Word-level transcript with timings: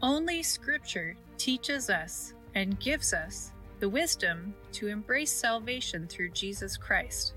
Only 0.00 0.44
Scripture 0.44 1.16
teaches 1.38 1.90
us 1.90 2.32
and 2.54 2.78
gives 2.78 3.12
us 3.12 3.52
the 3.80 3.88
wisdom 3.88 4.54
to 4.72 4.86
embrace 4.86 5.32
salvation 5.32 6.06
through 6.06 6.30
Jesus 6.30 6.76
Christ. 6.76 7.34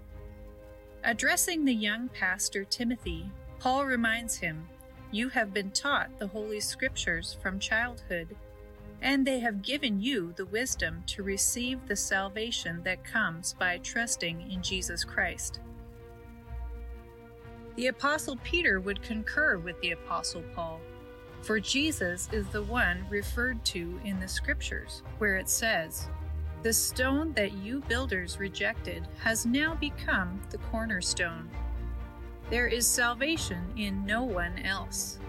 Addressing 1.03 1.65
the 1.65 1.73
young 1.73 2.07
pastor 2.09 2.63
Timothy, 2.63 3.31
Paul 3.57 3.85
reminds 3.85 4.37
him, 4.37 4.67
You 5.11 5.29
have 5.29 5.55
been 5.55 5.71
taught 5.71 6.19
the 6.19 6.27
Holy 6.27 6.59
Scriptures 6.59 7.35
from 7.41 7.59
childhood, 7.59 8.35
and 9.01 9.25
they 9.25 9.39
have 9.39 9.63
given 9.63 9.99
you 9.99 10.31
the 10.35 10.45
wisdom 10.45 11.03
to 11.07 11.23
receive 11.23 11.87
the 11.87 11.95
salvation 11.95 12.83
that 12.83 13.03
comes 13.03 13.53
by 13.53 13.79
trusting 13.79 14.51
in 14.51 14.61
Jesus 14.61 15.03
Christ. 15.03 15.61
The 17.75 17.87
Apostle 17.87 18.37
Peter 18.43 18.79
would 18.79 19.01
concur 19.01 19.57
with 19.57 19.81
the 19.81 19.91
Apostle 19.91 20.43
Paul, 20.53 20.79
for 21.41 21.59
Jesus 21.59 22.29
is 22.31 22.47
the 22.47 22.63
one 22.63 23.05
referred 23.09 23.63
to 23.65 23.99
in 24.05 24.19
the 24.19 24.27
Scriptures, 24.27 25.01
where 25.17 25.37
it 25.37 25.49
says, 25.49 26.07
The 26.61 26.73
stone 26.73 27.33
that 27.33 27.53
you 27.53 27.81
builders 27.81 28.39
rejected 28.39 29.07
has 29.19 29.45
now 29.45 29.75
become 29.75 30.39
the 30.51 30.59
cornerstone. 30.59 31.49
There 32.49 32.67
is 32.67 32.85
salvation 32.85 33.63
in 33.75 34.05
no 34.05 34.23
one 34.23 34.59
else. 34.59 35.19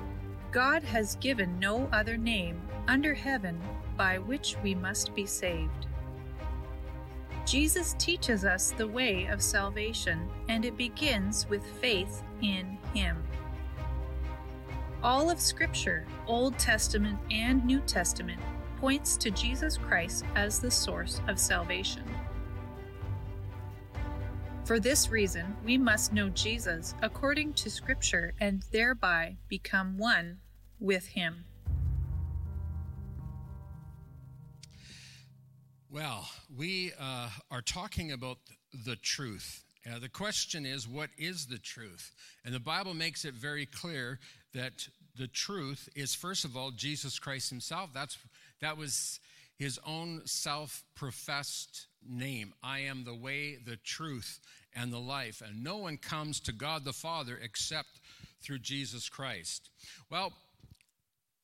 God 0.51 0.83
has 0.83 1.17
given 1.17 1.59
no 1.59 1.89
other 1.93 2.19
name 2.19 2.61
under 2.89 3.15
heaven 3.15 3.59
by 3.97 4.19
which 4.19 4.57
we 4.63 4.75
must 4.75 5.15
be 5.15 5.25
saved. 5.25 5.87
Jesus 7.47 7.95
teaches 7.99 8.45
us 8.45 8.73
the 8.73 8.87
way 8.87 9.27
of 9.27 9.43
salvation, 9.43 10.29
and 10.49 10.65
it 10.65 10.77
begins 10.77 11.49
with 11.49 11.65
faith 11.81 12.23
in 12.43 12.79
Him. 12.93 13.23
All 15.03 15.31
of 15.31 15.41
Scripture, 15.41 16.07
Old 16.29 16.57
Testament 16.61 17.19
and 17.29 17.65
New 17.65 17.81
Testament, 17.81 18.41
points 18.77 19.17
to 19.17 19.33
Jesus 19.33 19.77
Christ 19.77 20.25
as 20.37 20.61
the 20.61 20.71
source 20.71 21.21
of 21.27 21.41
salvation. 21.41 22.05
For 24.65 24.79
this 24.79 25.11
reason, 25.11 25.57
we 25.65 25.77
must 25.77 26.13
know 26.13 26.29
Jesus 26.29 26.95
according 27.03 27.55
to 27.55 27.69
Scripture 27.69 28.33
and 28.41 28.63
thereby 28.71 29.39
become 29.49 29.99
one 29.99 30.39
with 30.79 31.09
Him. 31.09 31.47
Well, 35.91 36.29
we 36.57 36.93
uh, 36.97 37.29
are 37.51 37.61
talking 37.61 38.13
about 38.13 38.39
the 38.87 38.95
truth. 38.95 39.62
Uh, 39.85 39.99
the 39.99 40.09
question 40.09 40.65
is, 40.65 40.87
what 40.87 41.11
is 41.19 41.47
the 41.47 41.59
truth? 41.59 42.13
And 42.45 42.55
the 42.55 42.61
Bible 42.61 42.95
makes 42.95 43.25
it 43.25 43.35
very 43.35 43.67
clear 43.67 44.21
that 44.55 44.89
the 45.17 45.27
truth 45.27 45.89
is, 45.97 46.15
first 46.15 46.45
of 46.45 46.57
all, 46.57 46.71
Jesus 46.71 47.19
Christ 47.19 47.51
Himself. 47.51 47.91
That's 47.93 48.17
that 48.61 48.77
was 48.77 49.19
His 49.59 49.81
own 49.85 50.23
self-professed 50.25 51.87
name. 52.09 52.55
I 52.63 52.81
am 52.81 53.05
the 53.05 53.15
way, 53.15 53.57
the 53.57 53.77
truth, 53.77 54.41
and 54.75 54.93
the 54.93 54.99
life, 54.99 55.43
and 55.45 55.63
no 55.63 55.79
one 55.79 55.99
comes 55.99 56.41
to 56.41 56.53
God 56.53 56.85
the 56.85 56.93
Father 56.93 57.39
except 57.43 58.01
through 58.41 58.61
Jesus 58.61 59.09
Christ. 59.09 59.69
Well, 60.11 60.33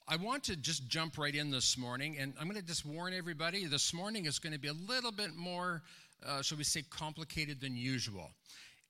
I 0.06 0.16
want 0.16 0.44
to 0.44 0.56
just 0.56 0.88
jump 0.88 1.18
right 1.18 1.34
in 1.34 1.50
this 1.50 1.76
morning, 1.76 2.16
and 2.18 2.32
I'm 2.40 2.48
going 2.48 2.58
to 2.58 2.66
just 2.66 2.86
warn 2.86 3.12
everybody 3.12 3.66
this 3.66 3.92
morning 3.92 4.24
is 4.24 4.38
going 4.38 4.54
to 4.54 4.58
be 4.58 4.68
a 4.68 4.72
little 4.72 5.12
bit 5.12 5.36
more, 5.36 5.82
uh, 6.26 6.42
shall 6.42 6.58
we 6.58 6.64
say, 6.64 6.82
complicated 6.90 7.60
than 7.60 7.76
usual. 7.76 8.30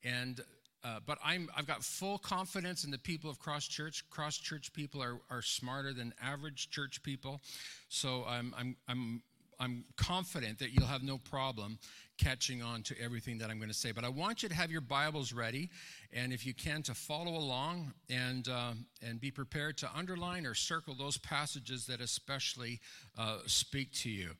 And 0.04 0.40
uh, 0.84 1.00
but 1.04 1.18
I'm, 1.24 1.50
I've 1.56 1.66
got 1.66 1.82
full 1.82 2.18
confidence 2.18 2.84
in 2.84 2.90
the 2.90 2.98
people 2.98 3.28
of 3.28 3.38
Cross 3.38 3.66
Church. 3.66 4.04
Cross 4.10 4.38
Church 4.38 4.72
people 4.72 5.02
are, 5.02 5.20
are 5.28 5.42
smarter 5.42 5.92
than 5.92 6.14
average 6.22 6.70
church 6.70 7.02
people. 7.02 7.40
So 7.88 8.24
I'm, 8.28 8.54
I'm, 8.56 8.76
I'm, 8.88 9.22
I'm 9.58 9.84
confident 9.96 10.60
that 10.60 10.72
you'll 10.72 10.86
have 10.86 11.02
no 11.02 11.18
problem 11.18 11.78
catching 12.16 12.62
on 12.62 12.82
to 12.84 13.00
everything 13.00 13.38
that 13.38 13.50
I'm 13.50 13.58
going 13.58 13.70
to 13.70 13.74
say. 13.74 13.90
But 13.90 14.04
I 14.04 14.08
want 14.08 14.42
you 14.42 14.48
to 14.48 14.54
have 14.54 14.70
your 14.70 14.80
Bibles 14.80 15.32
ready, 15.32 15.68
and 16.12 16.32
if 16.32 16.46
you 16.46 16.54
can, 16.54 16.82
to 16.84 16.94
follow 16.94 17.36
along 17.36 17.92
and, 18.08 18.48
uh, 18.48 18.72
and 19.02 19.20
be 19.20 19.32
prepared 19.32 19.76
to 19.78 19.90
underline 19.96 20.46
or 20.46 20.54
circle 20.54 20.94
those 20.94 21.18
passages 21.18 21.86
that 21.86 22.00
especially 22.00 22.80
uh, 23.16 23.38
speak 23.46 23.92
to 23.94 24.10
you. 24.10 24.30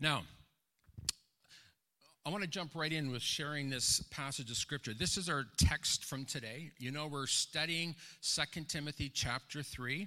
Now, 0.00 0.22
I 2.24 2.30
want 2.30 2.44
to 2.44 2.48
jump 2.48 2.76
right 2.76 2.92
in 2.92 3.10
with 3.10 3.20
sharing 3.20 3.68
this 3.68 4.00
passage 4.12 4.48
of 4.48 4.56
scripture. 4.56 4.94
This 4.94 5.16
is 5.16 5.28
our 5.28 5.44
text 5.56 6.04
from 6.04 6.24
today. 6.24 6.70
You 6.78 6.92
know, 6.92 7.08
we're 7.08 7.26
studying 7.26 7.96
Second 8.20 8.68
Timothy 8.68 9.10
chapter 9.12 9.60
3, 9.60 10.06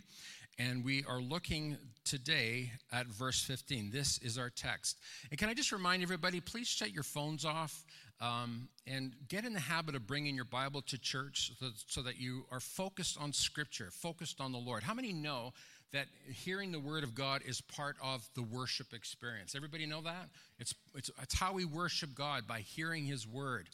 and 0.58 0.86
we 0.86 1.04
are 1.10 1.20
looking 1.20 1.76
today 2.06 2.72
at 2.94 3.08
verse 3.08 3.42
15. 3.42 3.92
This 3.92 4.18
is 4.20 4.38
our 4.38 4.50
text. 4.50 4.96
And 5.30 5.38
can 5.38 5.50
I 5.50 5.54
just 5.54 5.74
remind 5.74 6.04
everybody, 6.04 6.40
please 6.40 6.68
shut 6.68 6.94
your 6.94 7.04
phones 7.04 7.44
off 7.44 7.84
um, 8.22 8.70
and 8.88 9.14
get 9.28 9.44
in 9.44 9.52
the 9.52 9.60
habit 9.60 9.94
of 9.94 10.08
bringing 10.08 10.36
your 10.36 10.46
Bible 10.46 10.82
to 10.84 10.98
church 10.98 11.52
so, 11.60 11.68
so 11.86 12.02
that 12.02 12.18
you 12.18 12.46
are 12.50 12.62
focused 12.62 13.18
on 13.20 13.34
scripture, 13.34 13.90
focused 13.92 14.40
on 14.40 14.54
the 14.54 14.58
Lord. 14.58 14.84
How 14.84 14.94
many 14.94 15.12
know 15.12 15.52
that 15.96 16.08
hearing 16.28 16.74
the 16.74 16.80
word 16.80 17.06
of 17.06 17.16
God 17.16 17.42
is 17.46 17.62
part 17.62 17.96
of 18.04 18.28
the 18.36 18.44
worship 18.44 18.94
experience. 18.94 19.56
Everybody 19.56 19.86
know 19.86 20.02
that? 20.02 20.28
It's, 20.60 20.76
it's, 20.94 21.10
it's 21.22 21.34
how 21.34 21.54
we 21.54 21.64
worship 21.64 22.14
God 22.14 22.46
by 22.46 22.60
hearing 22.60 23.06
his 23.06 23.26
word. 23.26 23.70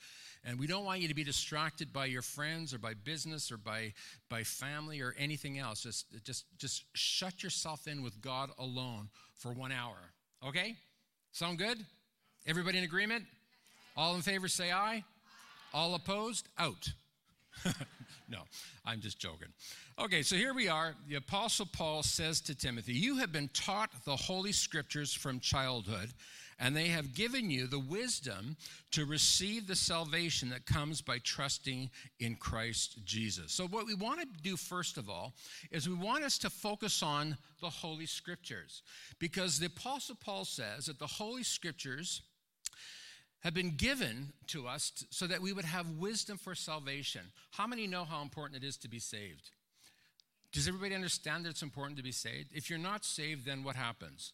And 0.46 0.60
we 0.60 0.68
don't 0.68 0.86
want 0.86 1.02
you 1.02 1.08
to 1.08 1.16
be 1.16 1.24
distracted 1.24 1.92
by 1.92 2.06
your 2.06 2.22
friends 2.22 2.76
or 2.76 2.78
by 2.78 2.94
business 2.94 3.52
or 3.52 3.58
by, 3.58 3.94
by 4.30 4.44
family 4.44 5.02
or 5.02 5.16
anything 5.18 5.58
else. 5.58 5.82
Just, 5.82 6.06
just, 6.24 6.46
just 6.60 6.84
shut 6.94 7.42
yourself 7.42 7.88
in 7.88 8.04
with 8.04 8.22
God 8.22 8.52
alone 8.60 9.10
for 9.36 9.52
one 9.52 9.72
hour. 9.72 9.98
Okay? 10.48 10.76
Sound 11.32 11.58
good? 11.58 11.80
Everybody 12.46 12.78
in 12.78 12.84
agreement? 12.84 13.26
All 13.98 14.16
in 14.16 14.22
favor 14.22 14.48
say 14.48 14.72
aye. 14.72 15.04
All 15.74 15.96
opposed? 15.96 16.48
Out. 16.60 16.88
no, 18.30 18.40
I'm 18.86 19.02
just 19.02 19.20
joking. 19.20 19.50
Okay, 20.04 20.24
so 20.24 20.36
here 20.36 20.56
we 20.56 20.68
are. 20.68 20.96
The 21.08 21.18
Apostle 21.18 21.68
Paul 21.72 22.02
says 22.02 22.42
to 22.42 22.56
Timothy, 22.56 22.94
You 22.94 23.18
have 23.18 23.32
been 23.32 23.50
taught 23.50 23.92
the 24.04 24.16
Holy 24.16 24.52
Scriptures 24.52 25.14
from 25.14 25.40
childhood, 25.40 26.10
and 26.58 26.76
they 26.76 26.88
have 26.88 27.14
given 27.14 27.52
you 27.52 27.68
the 27.68 27.78
wisdom 27.78 28.58
to 28.94 29.06
receive 29.06 29.68
the 29.68 29.76
salvation 29.76 30.50
that 30.50 30.66
comes 30.66 31.04
by 31.04 31.20
trusting 31.20 31.92
in 32.20 32.36
Christ 32.36 32.98
Jesus. 33.06 33.52
So, 33.52 33.68
what 33.68 33.86
we 33.86 33.94
want 33.94 34.22
to 34.22 34.28
do, 34.42 34.58
first 34.58 34.98
of 34.98 35.08
all, 35.08 35.36
is 35.70 35.88
we 35.88 35.94
want 35.94 36.24
us 36.24 36.40
to 36.40 36.50
focus 36.50 37.04
on 37.04 37.38
the 37.62 37.70
Holy 37.70 38.08
Scriptures, 38.08 38.82
because 39.20 39.60
the 39.60 39.68
Apostle 39.68 40.18
Paul 40.20 40.46
says 40.46 40.88
that 40.88 40.98
the 40.98 41.06
Holy 41.06 41.44
Scriptures 41.44 42.24
have 43.42 43.54
been 43.54 43.76
given 43.76 44.34
to 44.48 44.68
us 44.68 45.06
so 45.12 45.28
that 45.28 45.42
we 45.42 45.54
would 45.54 45.66
have 45.66 45.88
wisdom 46.00 46.40
for 46.40 46.56
salvation. 46.56 47.22
How 47.52 47.68
many 47.68 47.86
know 47.86 48.04
how 48.04 48.24
important 48.24 48.64
it 48.64 48.68
is 48.68 48.78
to 48.78 48.90
be 48.90 48.98
saved? 48.98 49.52
Does 50.52 50.68
everybody 50.68 50.94
understand 50.94 51.46
that 51.46 51.50
it's 51.50 51.62
important 51.62 51.98
to 51.98 52.04
be 52.04 52.12
saved? 52.12 52.50
If 52.54 52.70
you're 52.70 52.80
not 52.80 53.06
saved, 53.06 53.46
then 53.46 53.64
what 53.64 53.76
happens? 53.76 54.34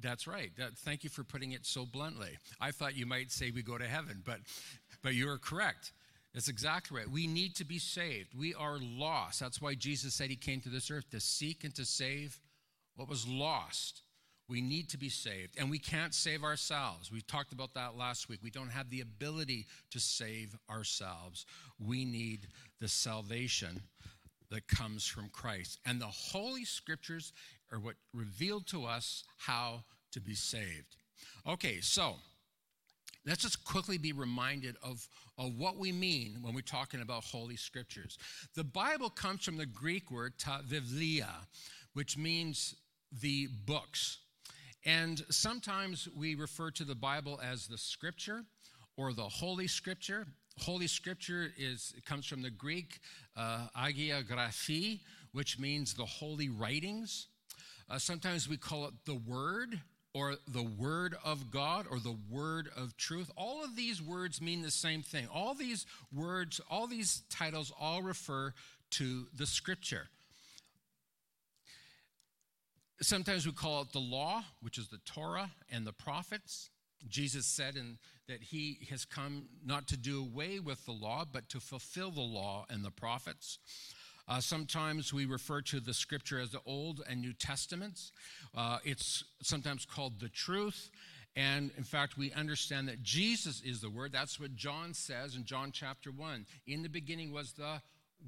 That's 0.00 0.26
right. 0.26 0.50
That, 0.56 0.76
thank 0.78 1.04
you 1.04 1.10
for 1.10 1.24
putting 1.24 1.52
it 1.52 1.66
so 1.66 1.86
bluntly. 1.86 2.38
I 2.60 2.70
thought 2.70 2.96
you 2.96 3.06
might 3.06 3.30
say 3.30 3.50
we 3.50 3.62
go 3.62 3.78
to 3.78 3.86
heaven, 3.86 4.22
but, 4.24 4.40
but 5.02 5.14
you 5.14 5.28
are 5.30 5.38
correct. 5.38 5.92
That's 6.34 6.48
exactly 6.48 6.98
right. 6.98 7.10
We 7.10 7.26
need 7.26 7.56
to 7.56 7.64
be 7.64 7.78
saved. 7.78 8.34
We 8.38 8.54
are 8.54 8.78
lost. 8.80 9.40
That's 9.40 9.60
why 9.60 9.74
Jesus 9.74 10.14
said 10.14 10.30
he 10.30 10.36
came 10.36 10.60
to 10.60 10.68
this 10.68 10.90
earth 10.90 11.10
to 11.10 11.20
seek 11.20 11.64
and 11.64 11.74
to 11.74 11.84
save 11.84 12.38
what 12.94 13.08
was 13.08 13.26
lost. 13.26 14.02
We 14.48 14.60
need 14.60 14.88
to 14.90 14.98
be 14.98 15.08
saved, 15.08 15.54
and 15.58 15.70
we 15.70 15.78
can't 15.78 16.12
save 16.12 16.42
ourselves. 16.42 17.12
We 17.12 17.20
talked 17.20 17.52
about 17.52 17.74
that 17.74 17.96
last 17.96 18.28
week. 18.28 18.40
We 18.42 18.50
don't 18.50 18.70
have 18.70 18.90
the 18.90 19.00
ability 19.00 19.66
to 19.92 20.00
save 20.00 20.56
ourselves. 20.68 21.46
We 21.78 22.04
need 22.04 22.48
the 22.80 22.88
salvation 22.88 23.82
that 24.50 24.66
comes 24.68 25.06
from 25.06 25.28
Christ. 25.28 25.78
And 25.86 26.00
the 26.00 26.06
Holy 26.06 26.64
Scriptures 26.64 27.32
are 27.72 27.78
what 27.78 27.94
revealed 28.12 28.66
to 28.68 28.84
us 28.84 29.24
how 29.38 29.84
to 30.12 30.20
be 30.20 30.34
saved. 30.34 30.96
Okay, 31.46 31.80
so 31.80 32.16
let's 33.26 33.42
just 33.42 33.64
quickly 33.64 33.98
be 33.98 34.12
reminded 34.12 34.76
of, 34.82 35.06
of 35.38 35.56
what 35.56 35.76
we 35.76 35.92
mean 35.92 36.38
when 36.42 36.54
we're 36.54 36.60
talking 36.62 37.00
about 37.00 37.24
Holy 37.24 37.56
Scriptures. 37.56 38.18
The 38.54 38.64
Bible 38.64 39.10
comes 39.10 39.44
from 39.44 39.56
the 39.56 39.66
Greek 39.66 40.10
word 40.10 40.34
ta 40.38 40.60
vivlia, 40.64 41.28
which 41.94 42.16
means 42.16 42.74
the 43.20 43.48
books. 43.66 44.18
And 44.84 45.22
sometimes 45.28 46.08
we 46.16 46.34
refer 46.34 46.70
to 46.72 46.84
the 46.84 46.94
Bible 46.94 47.40
as 47.42 47.66
the 47.66 47.76
scripture 47.78 48.44
or 48.96 49.12
the 49.12 49.22
Holy 49.22 49.66
Scripture. 49.66 50.26
Holy 50.58 50.86
Scripture 50.86 51.52
is 51.56 51.94
comes 52.06 52.26
from 52.26 52.42
the 52.42 52.50
Greek 52.50 53.00
uh, 53.36 53.68
Agia 53.76 54.26
Graphi, 54.26 55.00
which 55.32 55.58
means 55.58 55.94
the 55.94 56.04
holy 56.04 56.48
writings. 56.48 57.28
Uh, 57.88 57.98
sometimes 57.98 58.48
we 58.48 58.56
call 58.56 58.86
it 58.86 58.94
the 59.04 59.14
Word 59.14 59.80
or 60.12 60.34
the 60.48 60.62
Word 60.62 61.16
of 61.24 61.50
God 61.50 61.86
or 61.90 61.98
the 61.98 62.16
Word 62.28 62.68
of 62.76 62.96
truth. 62.96 63.30
All 63.36 63.64
of 63.64 63.76
these 63.76 64.02
words 64.02 64.40
mean 64.40 64.62
the 64.62 64.70
same 64.70 65.02
thing. 65.02 65.26
All 65.32 65.54
these 65.54 65.86
words, 66.14 66.60
all 66.70 66.86
these 66.86 67.22
titles 67.30 67.72
all 67.80 68.02
refer 68.02 68.52
to 68.90 69.26
the 69.34 69.46
Scripture. 69.46 70.08
Sometimes 73.00 73.46
we 73.46 73.52
call 73.52 73.82
it 73.82 73.92
the 73.92 73.98
law, 73.98 74.44
which 74.60 74.76
is 74.76 74.88
the 74.88 75.00
Torah 75.06 75.50
and 75.70 75.86
the 75.86 75.92
prophets. 75.92 76.68
Jesus 77.08 77.46
said 77.46 77.76
in, 77.76 77.98
that 78.28 78.42
he 78.42 78.86
has 78.90 79.04
come 79.04 79.46
not 79.64 79.88
to 79.88 79.96
do 79.96 80.20
away 80.20 80.60
with 80.60 80.84
the 80.86 80.92
law, 80.92 81.24
but 81.30 81.48
to 81.50 81.60
fulfill 81.60 82.10
the 82.10 82.20
law 82.20 82.66
and 82.70 82.84
the 82.84 82.90
prophets. 82.90 83.58
Uh, 84.28 84.40
sometimes 84.40 85.12
we 85.12 85.26
refer 85.26 85.60
to 85.60 85.80
the 85.80 85.92
scripture 85.92 86.38
as 86.38 86.52
the 86.52 86.60
Old 86.64 87.02
and 87.08 87.20
New 87.20 87.32
Testaments. 87.32 88.12
Uh, 88.56 88.78
it's 88.84 89.24
sometimes 89.42 89.84
called 89.84 90.20
the 90.20 90.28
truth. 90.28 90.90
And 91.34 91.70
in 91.76 91.84
fact, 91.84 92.16
we 92.16 92.32
understand 92.32 92.88
that 92.88 93.02
Jesus 93.02 93.60
is 93.64 93.80
the 93.80 93.90
Word. 93.90 94.12
That's 94.12 94.38
what 94.38 94.54
John 94.54 94.94
says 94.94 95.34
in 95.34 95.44
John 95.44 95.72
chapter 95.72 96.10
1. 96.10 96.46
In 96.66 96.82
the 96.82 96.88
beginning 96.88 97.32
was 97.32 97.52
the 97.52 97.82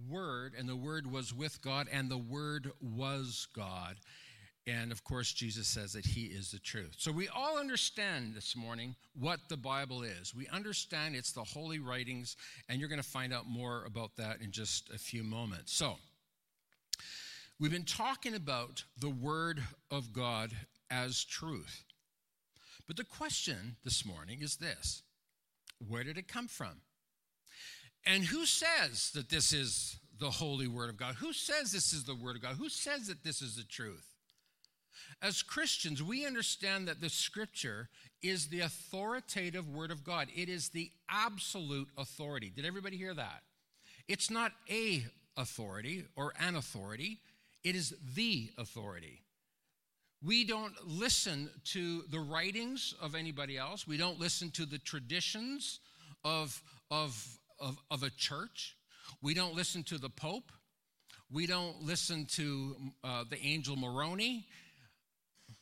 Word, 0.08 0.54
and 0.58 0.68
the 0.68 0.76
Word 0.76 1.10
was 1.10 1.34
with 1.34 1.60
God, 1.62 1.88
and 1.92 2.10
the 2.10 2.18
Word 2.18 2.70
was 2.80 3.46
God. 3.54 3.96
And 4.67 4.93
of 4.93 5.03
course, 5.03 5.32
Jesus 5.32 5.67
says 5.67 5.93
that 5.93 6.06
He 6.06 6.26
is 6.26 6.53
the 6.53 6.59
truth. 6.59 6.94
So 6.99 7.11
we 7.11 7.29
all 7.29 7.59
understand 7.59 8.35
this 8.35 8.55
morning 8.55 8.94
what 9.19 9.41
the 9.49 9.56
Bible 9.56 10.03
is. 10.03 10.35
We 10.35 10.47
understand 10.49 11.17
it's 11.17 11.32
the 11.32 11.43
holy 11.43 11.81
writings, 11.81 12.37
and 12.69 12.79
you're 12.79 12.88
going 12.88 13.03
to 13.03 13.09
find 13.09 13.32
out 13.32 13.47
more 13.49 13.85
about 13.85 14.17
that 14.19 14.41
in 14.41 14.53
just 14.53 14.91
a 14.91 14.99
few 14.99 15.25
moments. 15.25 15.73
So, 15.73 15.97
we've 17.59 17.73
been 17.73 17.85
talking 17.85 18.35
about 18.35 18.85
the 18.99 19.11
Word 19.11 19.62
of 19.91 20.12
God 20.12 20.53
as 20.91 21.25
truth. 21.25 21.85
But 22.87 22.97
the 22.97 23.05
question 23.05 23.76
this 23.85 24.05
morning 24.05 24.43
is 24.43 24.56
this 24.56 25.03
Where 25.88 26.05
did 26.05 26.19
it 26.19 26.29
come 26.29 26.47
from? 26.47 26.82
And 28.05 28.25
who 28.25 28.47
says 28.47 29.11
that 29.14 29.29
this 29.29 29.53
is 29.53 29.99
the 30.20 30.31
holy 30.31 30.69
Word 30.69 30.91
of 30.91 30.97
God? 30.97 31.17
Who 31.17 31.32
says 31.32 31.73
this 31.73 31.93
is 31.93 32.05
the 32.05 32.14
Word 32.14 32.37
of 32.37 32.43
God? 32.43 32.56
Who 32.56 32.69
says 32.69 33.09
that 33.09 33.25
this 33.25 33.43
is 33.43 33.56
the 33.56 33.64
truth? 33.64 34.12
As 35.22 35.40
Christians, 35.40 36.02
we 36.02 36.26
understand 36.26 36.88
that 36.88 37.00
the 37.00 37.08
scripture 37.08 37.88
is 38.22 38.48
the 38.48 38.60
authoritative 38.60 39.69
word 39.69 39.92
of 39.92 40.02
God. 40.02 40.26
It 40.34 40.48
is 40.48 40.70
the 40.70 40.90
absolute 41.08 41.88
authority. 41.96 42.50
Did 42.54 42.66
everybody 42.66 42.96
hear 42.96 43.14
that? 43.14 43.42
It's 44.08 44.30
not 44.30 44.50
a 44.69 45.04
authority 45.36 46.04
or 46.16 46.32
an 46.40 46.56
authority, 46.56 47.20
it 47.62 47.76
is 47.76 47.94
the 48.16 48.50
authority. 48.58 49.20
We 50.24 50.44
don't 50.44 50.74
listen 50.86 51.50
to 51.66 52.02
the 52.10 52.20
writings 52.20 52.94
of 53.00 53.14
anybody 53.14 53.56
else. 53.56 53.86
We 53.86 53.96
don't 53.96 54.20
listen 54.20 54.50
to 54.52 54.66
the 54.66 54.78
traditions 54.78 55.80
of, 56.25 56.62
of, 56.90 57.38
of, 57.58 57.78
of 57.90 58.02
a 58.02 58.10
church. 58.10 58.76
We 59.20 59.34
don't 59.34 59.54
listen 59.54 59.82
to 59.84 59.98
the 59.98 60.10
Pope. 60.10 60.52
We 61.30 61.46
don't 61.46 61.82
listen 61.82 62.26
to 62.32 62.76
uh, 63.02 63.25
the 63.28 63.42
angel 63.44 63.75
Moroni 63.75 64.46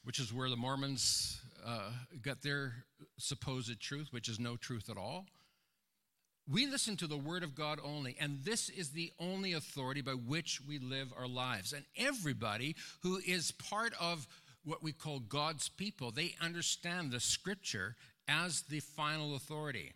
which 0.04 0.18
is 0.18 0.32
where 0.32 0.48
the 0.48 0.56
Mormons 0.56 1.40
uh, 1.66 1.90
got 2.22 2.42
their 2.42 2.84
supposed 3.18 3.80
truth, 3.80 4.08
which 4.10 4.28
is 4.28 4.40
no 4.40 4.56
truth 4.56 4.88
at 4.90 4.96
all. 4.96 5.26
We 6.48 6.66
listen 6.66 6.96
to 6.96 7.06
the 7.06 7.16
Word 7.16 7.44
of 7.44 7.54
God 7.54 7.78
only, 7.84 8.16
and 8.20 8.40
this 8.42 8.68
is 8.70 8.90
the 8.90 9.12
only 9.20 9.52
authority 9.52 10.00
by 10.00 10.12
which 10.12 10.60
we 10.66 10.78
live 10.78 11.12
our 11.16 11.28
lives. 11.28 11.72
And 11.72 11.84
everybody 11.96 12.74
who 13.02 13.18
is 13.18 13.52
part 13.52 13.92
of 14.00 14.26
what 14.64 14.82
we 14.82 14.92
call 14.92 15.20
God's 15.20 15.68
people, 15.68 16.10
they 16.10 16.34
understand 16.40 17.12
the 17.12 17.20
Scripture 17.20 17.94
as 18.26 18.62
the 18.62 18.80
final 18.80 19.36
authority. 19.36 19.92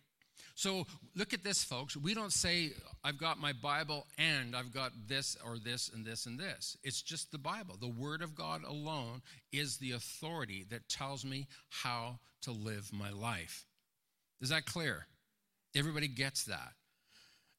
So 0.55 0.87
look 1.15 1.33
at 1.33 1.43
this, 1.43 1.65
folks. 1.65 1.97
We 1.97 2.13
don't 2.13 2.31
say, 2.31 2.71
I've 3.03 3.17
got 3.17 3.37
my 3.37 3.51
Bible 3.51 4.07
and 4.17 4.55
I've 4.55 4.73
got 4.73 4.93
this 5.05 5.37
or 5.45 5.57
this 5.59 5.91
and 5.93 6.05
this 6.05 6.25
and 6.25 6.39
this. 6.39 6.77
It's 6.81 7.01
just 7.01 7.31
the 7.33 7.37
Bible. 7.37 7.75
The 7.79 7.89
Word 7.89 8.21
of 8.21 8.35
God 8.35 8.63
alone 8.63 9.21
is 9.51 9.77
the 9.77 9.91
authority 9.91 10.65
that 10.69 10.87
tells 10.87 11.25
me 11.25 11.47
how 11.69 12.19
to 12.43 12.51
live 12.51 12.89
my 12.93 13.11
life. 13.11 13.65
Is 14.39 14.49
that 14.49 14.65
clear? 14.65 15.07
Everybody 15.75 16.07
gets 16.07 16.45
that. 16.45 16.71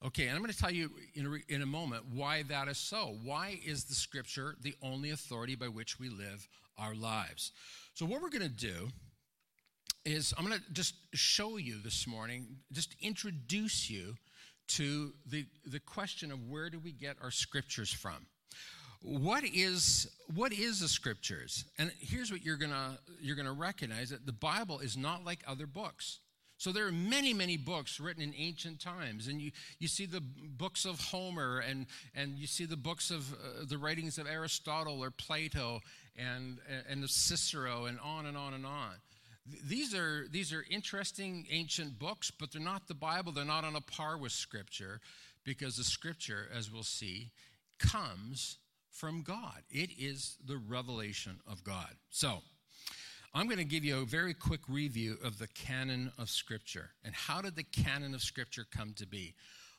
Okay, 0.04 0.26
and 0.26 0.34
I'm 0.36 0.42
going 0.42 0.52
to 0.52 0.58
tell 0.58 0.70
you 0.70 0.90
in 1.14 1.26
a, 1.26 1.54
in 1.54 1.62
a 1.62 1.66
moment 1.66 2.04
why 2.14 2.44
that 2.44 2.68
is 2.68 2.78
so. 2.78 3.16
Why 3.22 3.58
is 3.64 3.84
the 3.84 3.94
Scripture 3.94 4.56
the 4.62 4.74
only 4.82 5.10
authority 5.10 5.54
by 5.54 5.68
which 5.68 5.98
we 5.98 6.08
live 6.08 6.48
our 6.78 6.94
lives? 6.94 7.52
So, 7.94 8.04
what 8.06 8.20
we're 8.20 8.30
going 8.30 8.42
to 8.42 8.48
do 8.48 8.88
is 10.06 10.32
I'm 10.38 10.46
going 10.46 10.58
to 10.58 10.72
just 10.72 10.94
show 11.12 11.56
you 11.56 11.78
this 11.82 12.06
morning, 12.06 12.46
just 12.72 12.94
introduce 13.02 13.90
you 13.90 14.14
to 14.68 15.12
the, 15.26 15.44
the 15.66 15.80
question 15.80 16.30
of 16.30 16.48
where 16.48 16.70
do 16.70 16.78
we 16.78 16.92
get 16.92 17.16
our 17.22 17.30
scriptures 17.30 17.92
from? 17.92 18.26
What 19.02 19.44
is 19.44 20.08
what 20.34 20.52
is 20.52 20.80
the 20.80 20.88
scriptures? 20.88 21.64
And 21.78 21.92
here's 22.00 22.32
what 22.32 22.44
you're 22.44 22.56
gonna 22.56 22.98
you're 23.20 23.36
gonna 23.36 23.52
recognize 23.52 24.10
that 24.10 24.26
the 24.26 24.32
Bible 24.32 24.80
is 24.80 24.96
not 24.96 25.24
like 25.24 25.44
other 25.46 25.66
books. 25.66 26.18
So 26.58 26.72
there 26.72 26.86
are 26.86 26.92
many, 26.92 27.34
many 27.34 27.58
books 27.58 28.00
written 28.00 28.22
in 28.22 28.32
ancient 28.34 28.80
times, 28.80 29.28
and 29.28 29.40
you, 29.40 29.50
you 29.78 29.88
see 29.88 30.06
the 30.06 30.22
books 30.22 30.86
of 30.86 30.98
Homer, 30.98 31.58
and, 31.58 31.86
and 32.14 32.38
you 32.38 32.46
see 32.46 32.64
the 32.64 32.78
books 32.78 33.10
of 33.10 33.30
uh, 33.34 33.66
the 33.68 33.76
writings 33.76 34.16
of 34.16 34.26
Aristotle 34.26 35.04
or 35.04 35.10
Plato 35.10 35.80
and, 36.16 36.58
and 36.88 37.04
of 37.04 37.10
Cicero, 37.10 37.84
and 37.84 38.00
on 38.00 38.24
and 38.24 38.38
on 38.38 38.54
and 38.54 38.64
on. 38.64 38.92
These 39.64 39.94
are, 39.94 40.26
these 40.30 40.52
are 40.52 40.64
interesting 40.70 41.46
ancient 41.50 41.98
books, 41.98 42.30
but 42.30 42.50
they're 42.52 42.60
not 42.60 42.88
the 42.88 42.94
Bible. 42.94 43.32
They're 43.32 43.44
not 43.44 43.64
on 43.64 43.76
a 43.76 43.80
par 43.80 44.18
with 44.18 44.32
Scripture 44.32 45.00
because 45.44 45.76
the 45.76 45.84
Scripture, 45.84 46.48
as 46.54 46.72
we'll 46.72 46.82
see, 46.82 47.30
comes 47.78 48.58
from 48.90 49.22
God. 49.22 49.62
It 49.70 49.90
is 49.98 50.36
the 50.44 50.56
revelation 50.56 51.38
of 51.50 51.62
God. 51.62 51.94
So, 52.10 52.42
I'm 53.34 53.48
going 53.48 53.58
to 53.58 53.64
give 53.64 53.84
you 53.84 53.98
a 53.98 54.06
very 54.06 54.32
quick 54.32 54.62
review 54.66 55.18
of 55.22 55.38
the 55.38 55.48
canon 55.48 56.10
of 56.18 56.30
Scripture 56.30 56.92
and 57.04 57.14
how 57.14 57.42
did 57.42 57.54
the 57.54 57.64
canon 57.64 58.14
of 58.14 58.22
Scripture 58.22 58.64
come 58.74 58.94
to 58.94 59.06
be. 59.06 59.34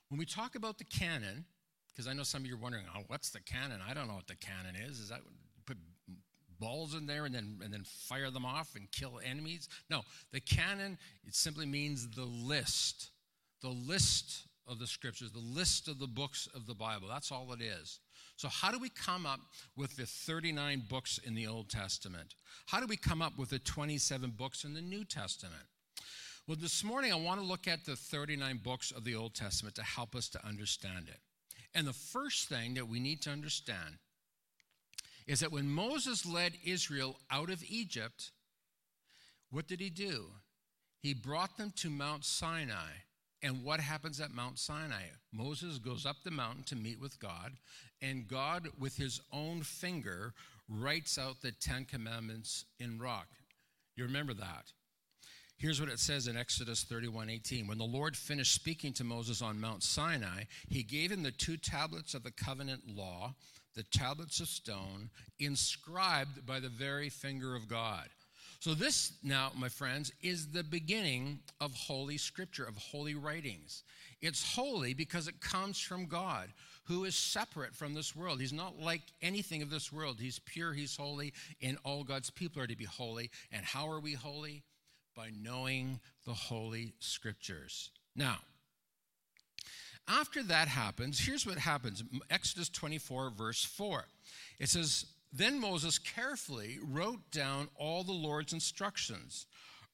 When 0.10 0.20
we 0.20 0.26
talk 0.26 0.54
about 0.54 0.78
the 0.78 0.84
canon, 0.84 1.44
because 1.88 2.08
I 2.08 2.14
know 2.14 2.22
some 2.22 2.44
of 2.44 2.48
you 2.48 2.54
are 2.54 2.60
wondering, 2.60 2.86
oh, 2.96 3.02
what's 3.08 3.32
the 3.32 3.40
canon? 3.40 3.80
I 3.88 3.96
don't 3.96 4.08
know 4.08 4.14
what 4.14 4.28
the 4.28 4.36
canon 4.36 4.76
is. 4.76 5.00
Is 5.00 5.10
that 5.10 5.22
balls 6.60 6.94
in 6.94 7.06
there 7.06 7.26
and 7.26 7.34
then 7.34 7.60
and 7.64 7.74
then 7.74 7.84
fire 7.86 8.30
them 8.32 8.46
off 8.46 8.76
and 8.76 8.92
kill 8.92 9.20
enemies. 9.24 9.70
No, 9.90 10.02
the 10.32 10.40
canon 10.40 10.98
it 11.26 11.36
simply 11.36 11.66
means 11.66 12.08
the 12.10 12.26
list, 12.26 13.12
the 13.62 13.70
list 13.70 14.48
of 14.68 14.80
the 14.80 14.88
scriptures, 14.88 15.32
the 15.32 15.40
list 15.40 15.88
of 15.88 16.00
the 16.00 16.08
books 16.08 16.48
of 16.54 16.66
the 16.66 16.76
Bible. 16.76 17.08
That's 17.08 17.32
all 17.32 17.54
it 17.54 17.62
is. 17.62 18.00
So 18.36 18.50
how 18.50 18.72
do 18.72 18.78
we 18.78 18.90
come 18.90 19.26
up 19.26 19.40
with 19.76 19.96
the 19.96 20.06
39 20.06 20.84
books 20.90 21.20
in 21.26 21.34
the 21.34 21.48
Old 21.48 21.70
Testament? 21.70 22.36
How 22.68 22.80
do 22.80 22.86
we 22.86 22.98
come 22.98 23.22
up 23.22 23.38
with 23.38 23.50
the 23.50 23.60
27 23.60 24.32
books 24.32 24.64
in 24.64 24.74
the 24.74 24.82
New 24.82 25.06
Testament? 25.06 25.64
Well, 26.48 26.58
this 26.60 26.84
morning 26.84 27.12
I 27.12 27.16
want 27.16 27.40
to 27.40 27.46
look 27.46 27.68
at 27.68 27.86
the 27.86 27.96
39 27.96 28.62
books 28.64 28.92
of 28.92 29.04
the 29.04 29.16
Old 29.16 29.34
Testament 29.34 29.76
to 29.76 29.84
help 29.84 30.16
us 30.16 30.30
to 30.30 30.46
understand 30.46 31.08
it. 31.08 31.20
And 31.74 31.88
the 31.88 31.94
first 31.94 32.48
thing 32.48 32.76
that 32.76 32.88
we 32.88 33.00
need 33.00 33.22
to 33.24 33.32
understand 33.32 33.98
is 35.28 35.42
that 35.42 35.52
when 35.52 35.70
Moses 35.70 36.26
led 36.26 36.54
Israel 36.66 37.18
out 37.30 37.50
of 37.50 37.64
Egypt, 37.68 38.32
what 39.52 39.68
did 39.68 39.80
he 39.80 39.90
do? 39.90 40.28
He 41.00 41.14
brought 41.14 41.58
them 41.58 41.72
to 41.78 41.90
Mount 41.90 42.26
Sinai. 42.26 43.04
And 43.44 43.64
what 43.64 43.80
happens 43.80 44.20
at 44.20 44.34
Mount 44.34 44.58
Sinai? 44.58 45.04
Moses 45.32 45.78
goes 45.78 46.06
up 46.06 46.16
the 46.24 46.32
mountain 46.32 46.64
to 46.64 46.76
meet 46.76 47.00
with 47.00 47.20
God, 47.20 47.52
and 48.02 48.28
God, 48.28 48.68
with 48.80 48.98
his 48.98 49.22
own 49.32 49.62
finger, 49.62 50.34
writes 50.68 51.20
out 51.20 51.42
the 51.42 51.52
Ten 51.52 51.86
Commandments 51.86 52.66
in 52.80 52.98
rock. 52.98 53.28
You 53.96 54.06
remember 54.06 54.34
that? 54.34 54.72
Here's 55.58 55.80
what 55.80 55.90
it 55.90 56.00
says 56.00 56.28
in 56.28 56.38
Exodus 56.38 56.84
31 56.84 57.30
18. 57.30 57.68
When 57.68 57.78
the 57.78 57.84
Lord 57.84 58.16
finished 58.16 58.54
speaking 58.54 58.94
to 58.94 59.04
Moses 59.04 59.42
on 59.42 59.60
Mount 59.60 59.84
Sinai, 59.84 60.44
he 60.68 60.84
gave 60.84 61.12
him 61.12 61.24
the 61.24 61.32
two 61.32 61.58
tablets 61.58 62.14
of 62.14 62.24
the 62.24 62.32
covenant 62.32 62.84
law 62.88 63.34
the 63.78 63.84
tablets 63.84 64.40
of 64.40 64.48
stone 64.48 65.10
inscribed 65.40 66.46
by 66.48 66.60
the 66.60 66.68
very 66.68 67.10
finger 67.10 67.56
of 67.56 67.70
God. 67.70 68.10
So, 68.60 68.74
this 68.74 69.14
now, 69.24 69.52
my 69.56 69.70
friends, 69.70 70.12
is 70.24 70.48
the 70.48 70.64
beginning 70.64 71.40
of 71.62 71.76
Holy 71.76 72.18
Scripture, 72.18 72.66
of 72.66 72.76
holy 72.76 73.14
writings. 73.14 73.84
It's 74.20 74.56
holy 74.56 74.96
because 74.96 75.28
it 75.28 75.40
comes 75.42 75.80
from 75.80 76.08
God, 76.08 76.50
who 76.86 77.06
is 77.06 77.16
separate 77.16 77.76
from 77.76 77.94
this 77.94 78.16
world. 78.16 78.42
He's 78.42 78.52
not 78.52 78.80
like 78.80 79.04
anything 79.22 79.62
of 79.62 79.70
this 79.70 79.94
world. 79.94 80.18
He's 80.20 80.40
pure, 80.40 80.74
He's 80.74 80.98
holy, 80.98 81.34
and 81.62 81.78
all 81.86 82.04
God's 82.04 82.32
people 82.32 82.64
are 82.64 82.68
to 82.68 82.76
be 82.76 82.86
holy. 82.86 83.30
And 83.52 83.64
how 83.64 83.88
are 83.88 84.00
we 84.00 84.14
holy? 84.14 84.64
By 85.16 85.30
knowing 85.40 86.00
the 86.26 86.34
Holy 86.34 86.94
Scriptures. 87.00 87.92
Now, 88.16 88.38
after 90.08 90.42
that 90.44 90.68
happens, 90.68 91.20
here's 91.20 91.46
what 91.46 91.58
happens 91.58 92.04
Exodus 92.30 92.70
24, 92.70 93.32
verse 93.32 93.64
4. 93.64 94.06
It 94.60 94.70
says, 94.70 95.06
Then 95.34 95.60
Moses 95.60 96.00
carefully 96.00 96.80
wrote 96.82 97.32
down 97.32 97.68
all 97.76 98.04
the 98.04 98.12
Lord's 98.12 98.54
instructions. 98.54 99.46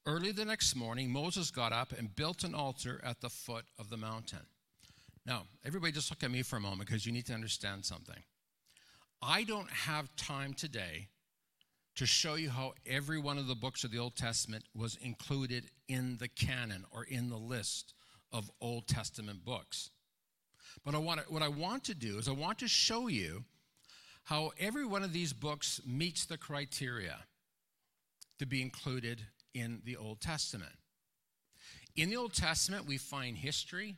Early 0.06 0.32
the 0.32 0.46
next 0.46 0.76
morning, 0.76 1.10
Moses 1.12 1.50
got 1.50 1.72
up 1.72 1.94
and 1.98 2.14
built 2.14 2.44
an 2.44 2.54
altar 2.54 3.00
at 3.04 3.22
the 3.22 3.30
foot 3.30 3.66
of 3.80 3.90
the 3.90 3.98
mountain. 3.98 4.46
Now, 5.26 5.44
everybody 5.66 5.94
just 5.94 6.12
look 6.12 6.24
at 6.24 6.32
me 6.32 6.42
for 6.42 6.58
a 6.58 6.62
moment 6.62 6.88
because 6.88 7.06
you 7.06 7.14
need 7.14 7.26
to 7.28 7.34
understand 7.34 7.86
something. 7.86 8.22
I 9.22 9.44
don't 9.44 9.70
have 9.70 10.14
time 10.18 10.54
today 10.54 11.08
to 11.96 12.06
show 12.06 12.34
you 12.34 12.50
how 12.50 12.74
every 12.86 13.20
one 13.20 13.38
of 13.38 13.48
the 13.48 13.56
books 13.56 13.84
of 13.84 13.92
the 13.92 14.00
Old 14.00 14.16
Testament 14.16 14.66
was 14.76 14.98
included 15.02 15.66
in 15.88 16.18
the 16.18 16.28
canon 16.28 16.86
or 16.92 17.06
in 17.06 17.30
the 17.30 17.38
list 17.38 17.94
of 18.34 18.52
Old 18.60 18.88
Testament 18.88 19.46
books. 19.46 19.92
But 20.86 20.96
I 20.96 20.98
want 20.98 21.26
to, 21.26 21.32
what 21.32 21.42
I 21.42 21.48
want 21.48 21.84
to 21.86 21.96
do 21.96 22.18
is 22.18 22.28
I 22.28 22.32
want 22.32 22.60
to 22.60 22.68
show 22.68 23.08
you 23.08 23.44
how 24.24 24.52
every 24.60 24.86
one 24.86 25.04
of 25.04 25.14
these 25.14 25.34
books 25.34 25.82
meets 25.86 26.26
the 26.26 26.38
criteria 26.38 27.18
to 28.40 28.46
be 28.46 28.62
included 28.62 29.22
in 29.54 29.82
the 29.86 29.98
Old 29.98 30.22
Testament. 30.22 30.72
In 31.96 32.10
the 32.10 32.16
Old 32.16 32.34
Testament, 32.34 32.88
we 32.88 32.98
find 32.98 33.38
history. 33.38 33.96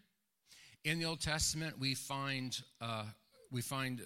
In 0.84 1.00
the 1.00 1.06
Old 1.06 1.22
Testament, 1.22 1.80
we 1.80 1.96
find 1.96 2.60
uh, 2.82 3.06
we 3.52 3.62
find 3.62 4.02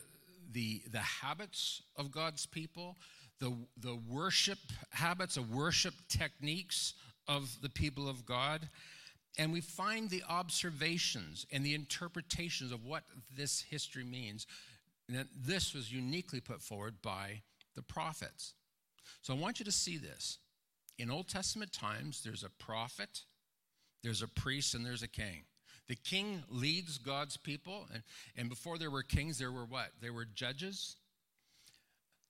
the 0.52 0.82
the 0.92 1.00
habits 1.00 1.82
of 1.96 2.12
God's 2.12 2.46
people, 2.46 2.98
the 3.40 3.54
the 3.78 3.98
worship 4.08 4.60
habits, 4.92 5.38
of 5.38 5.52
worship 5.52 5.94
techniques 6.08 6.94
of 7.28 7.50
the 7.62 7.70
people 7.70 8.08
of 8.08 8.26
God, 8.26 8.70
and 9.40 9.54
we 9.54 9.62
find 9.62 10.10
the 10.10 10.24
observations 10.30 11.48
and 11.50 11.66
the 11.66 11.74
interpretations 11.74 12.74
of 12.74 12.86
what 12.86 13.04
this 13.36 13.62
history 13.62 14.04
means. 14.04 14.46
And 15.08 15.18
that 15.18 15.28
this 15.34 15.74
was 15.74 15.92
uniquely 15.92 16.42
put 16.42 16.62
forward 16.62 17.02
by 17.02 17.42
the 17.74 17.82
prophets. 17.82 18.54
So 19.22 19.34
I 19.34 19.38
want 19.38 19.60
you 19.60 19.66
to 19.66 19.72
see 19.72 19.98
this. 19.98 20.40
In 21.00 21.10
Old 21.10 21.30
Testament 21.30 21.72
times, 21.72 22.22
there's 22.22 22.44
a 22.44 22.50
prophet, 22.64 23.22
there's 24.04 24.22
a 24.22 24.28
priest, 24.28 24.76
and 24.76 24.86
there's 24.86 25.04
a 25.04 25.08
king. 25.08 25.44
The 25.88 25.96
king 25.96 26.44
leads 26.50 26.98
God's 26.98 27.38
people, 27.38 27.88
and, 27.94 28.04
and 28.36 28.50
before 28.50 28.78
there 28.78 28.92
were 28.92 29.04
kings, 29.04 29.40
there 29.40 29.54
were 29.54 29.66
what? 29.66 29.92
There 30.02 30.14
were 30.14 30.26
judges. 30.26 30.98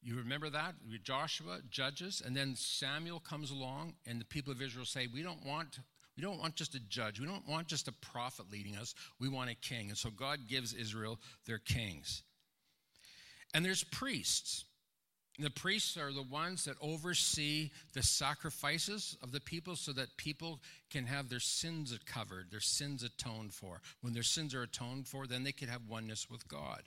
You 0.03 0.15
remember 0.15 0.51
that? 0.51 0.75
Joshua, 1.03 1.59
judges, 1.71 2.21
and 2.23 2.37
then 2.37 2.55
Samuel 2.55 3.19
comes 3.19 3.49
along, 3.49 3.95
and 4.05 4.21
the 4.21 4.25
people 4.25 4.53
of 4.53 4.61
Israel 4.61 4.85
say, 4.85 5.07
We 5.11 5.23
don't 5.23 5.43
want 5.43 5.79
we 6.19 6.25
don't 6.25 6.37
want 6.37 6.55
just 6.55 6.75
a 6.75 6.81
judge. 6.81 7.17
We 7.17 7.25
don't 7.25 7.47
want 7.47 7.67
just 7.67 7.87
a 7.87 7.93
prophet 7.93 8.47
leading 8.51 8.75
us. 8.75 8.93
We 9.21 9.29
want 9.29 9.49
a 9.49 9.55
king. 9.55 9.87
And 9.87 9.97
so 9.97 10.09
God 10.09 10.49
gives 10.49 10.73
Israel 10.73 11.17
their 11.45 11.59
kings. 11.59 12.23
And 13.53 13.63
there's 13.63 13.85
priests. 13.85 14.65
The 15.39 15.49
priests 15.49 15.95
are 15.95 16.11
the 16.11 16.23
ones 16.23 16.65
that 16.65 16.75
oversee 16.81 17.71
the 17.93 18.03
sacrifices 18.03 19.15
of 19.23 19.31
the 19.31 19.39
people 19.39 19.77
so 19.77 19.93
that 19.93 20.17
people 20.17 20.59
can 20.89 21.05
have 21.05 21.29
their 21.29 21.39
sins 21.39 21.97
covered, 22.05 22.51
their 22.51 22.59
sins 22.59 23.01
atoned 23.01 23.53
for. 23.53 23.79
When 24.01 24.13
their 24.13 24.21
sins 24.21 24.53
are 24.53 24.63
atoned 24.63 25.07
for, 25.07 25.25
then 25.25 25.45
they 25.45 25.53
can 25.53 25.69
have 25.69 25.87
oneness 25.87 26.29
with 26.29 26.45
God. 26.49 26.81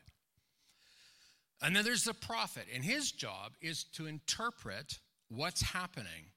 And 1.62 1.74
then 1.74 1.86
there's 1.86 2.04
the 2.04 2.12
prophet, 2.12 2.66
and 2.74 2.84
his 2.84 3.12
job 3.12 3.52
is 3.62 3.84
to 3.94 4.06
interpret 4.06 4.98
what's 5.30 5.62
happening 5.62 6.31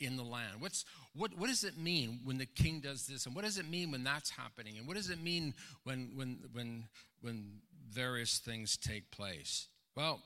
in 0.00 0.16
the 0.16 0.22
land. 0.22 0.60
What's, 0.60 0.84
what, 1.14 1.36
what 1.36 1.48
does 1.48 1.64
it 1.64 1.76
mean 1.76 2.20
when 2.24 2.38
the 2.38 2.46
king 2.46 2.80
does 2.80 3.06
this? 3.06 3.26
And 3.26 3.34
what 3.34 3.44
does 3.44 3.58
it 3.58 3.68
mean 3.68 3.90
when 3.90 4.04
that's 4.04 4.30
happening? 4.30 4.78
And 4.78 4.86
what 4.86 4.96
does 4.96 5.10
it 5.10 5.22
mean 5.22 5.54
when, 5.84 6.12
when, 6.14 6.38
when, 6.52 6.84
when 7.20 7.46
various 7.90 8.38
things 8.38 8.76
take 8.76 9.10
place? 9.10 9.68
Well, 9.96 10.20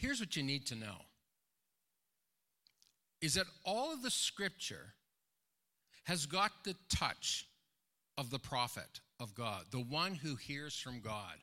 Here's 0.00 0.18
what 0.18 0.34
you 0.34 0.42
need 0.42 0.64
to 0.68 0.74
know 0.74 0.96
is 3.20 3.34
that 3.34 3.44
all 3.66 3.92
of 3.92 4.02
the 4.02 4.10
scripture 4.10 4.94
has 6.04 6.24
got 6.24 6.50
the 6.64 6.74
touch 6.88 7.46
of 8.16 8.30
the 8.30 8.38
prophet 8.38 9.00
of 9.20 9.34
God, 9.34 9.64
the 9.70 9.82
one 9.82 10.14
who 10.14 10.36
hears 10.36 10.74
from 10.74 11.00
God. 11.00 11.34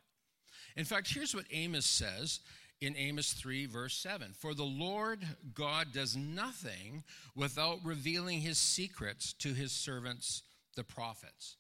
In 0.75 0.85
fact, 0.85 1.13
here's 1.13 1.35
what 1.35 1.45
Amos 1.51 1.85
says 1.85 2.39
in 2.81 2.95
Amos 2.95 3.33
3, 3.33 3.65
verse 3.65 3.95
7 3.97 4.33
For 4.37 4.53
the 4.53 4.63
Lord 4.63 5.25
God 5.53 5.87
does 5.93 6.15
nothing 6.15 7.03
without 7.35 7.79
revealing 7.83 8.41
his 8.41 8.57
secrets 8.57 9.33
to 9.33 9.53
his 9.53 9.71
servants, 9.71 10.43
the 10.75 10.83
prophets. 10.83 11.57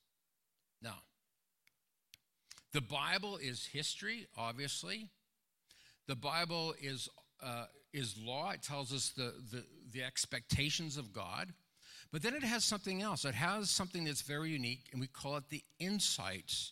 Now, 0.81 0.99
the 2.73 2.81
Bible 2.81 3.37
is 3.37 3.65
history, 3.65 4.27
obviously. 4.37 5.09
The 6.07 6.15
Bible 6.15 6.75
is, 6.81 7.09
uh, 7.43 7.65
is 7.93 8.15
law, 8.17 8.51
it 8.51 8.61
tells 8.61 8.93
us 8.93 9.11
the, 9.15 9.33
the, 9.51 9.63
the 9.91 10.03
expectations 10.03 10.97
of 10.97 11.11
God. 11.11 11.53
But 12.11 12.21
then 12.21 12.33
it 12.33 12.43
has 12.43 12.63
something 12.63 13.01
else. 13.01 13.25
It 13.25 13.35
has 13.35 13.69
something 13.69 14.05
that's 14.05 14.21
very 14.21 14.51
unique, 14.51 14.89
and 14.91 15.01
we 15.01 15.07
call 15.07 15.35
it 15.37 15.49
the 15.49 15.63
insights 15.79 16.71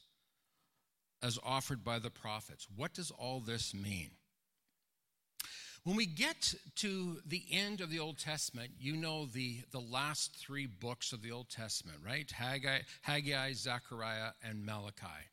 as 1.21 1.39
offered 1.43 1.83
by 1.83 1.99
the 1.99 2.09
prophets. 2.09 2.67
What 2.75 2.93
does 2.93 3.11
all 3.11 3.39
this 3.39 3.73
mean? 3.73 4.11
When 5.85 5.95
we 5.95 6.07
get 6.07 6.55
to 6.77 7.17
the 7.27 7.43
end 7.51 7.79
of 7.79 7.91
the 7.91 7.99
Old 7.99 8.17
Testament, 8.17 8.71
you 8.79 8.95
know 8.95 9.27
the, 9.27 9.59
the 9.69 9.79
last 9.79 10.35
three 10.35 10.65
books 10.65 11.13
of 11.13 11.21
the 11.21 11.31
Old 11.31 11.47
Testament, 11.51 11.99
right? 12.03 12.29
Haggai, 12.31 12.79
Haggai, 13.03 13.53
Zechariah, 13.53 14.31
and 14.43 14.65
Malachi. 14.65 15.29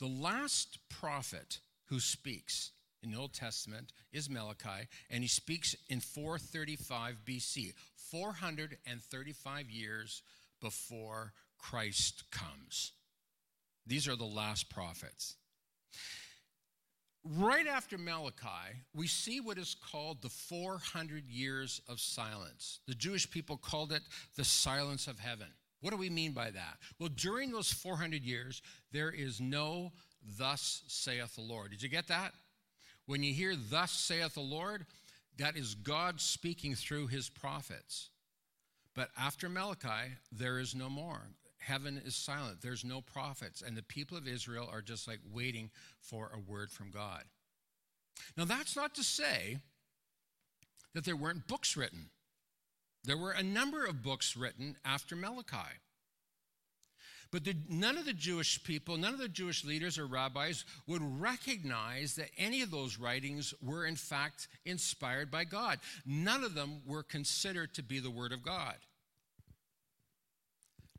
The 0.00 0.08
last 0.08 0.78
prophet 0.88 1.60
who 1.84 2.00
speaks 2.00 2.72
in 3.04 3.12
the 3.12 3.16
Old 3.18 3.34
Testament 3.34 3.92
is 4.12 4.28
Malachi, 4.28 4.88
and 5.08 5.22
he 5.22 5.28
speaks 5.28 5.76
in 5.88 6.00
435 6.00 7.18
BC, 7.24 7.72
435 7.94 9.70
years 9.70 10.22
before 10.60 11.34
Christ 11.56 12.24
comes. 12.32 12.90
These 13.86 14.08
are 14.08 14.16
the 14.16 14.24
last 14.24 14.68
prophets. 14.70 15.36
Right 17.24 17.68
after 17.68 17.96
Malachi, 17.96 18.80
we 18.94 19.06
see 19.06 19.40
what 19.40 19.56
is 19.56 19.76
called 19.90 20.22
the 20.22 20.28
400 20.28 21.28
years 21.28 21.80
of 21.88 22.00
silence. 22.00 22.80
The 22.88 22.94
Jewish 22.94 23.30
people 23.30 23.56
called 23.56 23.92
it 23.92 24.02
the 24.36 24.44
silence 24.44 25.06
of 25.06 25.20
heaven. 25.20 25.46
What 25.80 25.90
do 25.90 25.96
we 25.96 26.10
mean 26.10 26.32
by 26.32 26.50
that? 26.50 26.78
Well, 26.98 27.10
during 27.14 27.52
those 27.52 27.72
400 27.72 28.24
years, 28.24 28.60
there 28.90 29.10
is 29.10 29.40
no 29.40 29.92
thus 30.38 30.82
saith 30.88 31.36
the 31.36 31.42
Lord. 31.42 31.70
Did 31.70 31.82
you 31.82 31.88
get 31.88 32.08
that? 32.08 32.32
When 33.06 33.22
you 33.22 33.32
hear, 33.32 33.54
Thus 33.56 33.90
saith 33.90 34.34
the 34.34 34.40
Lord, 34.40 34.86
that 35.38 35.56
is 35.56 35.74
God 35.74 36.20
speaking 36.20 36.74
through 36.74 37.08
his 37.08 37.28
prophets. 37.28 38.10
But 38.94 39.10
after 39.18 39.48
Malachi, 39.48 40.14
there 40.30 40.58
is 40.58 40.74
no 40.74 40.88
more. 40.88 41.22
Heaven 41.64 42.00
is 42.04 42.14
silent. 42.14 42.60
There's 42.60 42.84
no 42.84 43.00
prophets. 43.00 43.62
And 43.62 43.76
the 43.76 43.82
people 43.82 44.16
of 44.16 44.26
Israel 44.26 44.68
are 44.72 44.82
just 44.82 45.06
like 45.06 45.20
waiting 45.32 45.70
for 46.00 46.30
a 46.34 46.50
word 46.50 46.70
from 46.70 46.90
God. 46.90 47.22
Now, 48.36 48.44
that's 48.44 48.76
not 48.76 48.94
to 48.96 49.04
say 49.04 49.58
that 50.94 51.04
there 51.04 51.16
weren't 51.16 51.46
books 51.46 51.76
written. 51.76 52.10
There 53.04 53.16
were 53.16 53.32
a 53.32 53.42
number 53.42 53.84
of 53.84 54.02
books 54.02 54.36
written 54.36 54.76
after 54.84 55.16
Malachi. 55.16 55.78
But 57.30 57.44
the, 57.44 57.56
none 57.68 57.96
of 57.96 58.04
the 58.04 58.12
Jewish 58.12 58.62
people, 58.62 58.98
none 58.98 59.14
of 59.14 59.18
the 59.18 59.28
Jewish 59.28 59.64
leaders 59.64 59.98
or 59.98 60.06
rabbis 60.06 60.64
would 60.86 61.00
recognize 61.20 62.14
that 62.16 62.28
any 62.36 62.60
of 62.60 62.70
those 62.70 62.98
writings 62.98 63.54
were 63.62 63.86
in 63.86 63.96
fact 63.96 64.48
inspired 64.66 65.30
by 65.30 65.44
God. 65.44 65.78
None 66.04 66.44
of 66.44 66.54
them 66.54 66.82
were 66.86 67.02
considered 67.02 67.72
to 67.74 67.82
be 67.82 68.00
the 68.00 68.10
Word 68.10 68.32
of 68.32 68.42
God. 68.42 68.74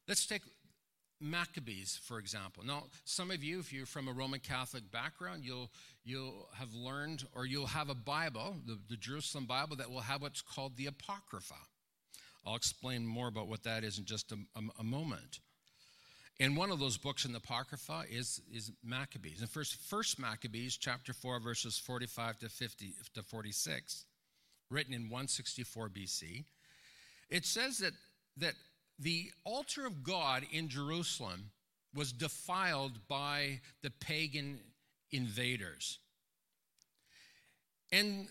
Let's 0.08 0.25
take 0.25 0.41
Maccabees, 1.23 1.99
for 2.03 2.19
example. 2.19 2.63
Now, 2.65 2.83
some 3.05 3.31
of 3.31 3.43
you, 3.43 3.59
if 3.59 3.71
you're 3.71 3.85
from 3.85 4.07
a 4.07 4.11
Roman 4.11 4.41
Catholic 4.41 4.91
background, 4.91 5.43
you'll, 5.45 5.71
you'll 6.03 6.49
have 6.55 6.73
learned 6.73 7.23
or 7.33 7.45
you'll 7.45 7.67
have 7.67 7.89
a 7.89 7.95
Bible, 7.95 8.57
the, 8.65 8.77
the 8.89 8.97
Jerusalem 8.97 9.45
Bible, 9.45 9.77
that 9.77 9.89
will 9.89 10.01
have 10.01 10.21
what's 10.21 10.41
called 10.41 10.75
the 10.75 10.87
Apocrypha. 10.87 11.55
I'll 12.45 12.55
explain 12.55 13.05
more 13.05 13.29
about 13.29 13.47
what 13.47 13.63
that 13.63 13.83
is 13.83 13.97
in 13.97 14.05
just 14.05 14.31
a, 14.33 14.35
a, 14.55 14.61
a 14.79 14.83
moment. 14.83 15.39
And 16.39 16.57
one 16.57 16.71
of 16.71 16.79
those 16.79 16.97
books 16.97 17.25
in 17.25 17.31
the 17.31 17.37
Apocrypha 17.37 18.03
is, 18.11 18.41
is 18.51 18.71
Maccabees. 18.83 19.39
And 19.39 19.49
first, 19.49 19.75
first 19.75 20.19
Maccabees, 20.19 20.77
chapter 20.77 21.13
4, 21.13 21.39
verses 21.39 21.77
45 21.77 22.39
to 22.39 22.49
50 22.49 22.93
to 23.13 23.23
46, 23.23 24.05
written 24.69 24.93
in 24.93 25.03
164 25.03 25.89
BC, 25.89 26.43
it 27.29 27.45
says 27.45 27.77
that, 27.77 27.93
that 28.37 28.55
the 29.00 29.31
altar 29.43 29.85
of 29.85 30.03
God 30.03 30.43
in 30.51 30.69
Jerusalem 30.69 31.51
was 31.95 32.12
defiled 32.12 33.07
by 33.07 33.59
the 33.81 33.91
pagan 33.91 34.59
invaders. 35.12 36.00
And 37.91 38.27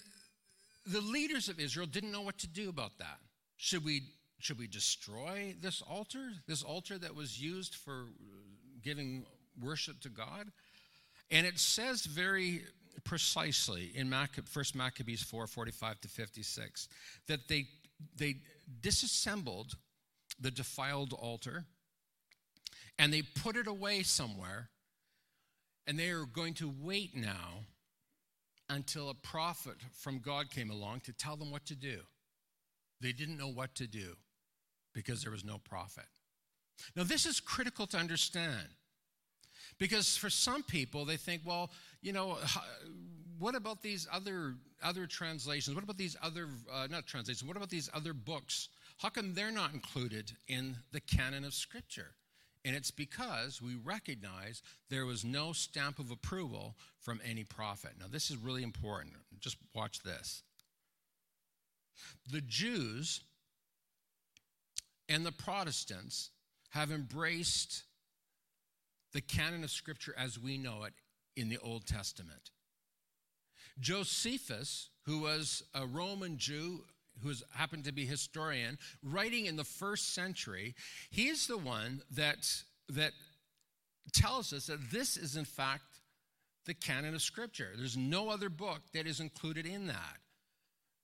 the 0.87 1.01
leaders 1.01 1.49
of 1.49 1.61
Israel 1.61 1.87
didn't 1.87 2.11
know 2.11 2.23
what 2.23 2.39
to 2.39 2.49
do 2.49 2.69
about 2.69 2.99
that. 2.99 3.19
Should 3.57 3.85
we 3.85 4.03
should 4.41 4.59
we 4.59 4.67
destroy 4.67 5.55
this 5.63 5.83
altar? 5.83 6.33
This 6.49 6.65
altar 6.65 6.99
that 6.99 7.15
was 7.15 7.41
used 7.41 7.77
for 7.77 8.03
uh, 8.03 8.35
giving 8.83 9.25
worship 9.61 10.01
to 10.01 10.09
God? 10.09 10.51
And 11.31 11.47
it 11.47 11.61
says 11.61 12.05
very 12.05 12.63
precisely 13.05 13.93
in 13.95 14.13
First 14.45 14.75
Maccabees 14.75 15.23
4 15.23 15.47
45 15.47 16.01
to 16.01 16.09
56 16.09 16.89
that 17.29 17.47
they, 17.49 17.67
they 18.17 18.37
disassembled 18.81 19.77
the 20.43 20.51
defiled 20.51 21.13
altar 21.13 21.65
and 22.99 23.13
they 23.13 23.23
put 23.23 23.57
it 23.57 23.67
away 23.67 24.03
somewhere 24.03 24.69
and 25.87 25.99
they 25.99 26.11
are 26.11 26.25
going 26.25 26.55
to 26.55 26.73
wait 26.81 27.17
now 27.17 27.65
until 28.69 29.11
a 29.11 29.15
prophet 29.15 29.77
from 29.93 30.19
God 30.19 30.51
came 30.51 30.71
along 30.71 31.01
to 31.01 31.13
tell 31.13 31.37
them 31.37 31.51
what 31.51 31.67
to 31.67 31.75
do. 31.75 32.01
They 33.01 33.13
didn't 33.13 33.37
know 33.37 33.49
what 33.49 33.75
to 33.77 33.87
do 33.87 34.17
because 34.95 35.23
there 35.23 35.33
was 35.33 35.45
no 35.45 35.59
prophet. 35.59 36.05
Now, 36.97 37.03
this 37.03 37.27
is 37.27 37.41
critical 37.41 37.87
to 37.89 37.97
understand 37.97 38.69
because 39.79 40.17
for 40.17 40.31
some 40.31 40.63
people, 40.63 41.05
they 41.05 41.17
think, 41.17 41.43
well, 41.45 41.71
you 42.01 42.13
know, 42.13 42.39
what 43.39 43.55
about 43.55 43.83
these 43.83 44.07
other, 44.13 44.55
other 44.83 45.07
translations? 45.07 45.75
What 45.75 45.85
about 45.85 45.99
these 45.99 46.17
other, 46.23 46.47
uh, 46.73 46.87
not 46.91 47.07
translations, 47.07 47.47
what 47.47 47.57
about 47.57 47.71
these 47.71 47.91
other 47.93 48.13
books? 48.13 48.69
How 49.03 49.09
come 49.09 49.35
they're 49.35 49.51
not 49.51 49.75
included 49.75 50.31
in 50.47 50.77
the 50.93 51.01
canon 51.01 51.43
of 51.45 51.55
Scripture? 51.55 52.13
And 52.65 52.77
it's 52.77 52.93
because 52.93 53.61
we 53.61 53.75
recognize 53.75 54.63
there 54.91 55.07
was 55.07 55.25
no 55.25 55.53
stamp 55.53 55.99
of 55.99 56.13
approval 56.13 56.77
from 57.01 57.21
any 57.29 57.43
prophet. 57.43 57.95
Now, 57.99 58.07
this 58.09 58.31
is 58.31 58.37
really 58.37 58.63
important. 58.63 59.15
Just 59.41 59.57
watch 59.75 60.05
this. 60.05 60.45
The 62.31 62.43
Jews 62.43 63.23
and 65.09 65.27
the 65.27 65.33
Protestants 65.33 66.31
have 66.71 66.93
embraced 66.93 67.83
the 69.13 69.21
canon 69.21 69.65
of 69.65 69.73
Scripture 69.73 70.15
as 70.17 70.39
we 70.39 70.57
know 70.57 70.85
it 70.85 70.93
in 71.37 71.49
the 71.49 71.59
Old 71.59 71.87
Testament. 71.87 72.53
Josephus, 73.81 74.91
who 75.07 75.19
was 75.19 75.65
a 75.75 75.87
Roman 75.87 76.39
Jew, 76.39 76.85
who 77.23 77.33
happened 77.55 77.85
to 77.85 77.93
be 77.93 78.05
historian, 78.05 78.79
writing 79.03 79.47
in 79.47 79.57
the 79.57 79.65
first 79.65 80.15
century, 80.15 80.75
he's 81.11 81.47
the 81.47 81.59
one 81.59 82.03
that, 82.11 82.49
that 82.89 83.13
tells 84.13 84.53
us 84.53 84.67
that 84.67 84.91
this 84.91 85.17
is, 85.17 85.37
in 85.37 85.45
fact, 85.45 85.85
the 86.67 86.75
canon 86.75 87.15
of 87.15 87.23
Scripture. 87.23 87.71
There's 87.77 87.97
no 87.97 88.29
other 88.31 88.49
book 88.49 88.81
that 88.95 89.07
is 89.07 89.21
included 89.21 89.67
in 89.67 89.89
that. 89.89 90.19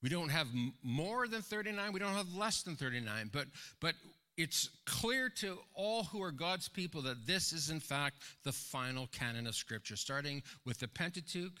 We 0.01 0.09
don't 0.09 0.29
have 0.29 0.47
more 0.81 1.27
than 1.27 1.41
39, 1.41 1.91
we 1.91 1.99
don't 1.99 2.13
have 2.13 2.33
less 2.33 2.63
than 2.63 2.75
39, 2.75 3.29
but, 3.33 3.47
but 3.81 3.95
it's 4.37 4.69
clear 4.85 5.27
to 5.27 5.57
all 5.73 6.05
who 6.05 6.21
are 6.21 6.31
God's 6.31 6.69
people 6.69 7.01
that 7.01 7.27
this 7.27 7.51
is, 7.51 7.69
in 7.69 7.81
fact, 7.81 8.23
the 8.45 8.53
final 8.53 9.07
canon 9.07 9.45
of 9.45 9.55
Scripture, 9.55 9.97
starting 9.97 10.41
with 10.65 10.79
the 10.79 10.87
Pentateuch, 10.87 11.51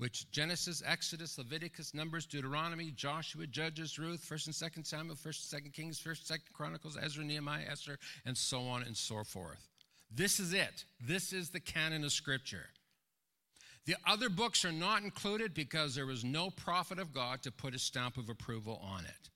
which 0.00 0.30
Genesis, 0.30 0.82
Exodus, 0.86 1.36
Leviticus, 1.36 1.92
Numbers, 1.92 2.24
Deuteronomy, 2.24 2.90
Joshua, 2.90 3.46
Judges, 3.46 3.98
Ruth, 3.98 4.26
1st 4.26 4.46
and 4.46 4.72
2nd 4.72 4.86
Samuel, 4.86 5.14
1st 5.14 5.52
and 5.52 5.64
2nd 5.64 5.74
Kings, 5.74 6.00
1st 6.00 6.30
and 6.30 6.40
2nd 6.40 6.52
Chronicles, 6.54 6.96
Ezra, 7.00 7.22
Nehemiah, 7.22 7.66
Esther, 7.70 7.98
and 8.24 8.34
so 8.34 8.62
on 8.62 8.82
and 8.82 8.96
so 8.96 9.22
forth. 9.24 9.68
This 10.10 10.40
is 10.40 10.54
it. 10.54 10.86
This 11.06 11.34
is 11.34 11.50
the 11.50 11.60
canon 11.60 12.02
of 12.02 12.12
Scripture. 12.12 12.64
The 13.84 13.96
other 14.06 14.30
books 14.30 14.64
are 14.64 14.72
not 14.72 15.02
included 15.02 15.52
because 15.52 15.94
there 15.94 16.06
was 16.06 16.24
no 16.24 16.48
prophet 16.48 16.98
of 16.98 17.12
God 17.12 17.42
to 17.42 17.52
put 17.52 17.74
a 17.74 17.78
stamp 17.78 18.16
of 18.16 18.30
approval 18.30 18.80
on 18.82 19.04
it. 19.04 19.28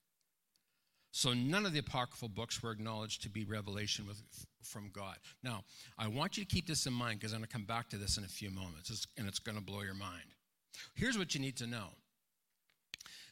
So 1.11 1.35
none 1.35 1.67
of 1.67 1.75
the 1.75 1.81
apocryphal 1.81 2.31
books 2.31 2.63
were 2.63 2.71
acknowledged 2.71 3.23
to 3.25 3.29
be 3.29 3.45
revelation 3.45 4.07
with, 4.07 4.23
from 4.63 4.91
God. 4.95 5.17
Now, 5.43 5.65
I 5.99 6.09
want 6.09 6.39
you 6.39 6.45
to 6.45 6.51
keep 6.51 6.67
this 6.67 6.87
in 6.87 6.95
mind 6.95 7.21
because 7.21 7.35
I'm 7.35 7.41
going 7.41 7.49
to 7.49 7.53
come 7.53 7.67
back 7.67 7.91
to 7.91 7.99
this 7.99 8.17
in 8.17 8.25
a 8.25 8.29
few 8.29 8.51
moments, 8.51 9.07
and 9.19 9.29
it's 9.29 9.39
going 9.39 9.59
to 9.59 9.63
blow 9.63 9.83
your 9.83 9.95
mind. 9.95 10.25
Here's 10.95 11.19
what 11.19 11.35
you 11.35 11.41
need 11.41 11.57
to 11.57 11.67
know 11.67 11.89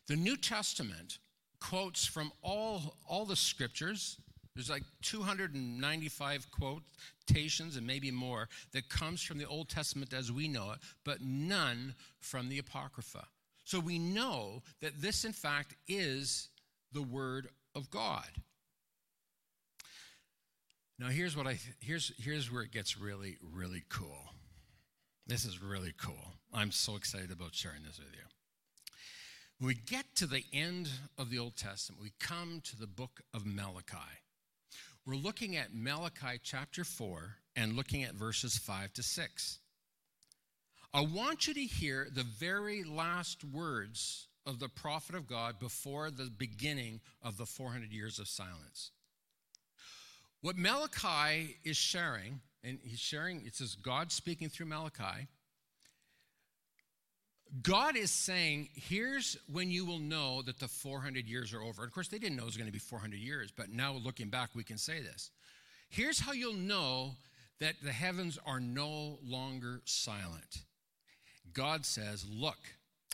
the 0.08 0.16
New 0.16 0.36
Testament 0.36 1.18
quotes 1.60 2.04
from 2.04 2.32
all, 2.42 2.96
all 3.08 3.24
the 3.24 3.36
scriptures. 3.36 4.18
There's 4.54 4.68
like 4.68 4.82
295 5.02 6.46
quotations 6.50 7.76
and 7.76 7.86
maybe 7.86 8.10
more 8.10 8.48
that 8.72 8.88
comes 8.88 9.22
from 9.22 9.38
the 9.38 9.46
Old 9.46 9.70
Testament 9.70 10.12
as 10.12 10.30
we 10.30 10.48
know 10.48 10.72
it, 10.72 10.78
but 11.04 11.22
none 11.22 11.94
from 12.18 12.48
the 12.48 12.58
Apocrypha. 12.58 13.26
So 13.64 13.80
we 13.80 13.98
know 13.98 14.62
that 14.82 15.00
this, 15.00 15.24
in 15.24 15.32
fact, 15.32 15.74
is 15.88 16.48
the 16.92 17.02
Word 17.02 17.48
of 17.74 17.90
God. 17.90 18.28
Now 20.98 21.08
here's 21.08 21.36
what 21.36 21.46
I 21.46 21.58
here's 21.80 22.12
here's 22.18 22.52
where 22.52 22.62
it 22.62 22.70
gets 22.70 22.98
really 22.98 23.36
really 23.52 23.82
cool. 23.88 24.34
This 25.26 25.44
is 25.44 25.62
really 25.62 25.94
cool. 25.96 26.34
I'm 26.52 26.72
so 26.72 26.96
excited 26.96 27.30
about 27.30 27.54
sharing 27.54 27.82
this 27.84 27.98
with 27.98 28.12
you. 28.12 28.24
When 29.58 29.68
we 29.68 29.74
get 29.74 30.04
to 30.16 30.26
the 30.26 30.42
end 30.52 30.88
of 31.16 31.30
the 31.30 31.38
Old 31.38 31.56
Testament, 31.56 32.02
we 32.02 32.12
come 32.18 32.60
to 32.64 32.76
the 32.76 32.88
book 32.88 33.20
of 33.32 33.46
Malachi. 33.46 33.96
We're 35.06 35.14
looking 35.14 35.56
at 35.56 35.74
Malachi 35.74 36.40
chapter 36.42 36.84
4 36.84 37.36
and 37.54 37.74
looking 37.74 38.02
at 38.02 38.14
verses 38.14 38.58
5 38.58 38.92
to 38.94 39.02
6. 39.02 39.58
I 40.92 41.00
want 41.00 41.46
you 41.46 41.54
to 41.54 41.60
hear 41.60 42.08
the 42.12 42.24
very 42.24 42.82
last 42.82 43.44
words 43.44 44.26
of 44.44 44.58
the 44.58 44.68
prophet 44.68 45.14
of 45.14 45.28
God 45.28 45.58
before 45.58 46.10
the 46.10 46.30
beginning 46.36 47.00
of 47.22 47.36
the 47.36 47.46
400 47.46 47.92
years 47.92 48.18
of 48.18 48.28
silence. 48.28 48.90
What 50.40 50.56
Malachi 50.58 51.56
is 51.64 51.76
sharing, 51.76 52.40
and 52.64 52.78
he's 52.82 53.00
sharing, 53.00 53.44
it 53.44 53.56
says 53.56 53.74
God 53.74 54.12
speaking 54.12 54.48
through 54.48 54.66
Malachi. 54.66 55.28
God 57.62 57.96
is 57.96 58.10
saying, 58.10 58.70
here's 58.74 59.36
when 59.52 59.70
you 59.70 59.84
will 59.84 59.98
know 59.98 60.40
that 60.42 60.58
the 60.58 60.68
400 60.68 61.26
years 61.26 61.52
are 61.52 61.62
over. 61.62 61.84
Of 61.84 61.92
course, 61.92 62.08
they 62.08 62.18
didn't 62.18 62.36
know 62.36 62.44
it 62.44 62.46
was 62.46 62.56
going 62.56 62.68
to 62.68 62.72
be 62.72 62.78
400 62.78 63.18
years, 63.18 63.52
but 63.54 63.70
now 63.70 63.92
looking 63.92 64.28
back, 64.28 64.50
we 64.54 64.64
can 64.64 64.78
say 64.78 65.02
this. 65.02 65.30
Here's 65.90 66.18
how 66.18 66.32
you'll 66.32 66.54
know 66.54 67.16
that 67.60 67.74
the 67.82 67.92
heavens 67.92 68.38
are 68.46 68.60
no 68.60 69.18
longer 69.22 69.82
silent. 69.84 70.62
God 71.52 71.84
says, 71.84 72.24
Look, 72.28 72.58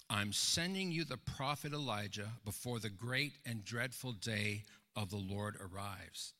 I'm 0.08 0.32
sending 0.32 0.92
you 0.92 1.04
the 1.04 1.16
prophet 1.16 1.72
Elijah 1.72 2.28
before 2.44 2.78
the 2.78 2.88
great 2.88 3.32
and 3.44 3.64
dreadful 3.64 4.12
day 4.12 4.62
of 4.94 5.10
the 5.10 5.16
Lord 5.16 5.56
arrives. 5.56 6.34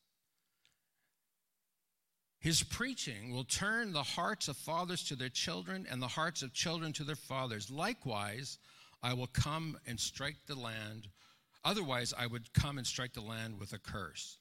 His 2.39 2.63
preaching 2.63 3.33
will 3.33 3.43
turn 3.43 3.91
the 3.91 4.03
hearts 4.03 4.47
of 4.47 4.55
fathers 4.55 5.03
to 5.05 5.15
their 5.15 5.29
children 5.29 5.85
and 5.89 6.01
the 6.01 6.07
hearts 6.07 6.41
of 6.41 6.53
children 6.53 6.93
to 6.93 7.03
their 7.03 7.17
fathers. 7.17 7.69
Likewise, 7.69 8.59
I 9.03 9.13
will 9.13 9.27
come 9.27 9.77
and 9.85 9.99
strike 9.99 10.37
the 10.47 10.55
land. 10.55 11.07
Otherwise, 11.65 12.13
I 12.17 12.27
would 12.27 12.53
come 12.53 12.77
and 12.77 12.87
strike 12.87 13.13
the 13.13 13.21
land 13.21 13.59
with 13.59 13.73
a 13.73 13.77
curse. 13.77 14.37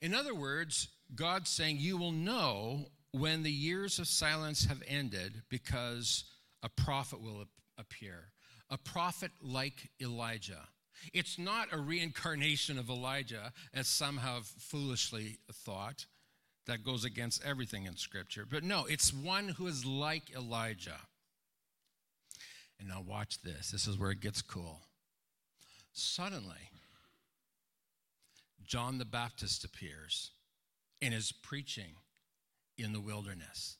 In 0.00 0.14
other 0.14 0.34
words, 0.34 0.88
God's 1.14 1.50
saying, 1.50 1.78
You 1.78 1.96
will 1.96 2.12
know 2.12 2.90
when 3.12 3.42
the 3.42 3.50
years 3.50 3.98
of 3.98 4.06
silence 4.06 4.66
have 4.66 4.82
ended 4.86 5.42
because 5.48 6.24
a 6.62 6.68
prophet 6.68 7.22
will 7.22 7.44
appear, 7.78 8.32
a 8.68 8.76
prophet 8.76 9.30
like 9.40 9.90
Elijah. 10.00 10.68
It's 11.14 11.38
not 11.38 11.72
a 11.72 11.78
reincarnation 11.78 12.78
of 12.78 12.90
Elijah, 12.90 13.52
as 13.72 13.86
some 13.86 14.18
have 14.18 14.46
foolishly 14.46 15.38
thought. 15.52 16.06
That 16.68 16.84
goes 16.84 17.04
against 17.04 17.42
everything 17.44 17.86
in 17.86 17.96
Scripture. 17.96 18.46
But 18.48 18.62
no, 18.62 18.84
it's 18.84 19.12
one 19.12 19.48
who 19.48 19.66
is 19.66 19.86
like 19.86 20.34
Elijah. 20.36 21.00
And 22.78 22.88
now, 22.88 23.02
watch 23.04 23.40
this. 23.42 23.70
This 23.70 23.86
is 23.88 23.98
where 23.98 24.10
it 24.10 24.20
gets 24.20 24.42
cool. 24.42 24.80
Suddenly, 25.92 26.70
John 28.64 28.98
the 28.98 29.06
Baptist 29.06 29.64
appears 29.64 30.30
and 31.00 31.14
is 31.14 31.32
preaching 31.32 31.96
in 32.76 32.92
the 32.92 33.00
wilderness. 33.00 33.78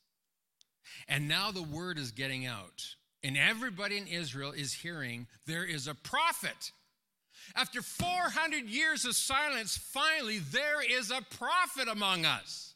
And 1.06 1.28
now 1.28 1.50
the 1.50 1.62
word 1.62 1.98
is 1.98 2.10
getting 2.10 2.46
out, 2.46 2.94
and 3.22 3.36
everybody 3.36 3.98
in 3.98 4.06
Israel 4.06 4.52
is 4.52 4.72
hearing 4.72 5.26
there 5.46 5.64
is 5.64 5.86
a 5.86 5.94
prophet. 5.94 6.72
After 7.54 7.82
400 7.82 8.64
years 8.64 9.04
of 9.04 9.14
silence, 9.14 9.76
finally, 9.76 10.38
there 10.38 10.80
is 10.82 11.10
a 11.10 11.22
prophet 11.36 11.86
among 11.86 12.24
us. 12.24 12.67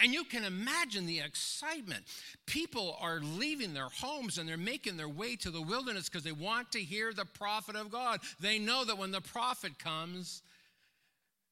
And 0.00 0.12
you 0.12 0.24
can 0.24 0.44
imagine 0.44 1.06
the 1.06 1.20
excitement. 1.20 2.04
People 2.46 2.96
are 3.00 3.20
leaving 3.20 3.74
their 3.74 3.88
homes 3.88 4.38
and 4.38 4.48
they're 4.48 4.56
making 4.56 4.96
their 4.96 5.08
way 5.08 5.36
to 5.36 5.50
the 5.50 5.62
wilderness 5.62 6.08
because 6.08 6.24
they 6.24 6.32
want 6.32 6.72
to 6.72 6.80
hear 6.80 7.12
the 7.12 7.24
prophet 7.24 7.76
of 7.76 7.90
God. 7.90 8.20
They 8.40 8.58
know 8.58 8.84
that 8.84 8.98
when 8.98 9.10
the 9.10 9.20
prophet 9.20 9.78
comes, 9.78 10.42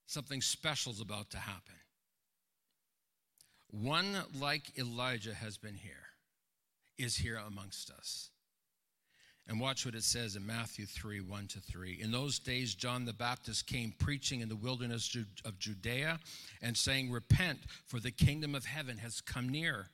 something 0.06 0.40
special 0.40 0.92
is 0.92 1.00
about 1.00 1.30
to 1.30 1.38
happen. 1.38 1.74
One 3.70 4.16
like 4.38 4.76
Elijah 4.78 5.34
has 5.34 5.56
been 5.56 5.76
here, 5.76 6.08
is 6.98 7.16
here 7.16 7.40
amongst 7.46 7.90
us. 7.90 8.29
And 9.50 9.58
watch 9.58 9.84
what 9.84 9.96
it 9.96 10.04
says 10.04 10.36
in 10.36 10.46
Matthew 10.46 10.86
3 10.86 11.22
1 11.22 11.48
to 11.48 11.60
3. 11.60 11.98
In 12.00 12.12
those 12.12 12.38
days, 12.38 12.72
John 12.72 13.04
the 13.04 13.12
Baptist 13.12 13.66
came 13.66 13.92
preaching 13.98 14.42
in 14.42 14.48
the 14.48 14.54
wilderness 14.54 15.16
of 15.44 15.58
Judea 15.58 16.20
and 16.62 16.76
saying, 16.76 17.10
Repent, 17.10 17.58
for 17.84 17.98
the 17.98 18.12
kingdom 18.12 18.54
of 18.54 18.64
heaven 18.64 18.98
has 18.98 19.20
come 19.20 19.48
near. 19.48 19.88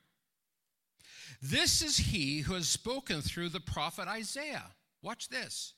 This 1.40 1.80
is 1.80 1.96
he 1.96 2.40
who 2.40 2.52
has 2.52 2.68
spoken 2.68 3.22
through 3.22 3.48
the 3.48 3.60
prophet 3.60 4.06
Isaiah. 4.06 4.66
Watch 5.00 5.30
this. 5.30 5.72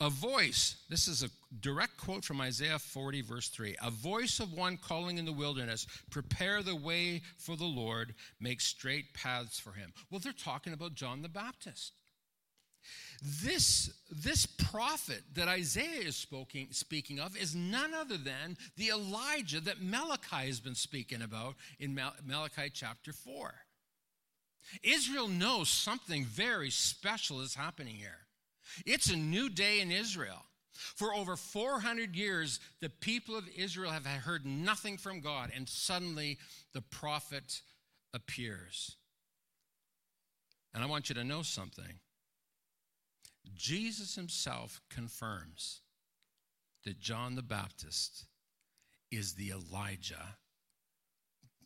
A 0.00 0.08
voice, 0.08 0.76
this 0.88 1.06
is 1.06 1.22
a 1.22 1.30
direct 1.60 1.98
quote 1.98 2.24
from 2.24 2.40
Isaiah 2.40 2.78
40, 2.78 3.20
verse 3.20 3.48
3 3.48 3.76
a 3.82 3.90
voice 3.90 4.40
of 4.40 4.54
one 4.54 4.78
calling 4.78 5.18
in 5.18 5.26
the 5.26 5.32
wilderness, 5.32 5.86
prepare 6.10 6.62
the 6.62 6.74
way 6.74 7.20
for 7.36 7.54
the 7.54 7.64
Lord, 7.64 8.14
make 8.40 8.62
straight 8.62 9.12
paths 9.12 9.60
for 9.60 9.72
him. 9.72 9.92
Well, 10.10 10.20
they're 10.20 10.32
talking 10.32 10.72
about 10.72 10.94
John 10.94 11.20
the 11.20 11.28
Baptist. 11.28 11.92
This, 13.22 13.90
this 14.10 14.46
prophet 14.46 15.22
that 15.34 15.48
Isaiah 15.48 16.02
is 16.02 16.16
speaking, 16.16 16.68
speaking 16.72 17.20
of 17.20 17.36
is 17.36 17.54
none 17.54 17.94
other 17.94 18.16
than 18.16 18.56
the 18.76 18.90
Elijah 18.90 19.60
that 19.60 19.82
Malachi 19.82 20.46
has 20.46 20.60
been 20.60 20.74
speaking 20.74 21.22
about 21.22 21.54
in 21.78 21.94
Malachi 21.94 22.70
chapter 22.72 23.12
4. 23.12 23.54
Israel 24.82 25.28
knows 25.28 25.68
something 25.68 26.24
very 26.24 26.70
special 26.70 27.40
is 27.40 27.54
happening 27.54 27.94
here. 27.94 28.26
It's 28.86 29.10
a 29.10 29.16
new 29.16 29.48
day 29.48 29.80
in 29.80 29.90
Israel. 29.90 30.44
For 30.72 31.14
over 31.14 31.36
400 31.36 32.16
years, 32.16 32.60
the 32.80 32.90
people 32.90 33.36
of 33.36 33.48
Israel 33.56 33.92
have 33.92 34.06
heard 34.06 34.44
nothing 34.44 34.98
from 34.98 35.20
God, 35.20 35.50
and 35.54 35.68
suddenly 35.68 36.38
the 36.72 36.80
prophet 36.82 37.62
appears. 38.12 38.96
And 40.74 40.82
I 40.82 40.86
want 40.86 41.08
you 41.08 41.14
to 41.14 41.24
know 41.24 41.42
something. 41.42 42.00
Jesus 43.54 44.14
himself 44.14 44.80
confirms 44.90 45.80
that 46.84 47.00
John 47.00 47.34
the 47.34 47.42
Baptist 47.42 48.26
is 49.10 49.34
the 49.34 49.50
Elijah 49.50 50.36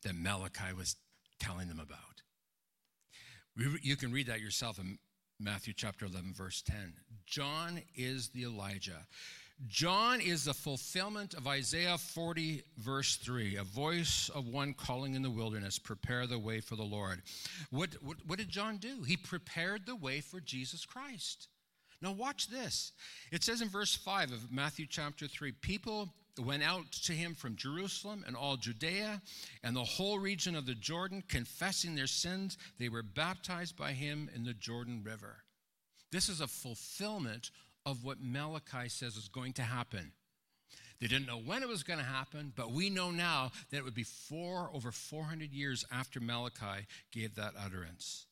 that 0.02 0.14
Malachi 0.14 0.72
was 0.76 0.96
telling 1.40 1.68
them 1.68 1.80
about. 1.80 2.22
You 3.82 3.96
can 3.96 4.12
read 4.12 4.28
that 4.28 4.40
yourself 4.40 4.78
in 4.78 4.98
Matthew 5.40 5.72
chapter 5.76 6.06
11, 6.06 6.32
verse 6.34 6.62
10. 6.62 6.94
John 7.26 7.80
is 7.96 8.28
the 8.28 8.44
Elijah. 8.44 9.06
John 9.66 10.20
is 10.20 10.44
the 10.44 10.54
fulfillment 10.54 11.34
of 11.34 11.48
Isaiah 11.48 11.98
40, 11.98 12.62
verse 12.78 13.16
3, 13.16 13.56
a 13.56 13.64
voice 13.64 14.30
of 14.32 14.46
one 14.46 14.72
calling 14.72 15.14
in 15.14 15.22
the 15.22 15.30
wilderness, 15.30 15.80
prepare 15.80 16.28
the 16.28 16.38
way 16.38 16.60
for 16.60 16.76
the 16.76 16.84
Lord. 16.84 17.22
What, 17.70 17.96
what, 18.00 18.18
what 18.24 18.38
did 18.38 18.48
John 18.48 18.76
do? 18.76 19.02
He 19.02 19.16
prepared 19.16 19.84
the 19.84 19.96
way 19.96 20.20
for 20.20 20.38
Jesus 20.38 20.84
Christ. 20.84 21.48
Now, 22.00 22.12
watch 22.12 22.48
this. 22.48 22.92
It 23.32 23.42
says 23.42 23.60
in 23.60 23.68
verse 23.68 23.94
5 23.94 24.30
of 24.32 24.52
Matthew 24.52 24.86
chapter 24.88 25.26
3 25.26 25.52
people 25.52 26.10
went 26.38 26.62
out 26.62 26.90
to 26.92 27.12
him 27.12 27.34
from 27.34 27.56
Jerusalem 27.56 28.24
and 28.26 28.36
all 28.36 28.56
Judea 28.56 29.20
and 29.64 29.74
the 29.74 29.84
whole 29.84 30.18
region 30.18 30.54
of 30.54 30.66
the 30.66 30.74
Jordan, 30.74 31.22
confessing 31.28 31.94
their 31.94 32.06
sins. 32.06 32.56
They 32.78 32.88
were 32.88 33.02
baptized 33.02 33.76
by 33.76 33.92
him 33.92 34.30
in 34.34 34.44
the 34.44 34.54
Jordan 34.54 35.02
River. 35.04 35.38
This 36.10 36.28
is 36.28 36.40
a 36.40 36.46
fulfillment 36.46 37.50
of 37.84 38.04
what 38.04 38.18
Malachi 38.20 38.88
says 38.88 39.16
is 39.16 39.28
going 39.28 39.54
to 39.54 39.62
happen. 39.62 40.12
They 41.00 41.06
didn't 41.06 41.26
know 41.26 41.38
when 41.38 41.62
it 41.62 41.68
was 41.68 41.84
going 41.84 42.00
to 42.00 42.04
happen, 42.04 42.52
but 42.56 42.72
we 42.72 42.90
know 42.90 43.10
now 43.10 43.52
that 43.70 43.78
it 43.78 43.84
would 43.84 43.94
be 43.94 44.02
four 44.02 44.70
over 44.74 44.90
400 44.90 45.52
years 45.52 45.84
after 45.92 46.20
Malachi 46.20 46.86
gave 47.12 47.36
that 47.36 47.54
utterance. 47.58 48.26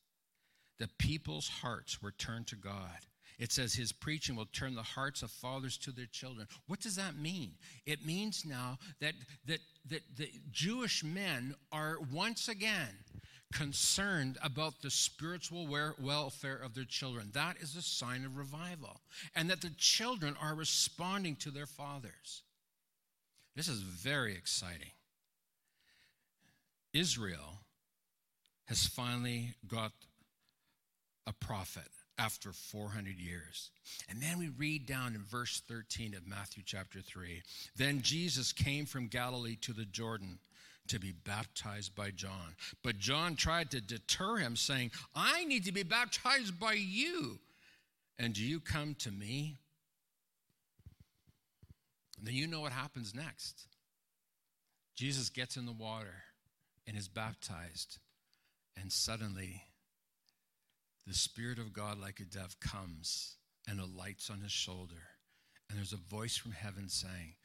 The 0.77 0.89
people's 0.99 1.47
hearts 1.47 2.01
were 2.01 2.11
turned 2.11 2.47
to 2.47 2.55
God. 2.55 3.05
It 3.39 3.51
says 3.51 3.73
his 3.75 3.91
preaching 3.91 4.35
will 4.35 4.47
turn 4.47 4.73
the 4.73 4.81
hearts 4.81 5.21
of 5.21 5.29
fathers 5.29 5.77
to 5.79 5.91
their 5.91 6.07
children. 6.07 6.47
What 6.65 6.79
does 6.79 6.95
that 6.95 7.15
mean? 7.15 7.51
It 7.85 8.05
means 8.05 8.43
now 8.45 8.79
that, 8.99 9.13
that, 9.45 9.59
that 9.89 10.01
the 10.17 10.29
Jewish 10.51 11.03
men 11.03 11.53
are 11.71 11.97
once 12.11 12.47
again 12.47 12.89
concerned 13.53 14.37
about 14.43 14.81
the 14.81 14.89
spiritual 14.89 15.67
welfare 15.99 16.57
of 16.57 16.73
their 16.73 16.83
children. 16.83 17.29
That 17.33 17.57
is 17.61 17.75
a 17.75 17.81
sign 17.81 18.25
of 18.25 18.37
revival. 18.37 19.01
And 19.35 19.49
that 19.49 19.61
the 19.61 19.71
children 19.77 20.35
are 20.41 20.55
responding 20.55 21.35
to 21.37 21.51
their 21.51 21.67
fathers. 21.67 22.41
This 23.55 23.67
is 23.67 23.81
very 23.81 24.33
exciting. 24.33 24.91
Israel 26.93 27.61
has 28.65 28.85
finally 28.85 29.53
got 29.67 29.91
a 31.27 31.33
prophet 31.33 31.89
after 32.17 32.51
400 32.51 33.17
years. 33.19 33.69
And 34.09 34.21
then 34.21 34.39
we 34.39 34.49
read 34.49 34.85
down 34.85 35.15
in 35.15 35.23
verse 35.23 35.61
13 35.67 36.13
of 36.15 36.27
Matthew 36.27 36.63
chapter 36.65 36.99
3 36.99 37.41
Then 37.75 38.01
Jesus 38.01 38.51
came 38.51 38.85
from 38.85 39.07
Galilee 39.07 39.57
to 39.61 39.73
the 39.73 39.85
Jordan 39.85 40.39
to 40.87 40.99
be 40.99 41.11
baptized 41.11 41.95
by 41.95 42.11
John. 42.11 42.55
But 42.83 42.97
John 42.97 43.35
tried 43.35 43.71
to 43.71 43.81
deter 43.81 44.37
him, 44.37 44.55
saying, 44.55 44.91
I 45.15 45.45
need 45.45 45.65
to 45.65 45.71
be 45.71 45.83
baptized 45.83 46.59
by 46.59 46.73
you. 46.73 47.39
And 48.19 48.33
do 48.33 48.43
you 48.43 48.59
come 48.59 48.95
to 48.99 49.11
me? 49.11 49.57
And 52.17 52.27
then 52.27 52.33
you 52.33 52.47
know 52.47 52.61
what 52.61 52.71
happens 52.71 53.13
next. 53.13 53.67
Jesus 54.95 55.29
gets 55.29 55.57
in 55.57 55.65
the 55.65 55.71
water 55.71 56.23
and 56.87 56.97
is 56.97 57.07
baptized. 57.07 57.99
And 58.79 58.91
suddenly 58.91 59.63
the 61.07 61.13
Spirit 61.13 61.57
of 61.57 61.71
God, 61.71 61.99
like 61.99 62.19
a 62.19 62.25
dove, 62.25 62.59
comes 62.59 63.37
and 63.67 63.79
alights 63.79 64.29
on 64.29 64.41
his 64.41 64.51
shoulder. 64.51 65.03
And 65.69 65.77
there's 65.77 65.93
a 65.93 66.13
voice 66.13 66.35
from 66.35 66.51
heaven 66.51 66.89
saying, 66.89 67.35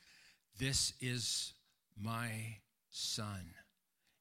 This 0.59 0.93
is 1.01 1.55
my 1.97 2.57
Son, 2.91 3.55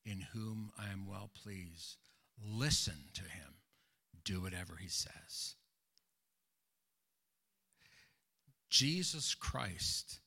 in 0.06 0.28
whom 0.34 0.72
I 0.78 0.92
am 0.92 1.08
well 1.08 1.32
pleased. 1.44 1.98
Listen 2.44 3.10
to 3.16 3.22
him, 3.22 3.56
do 4.24 4.42
whatever 4.42 4.78
he 4.80 4.88
says. 4.88 5.56
Jesus 8.70 9.36
Christ 9.36 10.20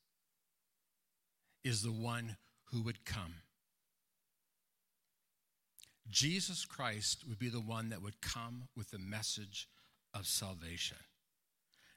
is 1.63 1.83
the 1.83 1.93
one 1.93 2.37
who 2.73 2.83
would 2.83 3.05
come 3.05 3.37
Jesus 6.11 6.65
Christ 6.65 7.25
would 7.29 7.39
be 7.39 7.49
the 7.49 7.61
one 7.61 7.91
that 7.91 8.03
would 8.03 8.21
come 8.21 8.69
with 8.77 8.91
the 8.91 8.99
message 8.99 9.69
of 10.13 10.27
salvation. 10.27 10.99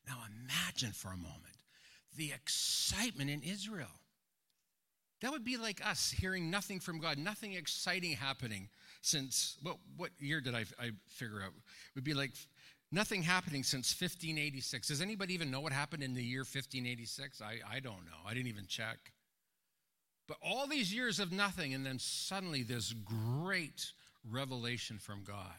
Now 0.07 0.17
imagine 0.43 0.91
for 0.91 1.09
a 1.09 1.17
moment 1.17 1.57
the 2.15 2.31
excitement 2.33 3.29
in 3.29 3.41
Israel. 3.43 4.01
That 5.21 5.31
would 5.31 5.43
be 5.43 5.57
like 5.57 5.85
us 5.85 6.11
hearing 6.11 6.51
nothing 6.51 6.79
from 6.79 6.99
God, 6.99 7.17
nothing 7.17 7.53
exciting 7.53 8.13
happening 8.13 8.69
since, 9.01 9.57
what, 9.63 9.77
what 9.95 10.11
year 10.19 10.41
did 10.41 10.53
I, 10.53 10.65
I 10.79 10.91
figure 11.07 11.41
out? 11.41 11.49
It 11.49 11.95
would 11.95 12.03
be 12.03 12.13
like 12.13 12.33
nothing 12.91 13.23
happening 13.23 13.63
since 13.63 13.89
1586. 13.99 14.87
Does 14.87 15.01
anybody 15.01 15.33
even 15.33 15.49
know 15.49 15.59
what 15.59 15.73
happened 15.73 16.03
in 16.03 16.13
the 16.13 16.23
year 16.23 16.41
1586? 16.41 17.41
I, 17.41 17.59
I 17.69 17.79
don't 17.79 18.05
know. 18.05 18.21
I 18.27 18.33
didn't 18.33 18.47
even 18.47 18.67
check. 18.67 18.97
But 20.27 20.37
all 20.41 20.67
these 20.67 20.93
years 20.93 21.19
of 21.19 21.31
nothing, 21.31 21.73
and 21.73 21.85
then 21.85 21.99
suddenly 21.99 22.63
this 22.63 22.93
great 22.93 23.91
revelation 24.29 24.97
from 24.97 25.23
God. 25.23 25.55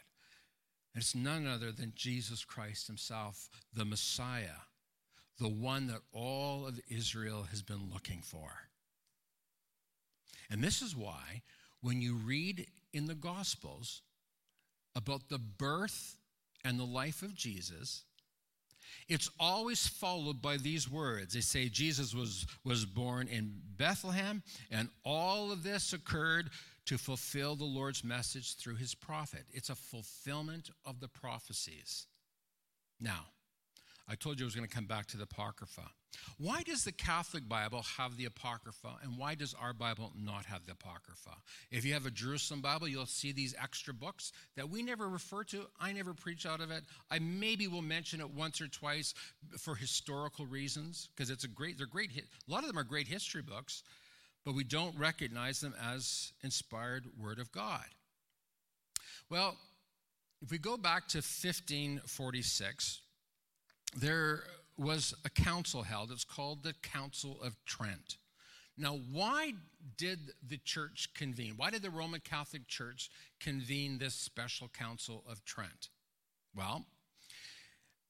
And 0.95 1.03
it's 1.03 1.15
none 1.15 1.47
other 1.47 1.73
than 1.73 1.93
Jesus 1.95 2.45
Christ 2.45 2.87
Himself, 2.87 3.49
the 3.73 3.85
Messiah, 3.85 4.63
the 5.39 5.49
one 5.49 5.87
that 5.87 6.01
all 6.13 6.67
of 6.67 6.81
Israel 6.89 7.47
has 7.51 7.63
been 7.63 7.91
looking 7.93 8.21
for. 8.21 8.51
And 10.51 10.63
this 10.63 10.83
is 10.83 10.97
why, 10.97 11.43
when 11.81 12.03
you 12.03 12.15
read 12.15 12.67
in 12.93 13.07
the 13.07 13.15
Gospels 13.15 14.03
about 14.95 15.29
the 15.29 15.39
birth 15.39 16.17
and 16.65 16.79
the 16.79 16.85
life 16.85 17.23
of 17.23 17.35
Jesus, 17.35 18.05
it's 19.09 19.31
always 19.39 19.87
followed 19.87 20.41
by 20.43 20.57
these 20.57 20.91
words. 20.91 21.35
They 21.35 21.41
say 21.41 21.69
Jesus 21.69 22.15
was, 22.15 22.47
was 22.65 22.85
born 22.85 23.29
in 23.29 23.53
Bethlehem, 23.77 24.43
and 24.71 24.89
all 25.05 25.53
of 25.53 25.63
this 25.63 25.93
occurred 25.93 26.51
to 26.87 26.99
fulfill 26.99 27.55
the 27.55 27.65
Lord's 27.65 28.03
message 28.03 28.57
through 28.57 28.77
his 28.77 28.95
prophet. 28.95 29.45
It's 29.53 29.71
a 29.71 29.75
fulfillment 29.75 30.71
of 30.87 31.01
the 31.01 31.09
prophecies. 31.09 32.07
Now, 33.01 33.27
I 34.09 34.15
told 34.15 34.41
you 34.41 34.47
I 34.47 34.49
was 34.49 34.55
going 34.55 34.67
to 34.67 34.75
come 34.75 34.87
back 34.87 35.07
to 35.09 35.17
the 35.19 35.25
Apocrypha. 35.25 35.91
Why 36.39 36.63
does 36.63 36.85
the 36.85 36.93
Catholic 36.93 37.49
Bible 37.49 37.83
have 37.97 38.17
the 38.17 38.27
Apocrypha 38.27 38.99
and 39.03 39.19
why 39.19 39.35
does 39.35 39.55
our 39.55 39.73
Bible 39.73 40.13
not 40.17 40.47
have 40.47 40.65
the 40.67 40.73
Apocrypha? 40.73 41.37
If 41.71 41.85
you 41.85 41.95
have 41.95 42.07
a 42.07 42.11
Jerusalem 42.11 42.61
Bible, 42.61 42.87
you'll 42.89 43.07
see 43.07 43.33
these 43.33 43.55
extra 43.61 43.93
books 43.93 44.33
that 44.57 44.71
we 44.71 44.83
never 44.83 45.09
refer 45.09 45.43
to. 45.45 45.67
I 45.81 45.93
never 45.93 46.15
preach 46.15 46.47
out 46.47 46.61
of 46.61 46.71
it. 46.71 46.85
I 47.11 47.19
maybe 47.19 47.67
will 47.67 47.83
mention 47.83 48.21
it 48.21 48.31
once 48.31 48.61
or 48.61 48.69
twice 48.69 49.15
for 49.59 49.75
historical 49.75 50.47
reasons 50.47 51.09
because 51.15 51.31
it's 51.31 51.45
a 51.45 51.49
great, 51.49 51.77
they're 51.77 51.87
great, 51.87 52.11
a 52.17 52.51
lot 52.51 52.63
of 52.63 52.69
them 52.69 52.79
are 52.79 52.85
great 52.85 53.09
history 53.09 53.43
books, 53.43 53.83
but 54.45 54.55
we 54.55 54.65
don't 54.65 54.97
recognize 54.97 55.61
them 55.61 55.75
as 55.93 56.33
inspired 56.43 57.07
Word 57.21 57.39
of 57.41 57.51
God. 57.53 57.85
Well, 59.29 59.57
if 60.41 60.51
we 60.51 60.59
go 60.59 60.77
back 60.77 61.09
to 61.09 61.19
1546, 61.19 63.01
there 63.97 64.45
was 64.79 65.15
a 65.25 65.31
council 65.31 65.83
held. 65.83 66.11
It's 66.11 66.25
called 66.25 66.63
the 66.63 66.75
Council 66.83 67.39
of 67.43 67.57
Trent. 67.67 68.17
Now, 68.77 69.01
why 69.11 69.55
did 69.97 70.21
the 70.47 70.59
church 70.59 71.11
convene? 71.15 71.55
Why 71.57 71.71
did 71.71 71.83
the 71.83 71.91
Roman 71.91 72.21
Catholic 72.21 72.69
Church 72.69 73.11
convene 73.41 73.99
this 73.99 74.15
special 74.15 74.69
Council 74.69 75.25
of 75.29 75.45
Trent? 75.45 75.89
Well, 76.55 76.87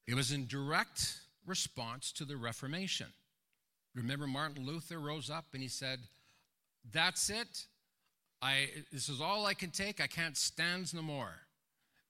it 0.07 0.13
was 0.13 0.31
in 0.31 0.45
direct 0.45 1.21
response 1.45 2.11
to 2.13 2.25
the 2.25 2.37
Reformation. 2.37 3.07
Remember, 3.95 4.27
Martin 4.27 4.63
Luther 4.63 4.99
rose 4.99 5.31
up 5.31 5.45
and 5.53 5.63
he 5.63 5.67
said, 5.67 5.99
That's 6.91 7.31
it. 7.31 7.65
I, 8.41 8.69
this 8.91 9.09
is 9.09 9.19
all 9.19 9.47
I 9.47 9.55
can 9.55 9.71
take. 9.71 9.99
I 9.99 10.07
can't 10.07 10.37
stand 10.37 10.93
no 10.93 11.01
more. 11.01 11.33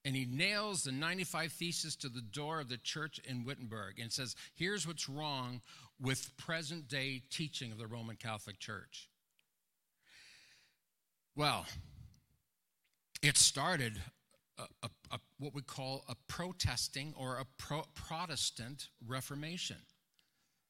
And 0.10 0.16
he 0.16 0.26
nails 0.26 0.86
the 0.86 0.92
95 0.92 1.52
Theses 1.52 1.96
to 1.98 2.10
the 2.10 2.24
door 2.24 2.60
of 2.60 2.68
the 2.68 2.80
church 2.80 3.20
in 3.30 3.46
Wittenberg 3.46 4.00
and 4.00 4.12
says, 4.12 4.36
Here's 4.56 4.88
what's 4.88 5.08
wrong 5.08 5.62
with 6.02 6.36
present 6.36 6.88
day 6.88 7.22
teaching 7.30 7.72
of 7.72 7.78
the 7.78 7.86
Roman 7.86 8.16
Catholic 8.16 8.58
Church. 8.58 9.08
Well, 11.36 11.68
it 13.22 13.38
started 13.38 14.02
a, 14.58 14.64
a, 14.82 14.90
a, 15.12 15.20
what 15.38 15.54
we 15.54 15.62
call 15.62 16.04
a 16.10 16.16
protesting 16.28 17.14
or 17.16 17.38
a 17.38 17.46
pro- 17.60 17.86
Protestant 17.94 18.88
Reformation. 19.08 19.78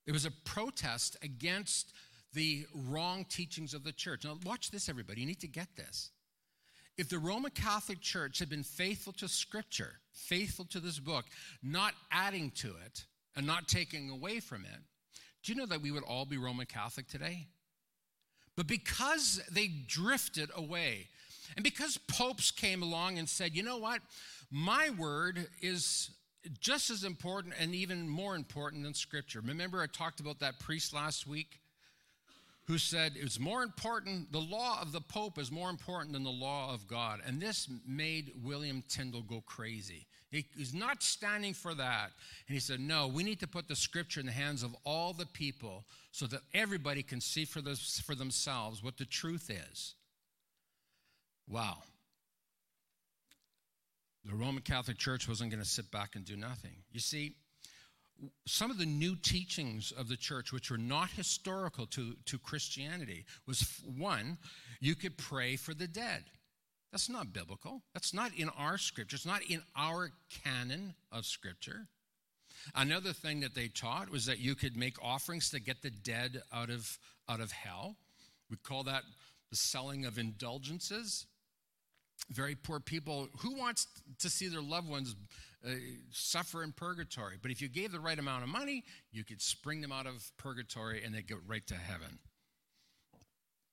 It 0.06 0.12
was 0.12 0.25
a 0.25 0.32
protest 0.43 1.15
against 1.21 1.93
the 2.34 2.65
wrong 2.75 3.23
teachings 3.30 3.73
of 3.73 3.86
the 3.86 3.93
church. 3.93 4.25
Now, 4.25 4.38
watch 4.45 4.69
this, 4.69 4.89
everybody. 4.89 5.21
You 5.21 5.28
need 5.28 5.39
to 5.39 5.47
get 5.47 5.78
this. 5.78 6.12
If 7.00 7.08
the 7.08 7.18
Roman 7.18 7.52
Catholic 7.52 8.02
Church 8.02 8.40
had 8.40 8.50
been 8.50 8.62
faithful 8.62 9.14
to 9.14 9.30
Scripture, 9.30 9.94
faithful 10.12 10.66
to 10.66 10.82
this 10.82 11.00
book, 11.00 11.24
not 11.64 11.94
adding 12.12 12.52
to 12.56 12.74
it 12.86 13.06
and 13.38 13.48
not 13.48 13.70
taking 13.70 14.10
away 14.10 14.42
from 14.42 14.66
it, 14.66 14.82
do 15.42 15.54
you 15.54 15.58
know 15.58 15.66
that 15.68 15.82
we 15.82 15.92
would 15.92 16.04
all 16.04 16.26
be 16.26 16.38
Roman 16.38 16.66
Catholic 16.66 17.08
today? 17.08 17.48
But 18.58 18.68
because 18.68 19.42
they 19.50 19.70
drifted 19.88 20.50
away, 20.54 21.08
and 21.56 21.64
because 21.64 21.98
popes 21.98 22.52
came 22.52 22.84
along 22.84 23.18
and 23.18 23.30
said, 23.30 23.56
you 23.56 23.64
know 23.64 23.78
what, 23.78 24.02
my 24.52 24.90
word 24.90 25.48
is 25.62 26.12
just 26.60 26.90
as 26.90 27.06
important 27.06 27.54
and 27.58 27.74
even 27.74 28.10
more 28.10 28.36
important 28.36 28.84
than 28.84 28.94
Scripture. 28.94 29.40
Remember, 29.40 29.82
I 29.82 29.88
talked 29.88 30.20
about 30.20 30.42
that 30.42 30.60
priest 30.60 30.94
last 30.94 31.26
week 31.26 31.62
who 32.70 32.78
said 32.78 33.14
it's 33.16 33.40
more 33.40 33.64
important, 33.64 34.32
the 34.32 34.38
law 34.38 34.80
of 34.80 34.92
the 34.92 35.02
Pope 35.02 35.40
is 35.40 35.52
more 35.52 35.72
important 35.72 36.14
than 36.14 36.24
the 36.24 36.30
law 36.30 36.72
of 36.72 36.88
God. 36.88 37.20
And 37.26 37.42
this 37.42 37.68
made 37.88 38.32
William 38.44 38.84
Tyndale 38.88 39.24
go 39.24 39.42
crazy. 39.42 40.06
He, 40.30 40.46
he's 40.56 40.76
not 40.76 41.02
standing 41.02 41.56
for 41.56 41.74
that. 41.74 42.12
And 42.48 42.54
he 42.54 42.60
said, 42.60 42.80
no, 42.80 43.08
we 43.08 43.24
need 43.24 43.40
to 43.40 43.48
put 43.48 43.68
the 43.68 43.76
scripture 43.76 44.20
in 44.20 44.28
the 44.28 44.32
hands 44.32 44.62
of 44.62 44.76
all 44.86 45.14
the 45.14 45.26
people 45.26 45.86
so 46.12 46.28
that 46.28 46.42
everybody 46.54 47.02
can 47.02 47.20
see 47.20 47.44
for, 47.44 47.60
this, 47.60 48.02
for 48.02 48.14
themselves 48.14 48.84
what 48.84 48.98
the 48.98 49.06
truth 49.06 49.50
is. 49.50 49.96
Wow. 51.48 51.80
The 54.26 54.36
Roman 54.36 54.62
Catholic 54.62 55.00
Church 55.00 55.28
wasn't 55.28 55.50
going 55.50 55.64
to 55.64 55.68
sit 55.68 55.90
back 55.90 56.16
and 56.16 56.24
do 56.24 56.38
nothing. 56.38 56.76
You 56.92 57.00
see, 57.00 57.34
some 58.46 58.72
of 58.72 58.78
the 58.78 58.86
new 58.86 59.16
teachings 59.16 59.92
of 59.92 60.10
the 60.10 60.18
church, 60.18 60.52
which 60.52 60.72
were 60.72 60.78
not 60.78 61.10
historical 61.12 61.86
to, 61.88 62.16
to 62.26 62.38
Christianity, 62.38 63.26
was 63.48 63.82
one, 63.98 64.38
you 64.80 64.96
could 64.96 65.18
pray 65.18 65.56
for 65.56 65.74
the 65.74 65.88
dead. 65.88 66.26
That's 66.92 67.10
not 67.10 67.34
biblical. 67.34 67.84
That's 67.94 68.14
not 68.14 68.32
in 68.36 68.50
our 68.50 68.78
scripture. 68.78 69.16
It's 69.16 69.26
not 69.26 69.44
in 69.44 69.62
our 69.76 70.12
canon 70.44 70.96
of 71.12 71.26
scripture. 71.26 71.88
Another 72.76 73.14
thing 73.14 73.40
that 73.42 73.56
they 73.56 73.68
taught 73.68 74.10
was 74.10 74.26
that 74.26 74.40
you 74.40 74.56
could 74.56 74.76
make 74.76 75.02
offerings 75.02 75.50
to 75.52 75.60
get 75.60 75.82
the 75.82 75.92
dead 75.92 76.42
out 76.52 76.70
of, 76.70 76.98
out 77.30 77.40
of 77.40 77.52
hell. 77.52 77.96
We 78.50 78.58
call 78.58 78.84
that 78.84 79.04
the 79.50 79.56
selling 79.56 80.06
of 80.06 80.18
indulgences. 80.18 81.26
Very 82.30 82.56
poor 82.56 82.80
people. 82.80 83.30
Who 83.40 83.56
wants 83.56 83.88
to 84.20 84.30
see 84.30 84.48
their 84.48 84.62
loved 84.62 84.90
ones 84.90 85.16
uh, 85.65 85.72
suffer 86.12 86.63
in 86.63 86.72
purgatory? 86.72 87.38
But 87.41 87.52
if 87.52 87.62
you 87.62 87.69
gave 87.69 87.91
the 87.91 88.00
right 88.00 88.17
amount 88.17 88.43
of 88.43 88.50
money, 88.50 88.84
you 89.12 89.24
could 89.24 89.41
spring 89.41 89.82
them 89.82 89.91
out 89.91 90.08
of 90.08 90.32
purgatory 90.38 91.04
and 91.04 91.13
they 91.13 91.22
go 91.22 91.36
right 91.48 91.65
to 91.67 91.76
heaven. 91.76 92.19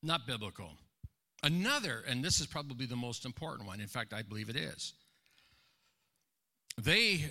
Not 0.03 0.27
biblical. 0.27 0.71
Another, 1.43 2.03
and 2.09 2.25
this 2.25 2.41
is 2.41 2.47
probably 2.47 2.87
the 2.87 2.97
most 2.97 3.25
important 3.25 3.69
one, 3.69 3.81
in 3.81 3.87
fact, 3.87 4.13
I 4.13 4.23
believe 4.23 4.49
it 4.49 4.57
is. 4.57 4.95
They, 6.79 7.31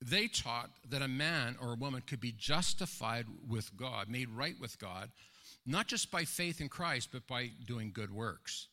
they 0.00 0.28
taught 0.28 0.70
that 0.90 1.02
a 1.02 1.08
man 1.08 1.56
or 1.60 1.72
a 1.72 1.76
woman 1.76 2.02
could 2.06 2.20
be 2.20 2.32
justified 2.32 3.26
with 3.48 3.76
God, 3.76 4.08
made 4.08 4.28
right 4.28 4.54
with 4.60 4.78
God, 4.78 5.10
not 5.66 5.86
just 5.86 6.10
by 6.10 6.24
faith 6.24 6.60
in 6.60 6.68
Christ, 6.68 7.10
but 7.12 7.26
by 7.26 7.50
doing 7.66 7.92
good 7.92 8.12
works. 8.12 8.68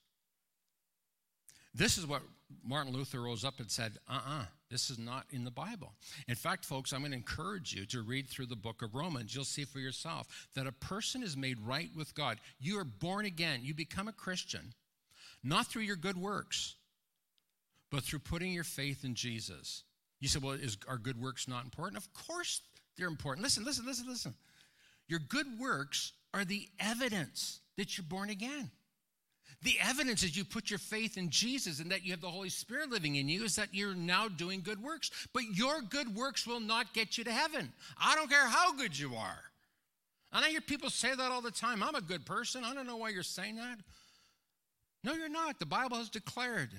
This 1.73 1.97
is 1.97 2.07
what 2.07 2.23
Martin 2.63 2.93
Luther 2.93 3.21
rose 3.21 3.45
up 3.45 3.59
and 3.59 3.69
said, 3.69 3.99
uh 4.09 4.13
uh-uh, 4.13 4.41
uh 4.41 4.45
this 4.69 4.89
is 4.89 4.99
not 4.99 5.25
in 5.31 5.43
the 5.43 5.51
Bible. 5.51 5.93
In 6.27 6.35
fact, 6.35 6.65
folks, 6.65 6.91
I'm 6.91 6.99
going 6.99 7.11
to 7.11 7.17
encourage 7.17 7.73
you 7.73 7.85
to 7.87 8.01
read 8.01 8.27
through 8.27 8.47
the 8.47 8.55
book 8.55 8.81
of 8.81 8.95
Romans. 8.95 9.33
You'll 9.33 9.45
see 9.45 9.63
for 9.63 9.79
yourself 9.79 10.47
that 10.55 10.67
a 10.67 10.71
person 10.71 11.23
is 11.23 11.37
made 11.37 11.59
right 11.59 11.89
with 11.95 12.13
God. 12.15 12.37
You 12.59 12.79
are 12.79 12.83
born 12.83 13.25
again. 13.25 13.61
You 13.63 13.73
become 13.73 14.07
a 14.07 14.13
Christian, 14.13 14.73
not 15.43 15.67
through 15.67 15.83
your 15.83 15.95
good 15.95 16.17
works, 16.17 16.75
but 17.91 18.03
through 18.03 18.19
putting 18.19 18.51
your 18.51 18.65
faith 18.65 19.05
in 19.05 19.15
Jesus. 19.15 19.83
You 20.19 20.27
say, 20.27 20.39
well, 20.41 20.53
is, 20.53 20.77
are 20.87 20.97
good 20.97 21.21
works 21.21 21.47
not 21.47 21.63
important? 21.63 21.97
Of 21.97 22.13
course 22.13 22.61
they're 22.97 23.07
important. 23.07 23.43
Listen, 23.43 23.63
listen, 23.63 23.85
listen, 23.85 24.07
listen. 24.07 24.33
Your 25.07 25.19
good 25.19 25.47
works 25.59 26.11
are 26.33 26.43
the 26.43 26.67
evidence 26.79 27.61
that 27.77 27.97
you're 27.97 28.05
born 28.07 28.29
again. 28.29 28.71
The 29.63 29.77
evidence 29.81 30.21
is 30.23 30.37
you 30.37 30.45
put 30.45 30.69
your 30.69 30.79
faith 30.79 31.17
in 31.17 31.29
Jesus 31.29 31.79
and 31.79 31.91
that 31.91 32.05
you 32.05 32.11
have 32.11 32.21
the 32.21 32.29
Holy 32.29 32.49
Spirit 32.49 32.91
living 32.91 33.15
in 33.15 33.27
you 33.27 33.43
is 33.43 33.55
that 33.55 33.69
you're 33.73 33.95
now 33.95 34.27
doing 34.27 34.61
good 34.61 34.81
works. 34.81 35.09
But 35.33 35.43
your 35.53 35.81
good 35.81 36.15
works 36.15 36.45
will 36.45 36.59
not 36.59 36.93
get 36.93 37.17
you 37.17 37.23
to 37.23 37.31
heaven. 37.31 37.73
I 37.99 38.15
don't 38.15 38.29
care 38.29 38.47
how 38.47 38.73
good 38.73 38.97
you 38.97 39.15
are. 39.15 39.39
And 40.31 40.45
I 40.45 40.49
hear 40.49 40.61
people 40.61 40.89
say 40.89 41.15
that 41.15 41.31
all 41.31 41.41
the 41.41 41.51
time. 41.51 41.81
I'm 41.81 41.95
a 41.95 42.01
good 42.01 42.25
person. 42.25 42.63
I 42.63 42.73
don't 42.75 42.85
know 42.85 42.97
why 42.97 43.09
you're 43.09 43.23
saying 43.23 43.55
that. 43.55 43.79
No, 45.03 45.13
you're 45.13 45.29
not. 45.29 45.57
The 45.57 45.65
Bible 45.65 45.97
has 45.97 46.09
declared 46.09 46.69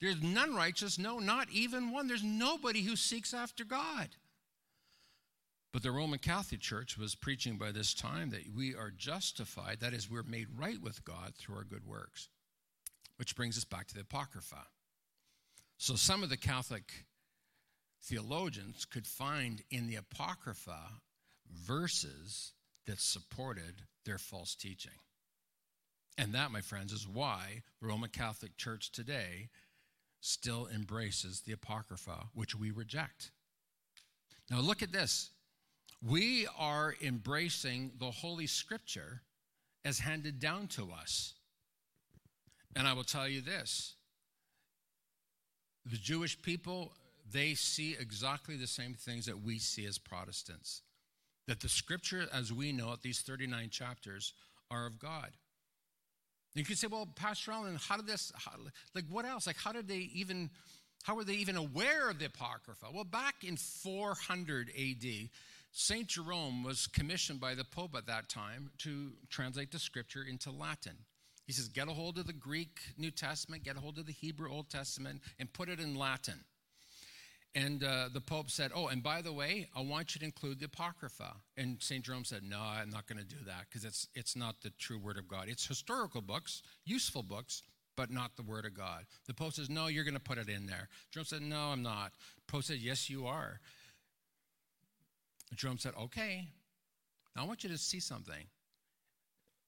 there's 0.00 0.22
none 0.22 0.54
righteous, 0.54 0.98
no, 0.98 1.18
not 1.18 1.48
even 1.50 1.90
one. 1.90 2.06
There's 2.06 2.22
nobody 2.22 2.82
who 2.82 2.94
seeks 2.94 3.34
after 3.34 3.64
God. 3.64 4.08
But 5.72 5.82
the 5.82 5.90
Roman 5.90 6.18
Catholic 6.18 6.60
Church 6.60 6.96
was 6.96 7.14
preaching 7.14 7.58
by 7.58 7.72
this 7.72 7.92
time 7.92 8.30
that 8.30 8.54
we 8.56 8.74
are 8.74 8.90
justified, 8.90 9.80
that 9.80 9.92
is, 9.92 10.10
we're 10.10 10.22
made 10.22 10.48
right 10.56 10.80
with 10.80 11.04
God 11.04 11.34
through 11.34 11.56
our 11.56 11.64
good 11.64 11.86
works. 11.86 12.28
Which 13.16 13.36
brings 13.36 13.58
us 13.58 13.64
back 13.64 13.86
to 13.88 13.94
the 13.94 14.00
Apocrypha. 14.00 14.66
So 15.76 15.94
some 15.96 16.22
of 16.22 16.30
the 16.30 16.36
Catholic 16.36 17.04
theologians 18.02 18.84
could 18.84 19.06
find 19.06 19.62
in 19.70 19.88
the 19.88 19.96
Apocrypha 19.96 20.78
verses 21.52 22.52
that 22.86 23.00
supported 23.00 23.82
their 24.04 24.18
false 24.18 24.54
teaching. 24.54 24.92
And 26.16 26.32
that, 26.32 26.50
my 26.50 26.60
friends, 26.60 26.92
is 26.92 27.06
why 27.06 27.62
the 27.80 27.88
Roman 27.88 28.10
Catholic 28.10 28.56
Church 28.56 28.90
today 28.90 29.50
still 30.20 30.68
embraces 30.74 31.42
the 31.42 31.52
Apocrypha, 31.52 32.28
which 32.34 32.54
we 32.54 32.70
reject. 32.70 33.30
Now, 34.50 34.60
look 34.60 34.82
at 34.82 34.92
this. 34.92 35.30
We 36.06 36.46
are 36.56 36.94
embracing 37.02 37.92
the 37.98 38.10
Holy 38.10 38.46
Scripture 38.46 39.22
as 39.84 39.98
handed 39.98 40.38
down 40.38 40.68
to 40.68 40.90
us. 40.92 41.34
And 42.76 42.86
I 42.86 42.92
will 42.92 43.04
tell 43.04 43.28
you 43.28 43.40
this 43.40 43.94
the 45.84 45.96
Jewish 45.96 46.40
people, 46.40 46.92
they 47.30 47.54
see 47.54 47.96
exactly 47.98 48.56
the 48.56 48.66
same 48.66 48.94
things 48.94 49.26
that 49.26 49.42
we 49.42 49.58
see 49.58 49.86
as 49.86 49.98
Protestants. 49.98 50.82
That 51.46 51.60
the 51.60 51.68
Scripture, 51.68 52.26
as 52.32 52.52
we 52.52 52.72
know 52.72 52.92
it, 52.92 53.02
these 53.02 53.20
39 53.20 53.70
chapters, 53.70 54.34
are 54.70 54.86
of 54.86 54.98
God. 54.98 55.30
You 56.54 56.64
could 56.64 56.78
say, 56.78 56.88
well, 56.88 57.08
Pastor 57.14 57.52
Allen, 57.52 57.78
how 57.80 57.96
did 57.96 58.06
this, 58.06 58.32
how, 58.34 58.52
like, 58.94 59.04
what 59.08 59.24
else? 59.24 59.46
Like, 59.46 59.56
how 59.56 59.72
did 59.72 59.88
they 59.88 60.10
even, 60.12 60.50
how 61.04 61.14
were 61.14 61.24
they 61.24 61.34
even 61.34 61.56
aware 61.56 62.10
of 62.10 62.18
the 62.18 62.26
Apocrypha? 62.26 62.86
Well, 62.92 63.04
back 63.04 63.44
in 63.44 63.56
400 63.56 64.70
AD, 64.70 65.04
St. 65.70 66.06
Jerome 66.06 66.64
was 66.64 66.86
commissioned 66.86 67.40
by 67.40 67.54
the 67.54 67.64
Pope 67.64 67.94
at 67.96 68.06
that 68.06 68.28
time 68.28 68.70
to 68.78 69.12
translate 69.30 69.70
the 69.70 69.78
scripture 69.78 70.24
into 70.28 70.50
Latin. 70.50 70.96
He 71.46 71.52
says, 71.52 71.68
get 71.68 71.88
a 71.88 71.92
hold 71.92 72.18
of 72.18 72.26
the 72.26 72.32
Greek 72.32 72.80
New 72.98 73.10
Testament, 73.10 73.64
get 73.64 73.76
a 73.76 73.80
hold 73.80 73.98
of 73.98 74.06
the 74.06 74.12
Hebrew 74.12 74.50
Old 74.50 74.68
Testament, 74.68 75.22
and 75.38 75.52
put 75.52 75.68
it 75.68 75.80
in 75.80 75.94
Latin. 75.94 76.44
And 77.54 77.82
uh, 77.82 78.08
the 78.12 78.20
Pope 78.20 78.50
said, 78.50 78.70
Oh, 78.74 78.88
and 78.88 79.02
by 79.02 79.22
the 79.22 79.32
way, 79.32 79.68
I 79.74 79.80
want 79.80 80.14
you 80.14 80.18
to 80.20 80.24
include 80.24 80.60
the 80.60 80.66
Apocrypha. 80.66 81.34
And 81.56 81.82
St. 81.82 82.04
Jerome 82.04 82.24
said, 82.24 82.42
No, 82.44 82.60
I'm 82.60 82.90
not 82.90 83.06
going 83.06 83.18
to 83.18 83.24
do 83.24 83.42
that 83.46 83.64
because 83.68 83.84
it's, 83.84 84.06
it's 84.14 84.36
not 84.36 84.60
the 84.62 84.70
true 84.78 84.98
Word 84.98 85.16
of 85.16 85.26
God. 85.26 85.46
It's 85.48 85.66
historical 85.66 86.20
books, 86.20 86.62
useful 86.84 87.22
books, 87.22 87.62
but 87.96 88.10
not 88.10 88.36
the 88.36 88.42
Word 88.42 88.64
of 88.66 88.74
God. 88.74 89.06
The 89.26 89.34
Pope 89.34 89.54
says, 89.54 89.70
No, 89.70 89.86
you're 89.86 90.04
going 90.04 90.14
to 90.14 90.20
put 90.20 90.38
it 90.38 90.48
in 90.48 90.66
there. 90.66 90.88
Jerome 91.10 91.24
said, 91.24 91.42
No, 91.42 91.72
I'm 91.72 91.82
not. 91.82 92.12
The 92.36 92.52
Pope 92.52 92.64
said, 92.64 92.78
Yes, 92.78 93.08
you 93.08 93.26
are. 93.26 93.60
Jerome 95.56 95.78
said, 95.78 95.94
Okay, 96.00 96.48
now 97.34 97.42
I 97.42 97.46
want 97.46 97.64
you 97.64 97.70
to 97.70 97.78
see 97.78 98.00
something. 98.00 98.46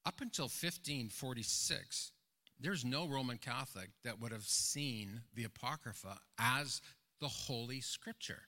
Up 0.07 0.21
until 0.21 0.45
1546, 0.45 2.13
there's 2.59 2.85
no 2.85 3.07
Roman 3.07 3.39
Catholic 3.39 3.91
that 4.05 4.21
would 4.21 4.33
have 4.33 4.45
seen 4.45 5.23
the 5.35 5.45
Apocrypha 5.45 6.19
as 6.39 6.81
the 7.21 7.29
Holy 7.29 7.81
Scripture. 7.81 8.43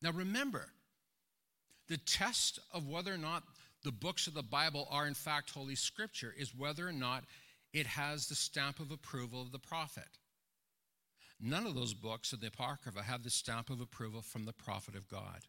Now 0.00 0.10
remember, 0.10 0.66
the 1.88 1.98
test 1.98 2.58
of 2.72 2.88
whether 2.88 3.12
or 3.12 3.18
not 3.18 3.44
the 3.84 3.92
books 3.92 4.26
of 4.26 4.34
the 4.34 4.42
Bible 4.42 4.88
are 4.90 5.06
in 5.06 5.14
fact 5.14 5.50
Holy 5.50 5.74
Scripture 5.74 6.34
is 6.38 6.54
whether 6.54 6.86
or 6.86 6.92
not 6.92 7.24
it 7.72 7.86
has 7.86 8.26
the 8.26 8.34
stamp 8.34 8.80
of 8.80 8.90
approval 8.90 9.40
of 9.42 9.52
the 9.52 9.58
prophet. 9.58 10.18
None 11.40 11.66
of 11.66 11.74
those 11.74 11.94
books 11.94 12.32
of 12.32 12.40
the 12.40 12.46
Apocrypha 12.48 13.02
have 13.02 13.22
the 13.22 13.30
stamp 13.30 13.70
of 13.70 13.80
approval 13.80 14.22
from 14.22 14.44
the 14.44 14.52
prophet 14.52 14.94
of 14.94 15.08
God. 15.08 15.40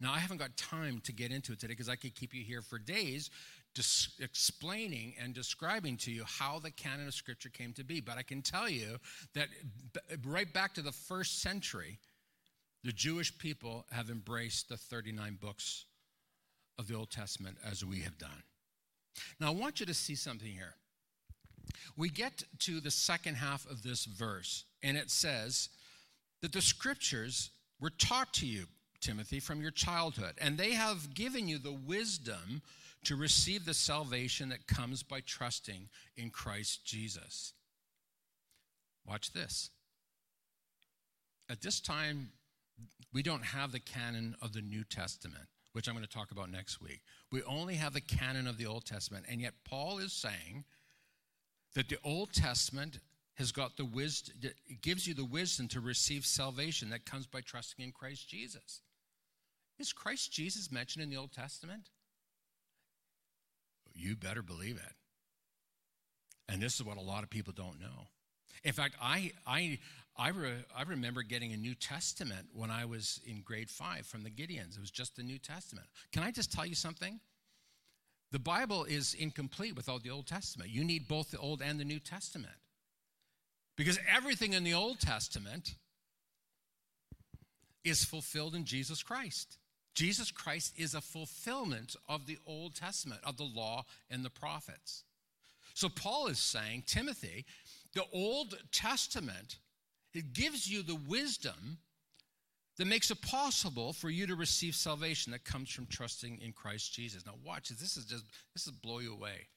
Now, 0.00 0.12
I 0.12 0.18
haven't 0.18 0.36
got 0.36 0.56
time 0.56 1.00
to 1.04 1.12
get 1.12 1.32
into 1.32 1.52
it 1.52 1.60
today 1.60 1.72
because 1.72 1.88
I 1.88 1.96
could 1.96 2.14
keep 2.14 2.34
you 2.34 2.42
here 2.42 2.60
for 2.60 2.78
days 2.78 3.30
dis- 3.74 4.14
explaining 4.20 5.14
and 5.22 5.32
describing 5.32 5.96
to 5.98 6.10
you 6.10 6.24
how 6.26 6.58
the 6.58 6.70
canon 6.70 7.06
of 7.06 7.14
Scripture 7.14 7.48
came 7.48 7.72
to 7.74 7.84
be. 7.84 8.00
But 8.00 8.18
I 8.18 8.22
can 8.22 8.42
tell 8.42 8.68
you 8.68 8.98
that 9.34 9.48
b- 9.92 10.00
right 10.26 10.52
back 10.52 10.74
to 10.74 10.82
the 10.82 10.92
first 10.92 11.40
century, 11.40 11.98
the 12.82 12.92
Jewish 12.92 13.36
people 13.38 13.86
have 13.90 14.10
embraced 14.10 14.68
the 14.68 14.76
39 14.76 15.38
books 15.40 15.84
of 16.78 16.88
the 16.88 16.94
Old 16.94 17.10
Testament 17.10 17.56
as 17.64 17.84
we 17.84 18.00
have 18.00 18.18
done. 18.18 18.42
Now, 19.40 19.48
I 19.48 19.54
want 19.54 19.80
you 19.80 19.86
to 19.86 19.94
see 19.94 20.14
something 20.14 20.50
here. 20.50 20.74
We 21.96 22.10
get 22.10 22.42
to 22.60 22.80
the 22.80 22.90
second 22.90 23.36
half 23.36 23.68
of 23.70 23.82
this 23.82 24.04
verse, 24.04 24.64
and 24.82 24.96
it 24.96 25.10
says 25.10 25.68
that 26.42 26.52
the 26.52 26.62
scriptures 26.62 27.50
were 27.80 27.90
taught 27.90 28.32
to 28.34 28.46
you, 28.46 28.66
Timothy, 29.06 29.38
from 29.38 29.62
your 29.62 29.70
childhood, 29.70 30.34
and 30.38 30.58
they 30.58 30.72
have 30.72 31.14
given 31.14 31.46
you 31.46 31.58
the 31.58 31.72
wisdom 31.72 32.60
to 33.04 33.14
receive 33.14 33.64
the 33.64 33.72
salvation 33.72 34.48
that 34.48 34.66
comes 34.66 35.04
by 35.04 35.20
trusting 35.20 35.88
in 36.16 36.30
Christ 36.30 36.84
Jesus. 36.84 37.52
Watch 39.06 39.32
this. 39.32 39.70
At 41.48 41.60
this 41.60 41.80
time, 41.80 42.30
we 43.12 43.22
don't 43.22 43.44
have 43.44 43.70
the 43.70 43.78
canon 43.78 44.34
of 44.42 44.52
the 44.52 44.60
New 44.60 44.82
Testament, 44.82 45.44
which 45.72 45.86
I'm 45.86 45.94
going 45.94 46.04
to 46.04 46.12
talk 46.12 46.32
about 46.32 46.50
next 46.50 46.82
week. 46.82 47.00
We 47.30 47.44
only 47.44 47.76
have 47.76 47.92
the 47.92 48.00
canon 48.00 48.48
of 48.48 48.58
the 48.58 48.66
Old 48.66 48.86
Testament, 48.86 49.26
and 49.30 49.40
yet 49.40 49.54
Paul 49.64 49.98
is 49.98 50.12
saying 50.12 50.64
that 51.76 51.88
the 51.88 51.98
Old 52.02 52.32
Testament 52.32 52.98
has 53.34 53.52
got 53.52 53.76
the 53.76 53.84
wisdom, 53.84 54.34
it 54.42 54.82
gives 54.82 55.06
you 55.06 55.14
the 55.14 55.24
wisdom 55.24 55.68
to 55.68 55.80
receive 55.80 56.26
salvation 56.26 56.90
that 56.90 57.04
comes 57.04 57.28
by 57.28 57.40
trusting 57.40 57.84
in 57.84 57.92
Christ 57.92 58.28
Jesus. 58.28 58.80
Is 59.78 59.92
Christ 59.92 60.32
Jesus 60.32 60.72
mentioned 60.72 61.02
in 61.02 61.10
the 61.10 61.16
Old 61.16 61.32
Testament? 61.32 61.90
You 63.94 64.16
better 64.16 64.42
believe 64.42 64.76
it. 64.76 64.94
And 66.48 66.62
this 66.62 66.74
is 66.74 66.84
what 66.84 66.96
a 66.96 67.02
lot 67.02 67.22
of 67.22 67.30
people 67.30 67.52
don't 67.56 67.80
know. 67.80 68.08
In 68.64 68.72
fact, 68.72 68.94
I, 69.00 69.32
I, 69.46 69.78
I, 70.16 70.28
re, 70.30 70.50
I 70.76 70.82
remember 70.82 71.22
getting 71.22 71.52
a 71.52 71.56
New 71.56 71.74
Testament 71.74 72.48
when 72.52 72.70
I 72.70 72.84
was 72.84 73.20
in 73.26 73.42
grade 73.42 73.70
five 73.70 74.06
from 74.06 74.22
the 74.22 74.30
Gideons. 74.30 74.76
It 74.76 74.80
was 74.80 74.90
just 74.90 75.16
the 75.16 75.22
New 75.22 75.38
Testament. 75.38 75.86
Can 76.12 76.22
I 76.22 76.30
just 76.30 76.52
tell 76.52 76.66
you 76.66 76.74
something? 76.74 77.20
The 78.32 78.38
Bible 78.38 78.84
is 78.84 79.14
incomplete 79.14 79.76
without 79.76 80.02
the 80.02 80.10
Old 80.10 80.26
Testament. 80.26 80.70
You 80.70 80.84
need 80.84 81.08
both 81.08 81.30
the 81.30 81.38
Old 81.38 81.62
and 81.62 81.78
the 81.78 81.84
New 81.84 82.00
Testament. 82.00 82.54
Because 83.76 83.98
everything 84.12 84.52
in 84.52 84.64
the 84.64 84.74
Old 84.74 85.00
Testament 85.00 85.74
is 87.84 88.04
fulfilled 88.04 88.54
in 88.54 88.64
Jesus 88.64 89.02
Christ. 89.02 89.58
Jesus 89.96 90.30
Christ 90.30 90.74
is 90.76 90.94
a 90.94 91.00
fulfillment 91.00 91.96
of 92.06 92.26
the 92.26 92.38
Old 92.46 92.74
Testament, 92.74 93.22
of 93.24 93.38
the 93.38 93.44
law 93.44 93.86
and 94.10 94.22
the 94.22 94.30
prophets. 94.30 95.04
So 95.72 95.88
Paul 95.88 96.26
is 96.26 96.38
saying, 96.38 96.84
Timothy, 96.86 97.46
the 97.94 98.04
Old 98.12 98.58
Testament, 98.72 99.56
it 100.12 100.34
gives 100.34 100.70
you 100.70 100.82
the 100.82 101.00
wisdom 101.08 101.78
that 102.76 102.86
makes 102.86 103.10
it 103.10 103.22
possible 103.22 103.94
for 103.94 104.10
you 104.10 104.26
to 104.26 104.34
receive 104.34 104.74
salvation 104.74 105.32
that 105.32 105.44
comes 105.44 105.70
from 105.70 105.86
trusting 105.86 106.40
in 106.42 106.52
Christ 106.52 106.92
Jesus. 106.92 107.24
Now, 107.24 107.34
watch 107.42 107.70
this. 107.70 107.96
is 107.96 108.04
just 108.04 108.24
this 108.52 108.66
is 108.66 108.72
blow 108.72 108.98
you 108.98 109.14
away. 109.14 109.48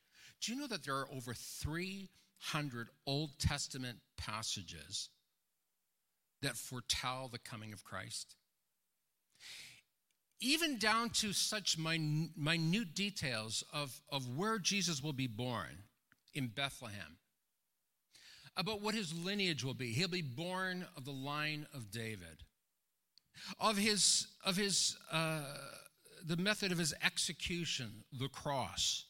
Do 0.41 0.53
you 0.53 0.59
know 0.59 0.67
that 0.67 0.85
there 0.85 0.95
are 0.95 1.11
over 1.13 1.33
300 1.33 2.87
Old 3.05 3.31
Testament 3.39 3.97
passages 4.15 5.09
that 6.41 6.55
foretell 6.55 7.27
the 7.29 7.39
coming 7.39 7.73
of 7.73 7.83
Christ? 7.83 8.35
Even 10.41 10.77
down 10.77 11.09
to 11.09 11.33
such 11.33 11.77
minute 11.77 12.93
details 12.93 13.63
of, 13.73 14.01
of 14.09 14.37
where 14.37 14.57
Jesus 14.57 15.03
will 15.03 15.13
be 15.13 15.27
born 15.27 15.83
in 16.33 16.47
Bethlehem, 16.47 17.17
about 18.55 18.81
what 18.81 18.95
his 18.95 19.13
lineage 19.13 19.63
will 19.63 19.73
be. 19.73 19.91
He'll 19.91 20.07
be 20.07 20.21
born 20.21 20.85
of 20.95 21.05
the 21.05 21.11
line 21.11 21.65
of 21.73 21.91
David 21.91 22.43
of 23.59 23.77
his 23.77 24.27
of 24.45 24.55
his 24.55 24.97
uh, 25.11 25.41
the 26.25 26.37
method 26.37 26.71
of 26.71 26.77
his 26.77 26.93
execution, 27.03 28.03
the 28.11 28.27
cross. 28.27 29.05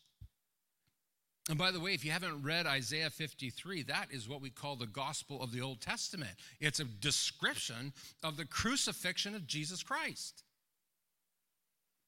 And 1.49 1.57
by 1.57 1.71
the 1.71 1.79
way, 1.79 1.95
if 1.95 2.05
you 2.05 2.11
haven't 2.11 2.43
read 2.43 2.67
Isaiah 2.67 3.09
53, 3.09 3.81
that 3.83 4.09
is 4.11 4.29
what 4.29 4.39
we 4.39 4.51
call 4.51 4.75
the 4.75 4.85
gospel 4.85 5.41
of 5.41 5.51
the 5.51 5.61
Old 5.61 5.81
Testament. 5.81 6.31
It's 6.59 6.79
a 6.79 6.83
description 6.83 7.91
of 8.21 8.37
the 8.37 8.45
crucifixion 8.45 9.33
of 9.33 9.47
Jesus 9.47 9.81
Christ. 9.81 10.43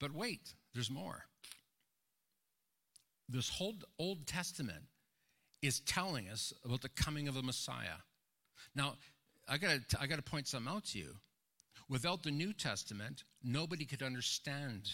But 0.01 0.13
wait, 0.13 0.55
there's 0.73 0.89
more. 0.89 1.25
This 3.29 3.47
whole 3.47 3.75
Old 3.99 4.27
Testament 4.27 4.83
is 5.61 5.79
telling 5.81 6.27
us 6.27 6.51
about 6.65 6.81
the 6.81 6.89
coming 6.89 7.27
of 7.27 7.37
a 7.37 7.43
Messiah. 7.43 8.01
Now, 8.75 8.95
I 9.47 9.57
gotta, 9.57 9.81
I 9.99 10.07
got 10.07 10.15
to 10.15 10.23
point 10.23 10.47
something 10.47 10.73
out 10.73 10.85
to 10.87 10.97
you. 10.99 11.15
Without 11.87 12.23
the 12.23 12.31
New 12.31 12.51
Testament, 12.51 13.23
nobody 13.43 13.85
could 13.85 14.01
understand 14.01 14.89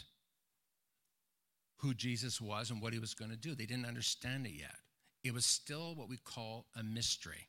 who 1.78 1.94
Jesus 1.94 2.42
was 2.42 2.70
and 2.70 2.82
what 2.82 2.92
he 2.92 3.00
was 3.00 3.14
going 3.14 3.32
to 3.32 3.38
do. 3.38 3.56
They 3.56 3.66
didn't 3.66 3.86
understand 3.86 4.46
it 4.46 4.54
yet. 4.54 4.76
It 5.24 5.34
was 5.34 5.46
still 5.46 5.96
what 5.96 6.10
we 6.10 6.18
call 6.18 6.66
a 6.76 6.84
mystery. 6.84 7.48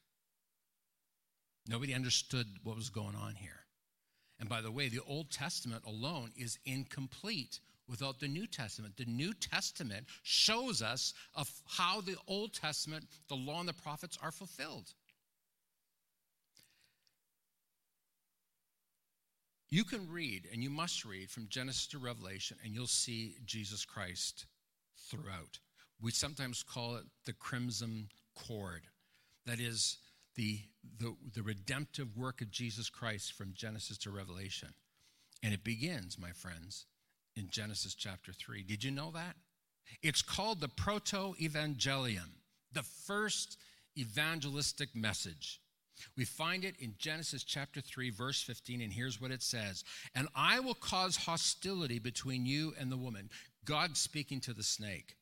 Nobody 1.67 1.95
understood 1.95 2.47
what 2.63 2.77
was 2.77 2.91
going 2.91 3.17
on 3.17 3.35
here. 3.35 3.65
And 4.41 4.49
by 4.49 4.61
the 4.61 4.71
way, 4.71 4.89
the 4.89 5.01
Old 5.07 5.31
Testament 5.31 5.83
alone 5.87 6.31
is 6.37 6.59
incomplete 6.65 7.61
without 7.89 8.21
the 8.21 8.29
New 8.29 8.47
Testament. 8.47 8.97
The 8.97 9.05
New 9.07 9.33
Testament 9.35 10.07
shows 10.23 10.83
us 10.83 11.15
of 11.35 11.51
how 11.67 12.01
the 12.01 12.17
Old 12.27 12.53
Testament, 12.53 13.07
the 13.29 13.35
law 13.35 13.61
and 13.61 13.69
the 13.69 13.73
prophets 13.73 14.19
are 14.23 14.31
fulfilled. 14.31 14.93
You 19.71 19.85
can 19.85 20.11
read, 20.11 20.49
and 20.51 20.63
you 20.63 20.71
must 20.71 21.05
read 21.05 21.31
from 21.31 21.49
Genesis 21.49 21.87
to 21.89 21.99
Revelation, 21.99 22.57
and 22.65 22.75
you'll 22.75 22.87
see 22.87 23.37
Jesus 23.45 23.85
Christ 23.85 24.47
throughout. 25.11 25.59
We 26.01 26.11
sometimes 26.11 26.63
call 26.63 26.97
it 26.97 27.05
the 27.27 27.35
crimson 27.35 28.09
cord. 28.35 28.83
That 29.45 29.61
is 29.61 29.99
the, 30.39 30.61
the, 31.01 31.15
the 31.35 31.43
redemptive 31.43 32.17
work 32.17 32.41
of 32.41 32.51
Jesus 32.51 32.89
Christ 32.89 33.33
from 33.33 33.53
Genesis 33.55 33.99
to 33.99 34.11
Revelation. 34.11 34.69
And 35.43 35.53
it 35.53 35.65
begins, 35.65 36.17
my 36.19 36.31
friends, 36.31 36.87
in 37.37 37.49
Genesis 37.51 37.95
chapter 37.95 38.33
3. 38.33 38.63
Did 38.63 38.85
you 38.85 38.93
know 38.93 39.11
that? 39.11 39.35
It's 40.01 40.23
called 40.23 40.61
the 40.61 40.69
Proto 40.69 41.35
Evangelium, 41.41 42.31
the 42.73 42.85
first 42.85 43.59
evangelistic 43.99 44.95
message. 44.95 45.61
We 46.17 46.25
find 46.25 46.65
it 46.65 46.77
in 46.79 46.95
Genesis 46.99 47.43
chapter 47.43 47.81
3, 47.81 48.11
verse 48.11 48.41
15, 48.41 48.81
and 48.81 48.93
here's 48.93 49.21
what 49.21 49.33
it 49.33 49.43
says 49.43 49.83
And 50.15 50.29
I 50.37 50.61
will 50.61 50.75
cause 50.75 51.17
hostility 51.17 51.99
between 51.99 52.47
you 52.47 52.75
and 52.79 52.93
the 52.93 52.97
woman. 52.97 53.29
God 53.65 53.97
speaking 53.97 54.41
to 54.43 54.53
the 54.53 54.63
snake. 54.63 55.17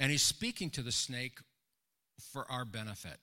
And 0.00 0.10
he's 0.10 0.22
speaking 0.22 0.70
to 0.70 0.82
the 0.82 0.90
snake 0.90 1.38
for 2.32 2.50
our 2.50 2.64
benefit. 2.64 3.18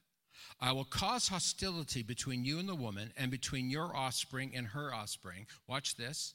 I 0.60 0.72
will 0.72 0.86
cause 0.86 1.28
hostility 1.28 2.04
between 2.04 2.46
you 2.46 2.60
and 2.60 2.68
the 2.68 2.76
woman, 2.76 3.14
and 3.18 3.32
between 3.32 3.70
your 3.70 3.96
offspring 3.96 4.52
and 4.56 4.68
her 4.68 4.94
offspring. 4.94 5.48
Watch 5.68 5.96
this. 5.96 6.34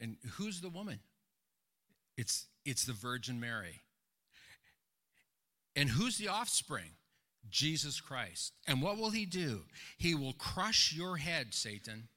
And 0.00 0.16
who's 0.32 0.60
the 0.60 0.68
woman? 0.68 1.00
It's, 2.16 2.46
it's 2.64 2.84
the 2.84 2.92
Virgin 2.92 3.40
Mary. 3.40 3.80
And 5.76 5.88
who's 5.88 6.18
the 6.18 6.28
offspring? 6.28 6.90
Jesus 7.50 8.00
Christ. 8.00 8.52
And 8.66 8.82
what 8.82 8.98
will 8.98 9.10
he 9.10 9.24
do? 9.24 9.62
He 9.96 10.14
will 10.14 10.34
crush 10.34 10.92
your 10.92 11.16
head, 11.16 11.54
Satan, 11.54 12.08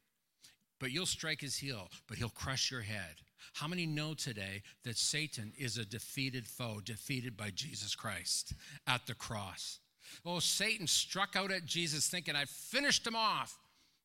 but 0.80 0.92
you'll 0.92 1.06
strike 1.06 1.42
his 1.42 1.58
heel, 1.58 1.90
but 2.08 2.18
he'll 2.18 2.30
crush 2.30 2.72
your 2.72 2.82
head. 2.82 3.22
How 3.54 3.68
many 3.68 3.86
know 3.86 4.14
today 4.14 4.64
that 4.84 4.98
Satan 4.98 5.54
is 5.58 5.78
a 5.78 5.86
defeated 5.86 6.48
foe, 6.48 6.80
defeated 6.84 7.38
by 7.38 7.52
Jesus 7.52 7.96
Christ 7.96 8.54
at 8.88 9.06
the 9.08 9.14
cross? 9.14 9.80
Oh, 10.26 10.40
Satan 10.40 10.88
struck 10.88 11.36
out 11.36 11.52
at 11.52 11.66
Jesus 11.66 12.08
thinking, 12.08 12.36
I 12.36 12.46
finished 12.46 13.06
him 13.06 13.16
off. 13.16 13.58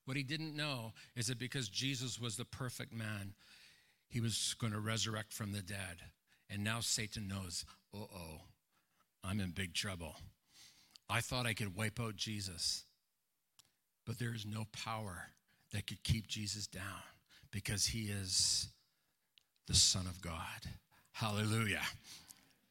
What 0.05 0.17
he 0.17 0.23
didn't 0.23 0.55
know 0.55 0.93
is 1.17 1.27
that 1.27 1.39
because 1.39 1.69
Jesus 1.69 2.21
was 2.21 2.37
the 2.37 2.45
perfect 2.45 2.93
man, 2.93 3.35
he 4.09 4.21
was 4.21 4.55
going 4.61 4.73
to 4.73 4.79
resurrect 4.79 5.33
from 5.33 5.53
the 5.53 5.63
dead. 5.63 6.01
And 6.49 6.63
now 6.63 6.81
Satan 6.81 7.27
knows, 7.27 7.65
uh 7.93 7.99
oh, 8.03 8.41
I'm 9.25 9.41
in 9.41 9.51
big 9.51 9.75
trouble. 9.75 10.15
I 11.09 11.21
thought 11.21 11.47
I 11.47 11.55
could 11.55 11.77
wipe 11.77 12.01
out 12.01 12.17
Jesus, 12.17 12.85
but 14.05 14.19
there 14.19 14.35
is 14.35 14.47
no 14.47 14.67
power 14.73 15.31
that 15.73 15.87
could 15.87 16.03
keep 16.05 16.29
Jesus 16.29 16.67
down 16.67 17.03
because 17.51 17.87
he 17.87 18.05
is 18.05 18.69
the 19.67 19.75
Son 19.75 20.07
of 20.07 20.21
God. 20.21 20.71
Hallelujah. 21.13 21.83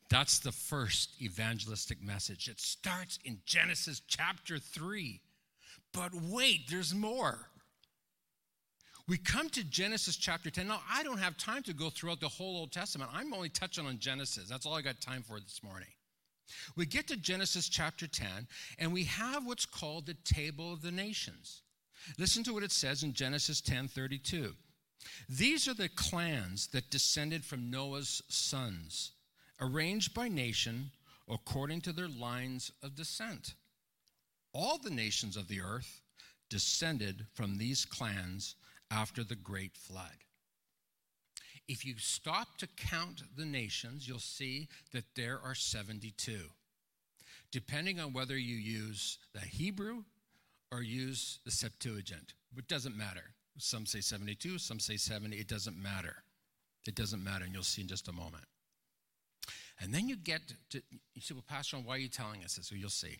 That's 0.09 0.39
the 0.39 0.51
first 0.51 1.21
evangelistic 1.21 2.01
message. 2.01 2.47
It 2.47 2.59
starts 2.59 3.19
in 3.25 3.39
Genesis 3.45 4.01
chapter 4.07 4.59
3. 4.59 5.19
But 5.93 6.11
wait, 6.13 6.69
there's 6.69 6.93
more. 6.93 7.49
We 9.07 9.17
come 9.17 9.49
to 9.49 9.63
Genesis 9.63 10.15
chapter 10.15 10.49
10. 10.49 10.67
Now, 10.67 10.81
I 10.91 11.03
don't 11.03 11.19
have 11.19 11.37
time 11.37 11.61
to 11.63 11.73
go 11.73 11.89
throughout 11.89 12.19
the 12.19 12.27
whole 12.27 12.57
Old 12.57 12.71
Testament. 12.71 13.11
I'm 13.13 13.33
only 13.33 13.49
touching 13.49 13.85
on 13.85 13.99
Genesis. 13.99 14.49
That's 14.49 14.65
all 14.65 14.73
I 14.73 14.81
got 14.81 14.99
time 14.99 15.21
for 15.21 15.39
this 15.39 15.61
morning. 15.63 15.89
We 16.75 16.85
get 16.85 17.07
to 17.07 17.17
Genesis 17.17 17.69
chapter 17.69 18.07
10, 18.07 18.47
and 18.79 18.93
we 18.93 19.03
have 19.05 19.45
what's 19.45 19.65
called 19.65 20.05
the 20.05 20.15
Table 20.23 20.73
of 20.73 20.81
the 20.81 20.91
Nations. 20.91 21.61
Listen 22.17 22.43
to 22.43 22.53
what 22.53 22.63
it 22.63 22.71
says 22.71 23.03
in 23.03 23.13
Genesis 23.13 23.61
10 23.61 23.87
32. 23.87 24.53
These 25.29 25.67
are 25.67 25.73
the 25.73 25.89
clans 25.89 26.67
that 26.67 26.89
descended 26.89 27.45
from 27.45 27.69
Noah's 27.69 28.21
sons, 28.27 29.11
arranged 29.59 30.13
by 30.13 30.27
nation 30.27 30.91
according 31.29 31.81
to 31.81 31.91
their 31.91 32.07
lines 32.07 32.71
of 32.83 32.95
descent. 32.95 33.55
All 34.53 34.77
the 34.77 34.89
nations 34.89 35.35
of 35.35 35.47
the 35.47 35.61
earth 35.61 36.01
descended 36.49 37.25
from 37.33 37.57
these 37.57 37.85
clans 37.85 38.55
after 38.91 39.23
the 39.23 39.35
great 39.35 39.75
flood. 39.75 40.23
If 41.67 41.83
you 41.83 41.95
stop 41.97 42.57
to 42.59 42.67
count 42.77 43.23
the 43.35 43.45
nations, 43.45 44.07
you'll 44.07 44.19
see 44.19 44.67
that 44.93 45.15
there 45.15 45.39
are 45.43 45.55
72. 45.55 46.37
Depending 47.51 47.99
on 47.99 48.13
whether 48.13 48.37
you 48.37 48.55
use 48.55 49.17
the 49.33 49.39
Hebrew 49.39 50.03
or 50.71 50.83
use 50.83 51.39
the 51.43 51.51
Septuagint, 51.51 52.33
it 52.55 52.67
doesn't 52.67 52.95
matter. 52.95 53.33
Some 53.57 53.85
say 53.85 54.01
72, 54.01 54.59
some 54.59 54.79
say 54.79 54.97
70. 54.97 55.37
It 55.37 55.47
doesn't 55.47 55.81
matter. 55.81 56.17
It 56.85 56.95
doesn't 56.95 57.23
matter, 57.23 57.45
and 57.45 57.53
you'll 57.53 57.63
see 57.63 57.81
in 57.81 57.87
just 57.87 58.07
a 58.07 58.11
moment. 58.11 58.43
And 59.81 59.93
then 59.93 60.07
you 60.07 60.15
get 60.15 60.41
to, 60.69 60.81
you 61.13 61.21
say, 61.21 61.33
well, 61.33 61.43
Pastor, 61.47 61.77
why 61.77 61.95
are 61.95 61.99
you 61.99 62.07
telling 62.07 62.43
us 62.43 62.55
this? 62.55 62.71
Well, 62.71 62.79
you'll 62.79 62.89
see. 62.89 63.19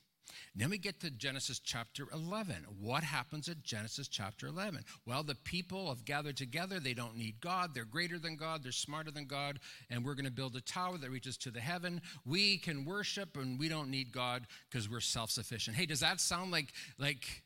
then 0.56 0.70
we 0.70 0.78
get 0.78 1.02
to 1.02 1.12
Genesis 1.12 1.60
chapter 1.60 2.08
11. 2.14 2.66
What 2.80 3.04
happens 3.04 3.50
at 3.50 3.62
Genesis 3.64 4.08
chapter 4.08 4.48
11? 4.48 4.86
Well, 5.06 5.24
the 5.24 5.36
people 5.36 5.90
have 5.90 6.06
gathered 6.06 6.38
together. 6.38 6.80
They 6.80 6.94
don't 6.94 7.18
need 7.18 7.42
God. 7.42 7.74
They're 7.74 7.84
greater 7.84 8.18
than 8.18 8.38
God. 8.38 8.64
They're 8.64 8.72
smarter 8.72 9.12
than 9.12 9.26
God. 9.26 9.60
And 9.90 10.06
we're 10.06 10.16
going 10.16 10.26
to 10.26 10.32
build 10.32 10.56
a 10.56 10.62
tower 10.62 10.98
that 10.98 11.12
reaches 11.12 11.38
to 11.38 11.52
the 11.52 11.60
heaven. 11.60 12.02
We 12.26 12.58
can 12.58 12.86
worship 12.86 13.36
and 13.36 13.60
we 13.60 13.68
don't 13.68 13.92
need 13.92 14.14
God 14.14 14.48
because 14.70 14.90
we're 14.90 15.02
self 15.02 15.32
sufficient. 15.32 15.76
Hey, 15.76 15.86
does 15.86 16.00
that 16.00 16.22
sound 16.22 16.52
like, 16.52 16.74
like 16.98 17.44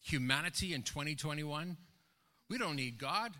humanity 0.00 0.74
in 0.74 0.82
2021? 0.82 1.76
We 2.48 2.58
don't 2.58 2.76
need 2.76 2.98
God. 2.98 3.32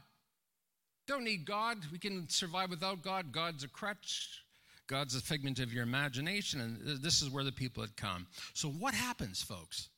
Don't 1.07 1.25
need 1.25 1.45
God. 1.45 1.79
We 1.93 1.99
can 1.99 2.29
survive 2.29 2.71
without 2.71 3.03
God. 3.03 3.33
God's 3.33 3.63
a 3.63 3.69
crutch. 3.69 4.43
God's 4.87 5.17
a 5.17 5.21
figment 5.21 5.59
of 5.59 5.73
your 5.73 5.83
imagination. 5.83 6.61
And 6.61 7.03
this 7.03 7.23
is 7.23 7.31
where 7.31 7.45
the 7.45 7.53
people 7.53 7.83
had 7.83 7.97
come. 7.97 8.27
So, 8.55 8.69
what 8.69 8.95
happens, 8.95 9.43
folks? 9.43 9.89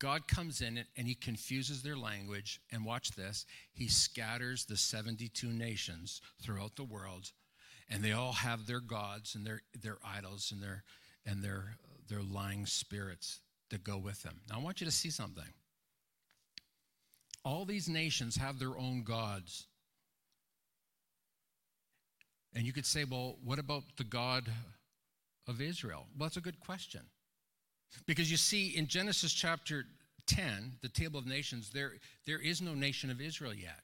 God 0.00 0.26
comes 0.26 0.60
in 0.60 0.84
and 0.96 1.06
he 1.06 1.14
confuses 1.14 1.82
their 1.82 1.96
language. 1.96 2.60
And 2.72 2.84
watch 2.84 3.12
this 3.12 3.46
he 3.72 3.88
scatters 3.88 4.64
the 4.64 4.76
72 4.76 5.46
nations 5.46 6.20
throughout 6.42 6.76
the 6.76 6.84
world. 6.84 7.30
And 7.90 8.02
they 8.02 8.12
all 8.12 8.32
have 8.32 8.66
their 8.66 8.80
gods 8.80 9.34
and 9.34 9.46
their, 9.46 9.62
their 9.80 9.98
idols 10.04 10.50
and, 10.52 10.62
their, 10.62 10.84
and 11.26 11.42
their, 11.42 11.76
their 12.08 12.22
lying 12.22 12.66
spirits 12.66 13.40
that 13.70 13.84
go 13.84 13.98
with 13.98 14.22
them. 14.22 14.40
Now, 14.48 14.56
I 14.56 14.62
want 14.62 14.80
you 14.80 14.86
to 14.86 14.92
see 14.92 15.10
something. 15.10 15.44
All 17.44 17.64
these 17.64 17.88
nations 17.88 18.36
have 18.36 18.58
their 18.58 18.76
own 18.78 19.02
gods. 19.04 19.66
And 22.54 22.64
you 22.64 22.72
could 22.72 22.86
say, 22.86 23.04
well, 23.04 23.36
what 23.44 23.58
about 23.58 23.82
the 23.96 24.04
God 24.04 24.44
of 25.48 25.60
Israel? 25.60 26.06
Well, 26.16 26.28
that's 26.28 26.36
a 26.36 26.40
good 26.40 26.60
question. 26.60 27.00
Because 28.06 28.30
you 28.30 28.36
see, 28.36 28.76
in 28.76 28.86
Genesis 28.86 29.32
chapter 29.32 29.84
10, 30.26 30.74
the 30.82 30.88
table 30.88 31.18
of 31.18 31.26
nations, 31.26 31.70
there, 31.70 31.92
there 32.26 32.40
is 32.40 32.62
no 32.62 32.74
nation 32.74 33.10
of 33.10 33.20
Israel 33.20 33.54
yet. 33.54 33.80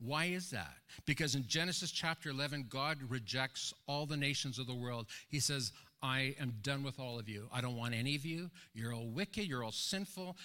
Why 0.00 0.26
is 0.26 0.50
that? 0.50 0.74
Because 1.06 1.34
in 1.34 1.46
Genesis 1.48 1.90
chapter 1.90 2.30
11, 2.30 2.66
God 2.68 2.98
rejects 3.08 3.74
all 3.86 4.06
the 4.06 4.16
nations 4.16 4.58
of 4.58 4.66
the 4.66 4.74
world. 4.74 5.06
He 5.28 5.40
says, 5.40 5.72
I 6.02 6.36
am 6.40 6.54
done 6.62 6.84
with 6.84 7.00
all 7.00 7.18
of 7.18 7.28
you. 7.28 7.48
I 7.52 7.60
don't 7.60 7.76
want 7.76 7.94
any 7.94 8.14
of 8.14 8.24
you. 8.24 8.50
You're 8.74 8.94
all 8.94 9.08
wicked. 9.08 9.46
You're 9.46 9.64
all 9.64 9.72
sinful. 9.72 10.36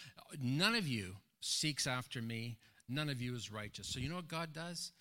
None 0.42 0.74
of 0.74 0.88
you 0.88 1.14
seeks 1.42 1.86
after 1.86 2.22
me. 2.22 2.58
None 2.90 3.10
of 3.10 3.22
you 3.22 3.36
is 3.36 3.52
righteous. 3.52 3.88
So, 3.88 4.00
you 4.00 4.10
know 4.10 4.16
what 4.16 4.28
God 4.28 4.54
does? 4.54 4.92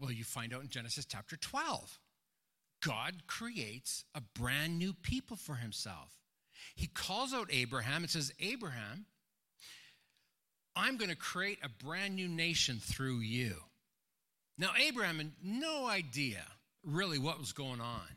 Well, 0.00 0.10
you 0.10 0.24
find 0.24 0.54
out 0.54 0.62
in 0.62 0.68
Genesis 0.68 1.04
chapter 1.04 1.36
12. 1.36 1.98
God 2.82 3.26
creates 3.26 4.04
a 4.14 4.20
brand 4.20 4.78
new 4.78 4.94
people 4.94 5.36
for 5.36 5.56
himself. 5.56 6.16
He 6.74 6.86
calls 6.86 7.34
out 7.34 7.48
Abraham 7.52 8.02
and 8.02 8.10
says, 8.10 8.32
Abraham, 8.40 9.04
I'm 10.74 10.96
going 10.96 11.10
to 11.10 11.16
create 11.16 11.58
a 11.62 11.68
brand 11.68 12.14
new 12.14 12.28
nation 12.28 12.78
through 12.82 13.18
you. 13.18 13.56
Now, 14.56 14.70
Abraham 14.78 15.18
had 15.18 15.32
no 15.42 15.86
idea 15.86 16.44
really 16.84 17.18
what 17.18 17.38
was 17.38 17.52
going 17.52 17.80
on. 17.80 18.16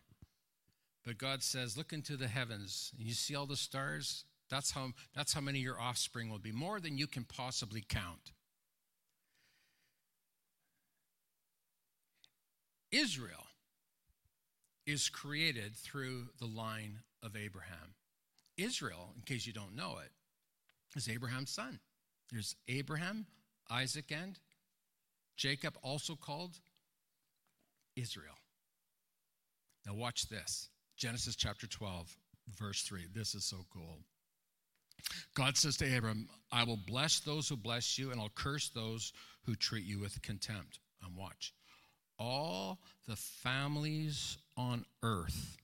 But 1.05 1.17
God 1.17 1.43
says, 1.43 1.77
Look 1.77 1.91
into 1.91 2.15
the 2.15 2.27
heavens, 2.27 2.91
and 2.97 3.05
you 3.05 3.13
see 3.13 3.35
all 3.35 3.45
the 3.45 3.57
stars? 3.57 4.23
That's 4.49 4.71
how, 4.71 4.91
that's 5.15 5.33
how 5.33 5.41
many 5.41 5.59
your 5.59 5.79
offspring 5.79 6.29
will 6.29 6.39
be, 6.39 6.51
more 6.51 6.79
than 6.79 6.97
you 6.97 7.07
can 7.07 7.23
possibly 7.23 7.83
count. 7.87 8.31
Israel 12.93 13.47
is 14.85 15.09
created 15.09 15.75
through 15.75 16.27
the 16.39 16.45
line 16.45 16.99
of 17.23 17.35
Abraham. 17.35 17.95
Israel, 18.55 19.13
in 19.15 19.23
case 19.23 19.47
you 19.47 19.53
don't 19.53 19.75
know 19.75 19.97
it, 20.03 20.11
is 20.95 21.09
Abraham's 21.09 21.49
son. 21.49 21.79
There's 22.31 22.55
Abraham, 22.67 23.25
Isaac, 23.69 24.11
and 24.11 24.37
Jacob, 25.37 25.73
also 25.81 26.15
called 26.15 26.59
Israel. 27.95 28.35
Now, 29.87 29.95
watch 29.95 30.29
this 30.29 30.69
Genesis 30.95 31.35
chapter 31.35 31.65
12, 31.65 32.15
verse 32.59 32.83
3. 32.83 33.07
This 33.11 33.33
is 33.33 33.43
so 33.43 33.65
cool. 33.73 33.97
God 35.35 35.57
says 35.57 35.77
to 35.77 35.97
Abram, 35.97 36.29
I 36.51 36.63
will 36.63 36.79
bless 36.85 37.19
those 37.21 37.49
who 37.49 37.57
bless 37.57 37.97
you, 37.97 38.11
and 38.11 38.21
I'll 38.21 38.29
curse 38.35 38.69
those 38.69 39.11
who 39.45 39.55
treat 39.55 39.83
you 39.83 39.99
with 39.99 40.21
contempt. 40.21 40.79
And 41.01 41.17
watch. 41.17 41.53
All 42.19 42.79
the 43.07 43.15
families 43.15 44.37
on 44.55 44.85
earth, 45.01 45.57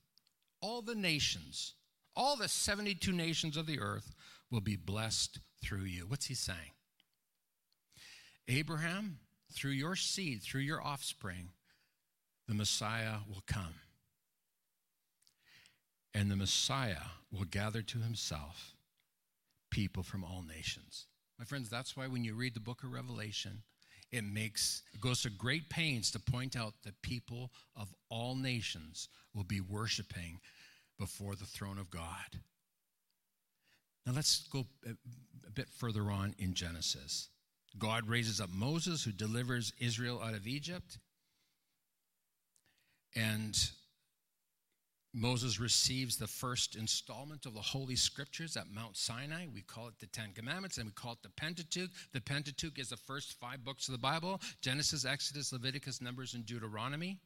all 0.60 0.82
the 0.82 0.94
nations, 0.94 1.74
all 2.16 2.36
the 2.36 2.48
72 2.48 3.12
nations 3.12 3.56
of 3.56 3.66
the 3.66 3.80
earth 3.80 4.14
will 4.50 4.60
be 4.60 4.76
blessed 4.76 5.40
through 5.62 5.84
you. 5.84 6.06
What's 6.06 6.26
he 6.26 6.34
saying? 6.34 6.72
Abraham, 8.48 9.18
through 9.52 9.72
your 9.72 9.96
seed, 9.96 10.42
through 10.42 10.62
your 10.62 10.82
offspring, 10.82 11.50
the 12.48 12.54
Messiah 12.54 13.18
will 13.28 13.44
come. 13.46 13.74
And 16.12 16.30
the 16.30 16.36
Messiah 16.36 17.12
will 17.30 17.44
gather 17.44 17.82
to 17.82 17.98
himself 17.98 18.74
people 19.70 20.02
from 20.02 20.24
all 20.24 20.42
nations. 20.42 21.06
My 21.38 21.44
friends, 21.44 21.70
that's 21.70 21.96
why 21.96 22.08
when 22.08 22.24
you 22.24 22.34
read 22.34 22.54
the 22.54 22.60
book 22.60 22.82
of 22.82 22.92
Revelation, 22.92 23.62
it 24.12 24.24
makes 24.24 24.82
it 24.92 25.00
goes 25.00 25.22
to 25.22 25.30
great 25.30 25.68
pains 25.68 26.10
to 26.10 26.18
point 26.18 26.56
out 26.56 26.74
that 26.84 27.00
people 27.02 27.50
of 27.76 27.94
all 28.08 28.34
nations 28.34 29.08
will 29.34 29.44
be 29.44 29.60
worshiping 29.60 30.40
before 30.98 31.34
the 31.34 31.46
throne 31.46 31.78
of 31.78 31.90
God. 31.90 32.40
Now 34.06 34.12
let's 34.12 34.46
go 34.48 34.66
a 34.86 35.50
bit 35.50 35.68
further 35.68 36.10
on 36.10 36.34
in 36.38 36.54
Genesis. 36.54 37.28
God 37.78 38.08
raises 38.08 38.40
up 38.40 38.50
Moses 38.52 39.04
who 39.04 39.12
delivers 39.12 39.72
Israel 39.78 40.20
out 40.22 40.34
of 40.34 40.46
Egypt. 40.46 40.98
And 43.14 43.56
Moses 45.12 45.58
receives 45.58 46.16
the 46.16 46.26
first 46.26 46.76
installment 46.76 47.44
of 47.44 47.54
the 47.54 47.60
Holy 47.60 47.96
Scriptures 47.96 48.56
at 48.56 48.70
Mount 48.70 48.96
Sinai. 48.96 49.46
We 49.52 49.62
call 49.62 49.88
it 49.88 49.98
the 49.98 50.06
Ten 50.06 50.32
Commandments 50.34 50.78
and 50.78 50.86
we 50.86 50.92
call 50.92 51.12
it 51.12 51.22
the 51.22 51.30
Pentateuch. 51.30 51.90
The 52.12 52.20
Pentateuch 52.20 52.78
is 52.78 52.90
the 52.90 52.96
first 52.96 53.38
five 53.40 53.64
books 53.64 53.88
of 53.88 53.92
the 53.92 53.98
Bible 53.98 54.40
Genesis, 54.60 55.04
Exodus, 55.04 55.52
Leviticus, 55.52 56.00
Numbers, 56.00 56.34
and 56.34 56.46
Deuteronomy. 56.46 57.18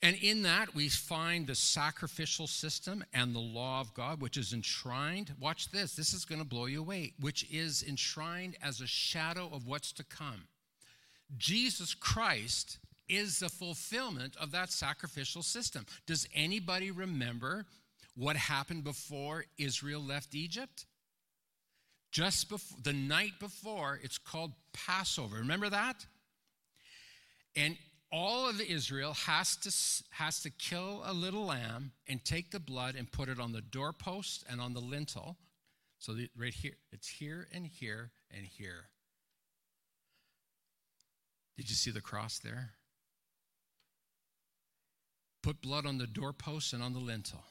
And 0.00 0.16
in 0.16 0.42
that, 0.42 0.74
we 0.74 0.90
find 0.90 1.46
the 1.46 1.54
sacrificial 1.54 2.46
system 2.46 3.02
and 3.14 3.34
the 3.34 3.40
law 3.40 3.80
of 3.80 3.94
God, 3.94 4.20
which 4.20 4.36
is 4.36 4.52
enshrined. 4.52 5.32
Watch 5.40 5.70
this, 5.70 5.96
this 5.96 6.12
is 6.12 6.26
going 6.26 6.42
to 6.42 6.46
blow 6.46 6.66
you 6.66 6.80
away, 6.80 7.14
which 7.18 7.50
is 7.50 7.82
enshrined 7.82 8.56
as 8.62 8.82
a 8.82 8.86
shadow 8.86 9.48
of 9.50 9.66
what's 9.66 9.92
to 9.92 10.04
come. 10.04 10.46
Jesus 11.38 11.94
Christ 11.94 12.78
is 13.08 13.38
the 13.40 13.48
fulfillment 13.48 14.36
of 14.36 14.50
that 14.52 14.70
sacrificial 14.70 15.42
system. 15.42 15.86
Does 16.06 16.28
anybody 16.34 16.90
remember 16.90 17.66
what 18.16 18.36
happened 18.36 18.84
before 18.84 19.44
Israel 19.58 20.00
left 20.00 20.34
Egypt? 20.34 20.86
just 22.14 22.48
before 22.48 22.78
the 22.84 22.92
night 22.92 23.32
before, 23.40 23.98
it's 24.00 24.18
called 24.18 24.52
Passover. 24.72 25.38
Remember 25.38 25.68
that? 25.68 26.06
And 27.56 27.76
all 28.12 28.48
of 28.48 28.60
Israel 28.60 29.14
has 29.26 29.56
to, 29.56 30.14
has 30.14 30.40
to 30.42 30.50
kill 30.50 31.02
a 31.04 31.12
little 31.12 31.46
lamb 31.46 31.90
and 32.06 32.24
take 32.24 32.52
the 32.52 32.60
blood 32.60 32.94
and 32.94 33.10
put 33.10 33.28
it 33.28 33.40
on 33.40 33.50
the 33.50 33.60
doorpost 33.60 34.44
and 34.48 34.60
on 34.60 34.74
the 34.74 34.80
lintel. 34.80 35.36
So 35.98 36.14
the, 36.14 36.30
right 36.38 36.54
here, 36.54 36.74
it's 36.92 37.08
here 37.08 37.48
and 37.52 37.66
here 37.66 38.12
and 38.30 38.46
here. 38.46 38.84
Did 41.56 41.68
you 41.68 41.74
see 41.74 41.90
the 41.90 42.00
cross 42.00 42.38
there? 42.38 42.70
Put 45.44 45.60
blood 45.60 45.84
on 45.84 45.98
the 45.98 46.06
doorposts 46.06 46.72
and 46.72 46.82
on 46.82 46.94
the 46.94 46.98
lintel. 46.98 47.44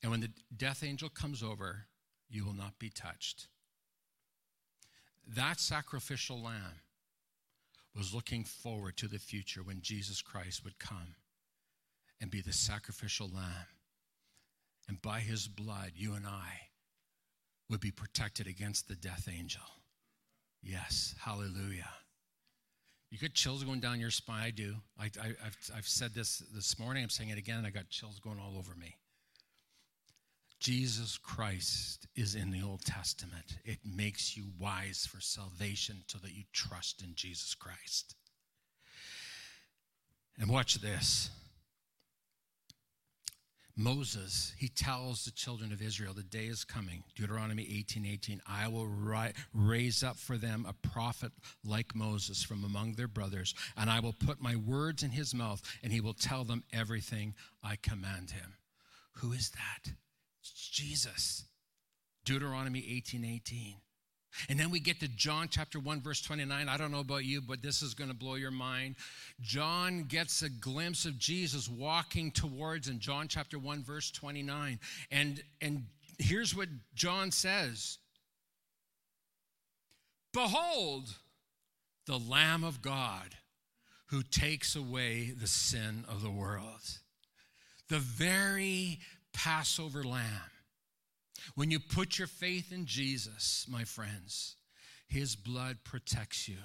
And 0.00 0.12
when 0.12 0.20
the 0.20 0.30
death 0.56 0.84
angel 0.84 1.08
comes 1.08 1.42
over, 1.42 1.86
you 2.30 2.44
will 2.44 2.54
not 2.54 2.78
be 2.78 2.88
touched. 2.88 3.48
That 5.26 5.58
sacrificial 5.58 6.40
lamb 6.40 6.82
was 7.96 8.14
looking 8.14 8.44
forward 8.44 8.96
to 8.98 9.08
the 9.08 9.18
future 9.18 9.64
when 9.64 9.80
Jesus 9.80 10.22
Christ 10.22 10.62
would 10.62 10.78
come 10.78 11.16
and 12.20 12.30
be 12.30 12.42
the 12.42 12.52
sacrificial 12.52 13.28
lamb. 13.28 13.66
And 14.86 15.02
by 15.02 15.18
his 15.18 15.48
blood, 15.48 15.94
you 15.96 16.14
and 16.14 16.28
I 16.28 16.68
would 17.68 17.80
be 17.80 17.90
protected 17.90 18.46
against 18.46 18.86
the 18.86 18.94
death 18.94 19.28
angel. 19.28 19.62
Yes, 20.62 21.16
hallelujah. 21.20 21.90
You 23.10 23.18
get 23.18 23.34
chills 23.34 23.64
going 23.64 23.80
down 23.80 24.00
your 24.00 24.10
spine. 24.10 24.42
I 24.42 24.50
do. 24.50 24.76
I, 24.98 25.04
have 25.42 25.56
I've 25.74 25.88
said 25.88 26.14
this 26.14 26.42
this 26.54 26.78
morning. 26.78 27.02
I'm 27.02 27.08
saying 27.08 27.30
it 27.30 27.38
again, 27.38 27.64
I 27.64 27.70
got 27.70 27.88
chills 27.88 28.18
going 28.18 28.38
all 28.38 28.56
over 28.58 28.74
me. 28.74 28.96
Jesus 30.60 31.16
Christ 31.16 32.06
is 32.16 32.34
in 32.34 32.50
the 32.50 32.62
Old 32.62 32.84
Testament. 32.84 33.58
It 33.64 33.78
makes 33.84 34.36
you 34.36 34.46
wise 34.58 35.06
for 35.06 35.20
salvation 35.20 36.02
so 36.08 36.18
that 36.18 36.32
you 36.32 36.42
trust 36.52 37.02
in 37.02 37.14
Jesus 37.14 37.54
Christ. 37.54 38.16
And 40.36 40.50
watch 40.50 40.74
this. 40.80 41.30
Moses, 43.80 44.52
he 44.58 44.68
tells 44.68 45.24
the 45.24 45.30
children 45.30 45.72
of 45.72 45.80
Israel, 45.80 46.12
the 46.12 46.24
day 46.24 46.46
is 46.46 46.64
coming. 46.64 47.04
Deuteronomy 47.14 47.62
18 47.78 48.04
18, 48.04 48.42
I 48.44 48.66
will 48.66 48.88
ri- 48.88 49.32
raise 49.54 50.02
up 50.02 50.16
for 50.16 50.36
them 50.36 50.66
a 50.68 50.88
prophet 50.88 51.30
like 51.64 51.94
Moses 51.94 52.42
from 52.42 52.64
among 52.64 52.94
their 52.94 53.06
brothers, 53.06 53.54
and 53.76 53.88
I 53.88 54.00
will 54.00 54.12
put 54.12 54.42
my 54.42 54.56
words 54.56 55.04
in 55.04 55.10
his 55.10 55.32
mouth, 55.32 55.62
and 55.84 55.92
he 55.92 56.00
will 56.00 56.12
tell 56.12 56.42
them 56.42 56.64
everything 56.72 57.36
I 57.62 57.76
command 57.76 58.32
him. 58.32 58.54
Who 59.18 59.30
is 59.32 59.50
that? 59.50 59.92
It's 60.40 60.68
Jesus. 60.70 61.44
Deuteronomy 62.24 62.84
18 62.96 63.24
18. 63.24 63.76
And 64.48 64.58
then 64.58 64.70
we 64.70 64.80
get 64.80 65.00
to 65.00 65.08
John 65.08 65.48
chapter 65.50 65.80
1, 65.80 66.00
verse 66.00 66.20
29. 66.22 66.68
I 66.68 66.76
don't 66.76 66.92
know 66.92 67.00
about 67.00 67.24
you, 67.24 67.40
but 67.40 67.62
this 67.62 67.82
is 67.82 67.94
going 67.94 68.10
to 68.10 68.16
blow 68.16 68.34
your 68.34 68.50
mind. 68.50 68.96
John 69.40 70.04
gets 70.04 70.42
a 70.42 70.48
glimpse 70.48 71.04
of 71.04 71.18
Jesus 71.18 71.68
walking 71.68 72.30
towards 72.30 72.88
in 72.88 73.00
John 73.00 73.28
chapter 73.28 73.58
1, 73.58 73.82
verse 73.82 74.10
29. 74.10 74.78
And, 75.10 75.42
and 75.60 75.84
here's 76.18 76.54
what 76.54 76.68
John 76.94 77.30
says 77.30 77.98
Behold, 80.32 81.14
the 82.06 82.18
Lamb 82.18 82.64
of 82.64 82.82
God 82.82 83.34
who 84.06 84.22
takes 84.22 84.74
away 84.74 85.30
the 85.30 85.46
sin 85.46 86.04
of 86.08 86.22
the 86.22 86.30
world. 86.30 86.98
The 87.88 87.98
very 87.98 89.00
Passover 89.32 90.02
lamb. 90.02 90.50
When 91.54 91.70
you 91.70 91.78
put 91.78 92.18
your 92.18 92.28
faith 92.28 92.72
in 92.72 92.86
Jesus, 92.86 93.66
my 93.68 93.84
friends, 93.84 94.56
his 95.06 95.36
blood 95.36 95.78
protects 95.84 96.48
you. 96.48 96.58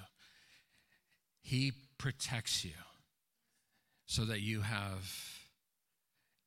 He 1.42 1.72
protects 1.98 2.64
you 2.64 2.72
so 4.06 4.24
that 4.24 4.40
you 4.40 4.60
have 4.62 5.10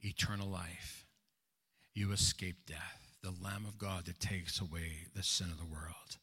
eternal 0.02 0.48
life. 0.48 1.06
You 1.94 2.12
escape 2.12 2.68
death, 2.68 3.18
the 3.24 3.34
Lamb 3.44 3.66
of 3.68 3.78
God 3.78 4.06
that 4.06 4.20
takes 4.20 4.62
away 4.62 5.08
the 5.16 5.24
sin 5.24 5.48
of 5.52 5.58
the 5.58 5.66
world. 5.66 6.18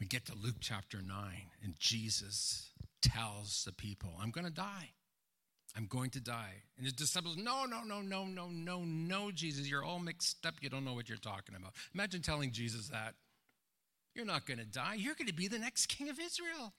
We 0.00 0.06
get 0.06 0.26
to 0.26 0.34
Luke 0.34 0.56
chapter 0.60 0.98
9, 1.00 1.14
and 1.62 1.74
Jesus 1.78 2.70
tells 3.02 3.64
the 3.64 3.72
people, 3.72 4.10
I'm 4.20 4.30
going 4.30 4.46
to 4.46 4.52
die. 4.52 4.90
I'm 5.76 5.86
going 5.86 6.10
to 6.10 6.20
die. 6.20 6.52
And 6.76 6.84
his 6.84 6.92
disciples, 6.92 7.36
no, 7.36 7.64
no, 7.64 7.82
no, 7.82 8.02
no, 8.02 8.24
no, 8.24 8.48
no, 8.48 8.82
no, 8.84 9.30
Jesus, 9.30 9.68
you're 9.68 9.84
all 9.84 9.98
mixed 9.98 10.44
up. 10.44 10.54
You 10.60 10.68
don't 10.68 10.84
know 10.84 10.94
what 10.94 11.08
you're 11.08 11.18
talking 11.18 11.54
about. 11.54 11.72
Imagine 11.94 12.20
telling 12.20 12.52
Jesus 12.52 12.88
that. 12.88 13.14
You're 14.14 14.26
not 14.26 14.44
going 14.44 14.58
to 14.58 14.66
die. 14.66 14.94
You're 14.98 15.14
going 15.14 15.28
to 15.28 15.34
be 15.34 15.48
the 15.48 15.58
next 15.58 15.86
king 15.86 16.10
of 16.10 16.18
Israel. 16.20 16.74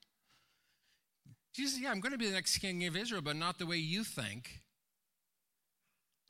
Jesus, 1.52 1.80
yeah, 1.80 1.90
I'm 1.90 2.00
going 2.00 2.12
to 2.12 2.18
be 2.18 2.26
the 2.26 2.32
next 2.32 2.58
king 2.58 2.84
of 2.86 2.96
Israel, 2.96 3.22
but 3.22 3.36
not 3.36 3.58
the 3.58 3.66
way 3.66 3.76
you 3.76 4.04
think. 4.04 4.60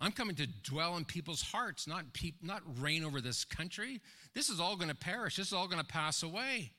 I'm 0.01 0.13
coming 0.13 0.37
to 0.37 0.47
dwell 0.47 0.97
in 0.97 1.05
people's 1.05 1.43
hearts, 1.43 1.87
not, 1.87 2.13
pe- 2.13 2.33
not 2.43 2.63
reign 2.79 3.05
over 3.05 3.21
this 3.21 3.45
country. 3.45 4.01
This 4.35 4.49
is 4.49 4.61
all 4.61 4.77
going 4.77 4.89
to 4.89 4.95
perish. 4.95 5.37
This 5.37 5.49
is 5.49 5.53
all 5.53 5.67
going 5.69 5.81
to 5.81 5.87
pass 5.87 6.23
away. 6.23 6.73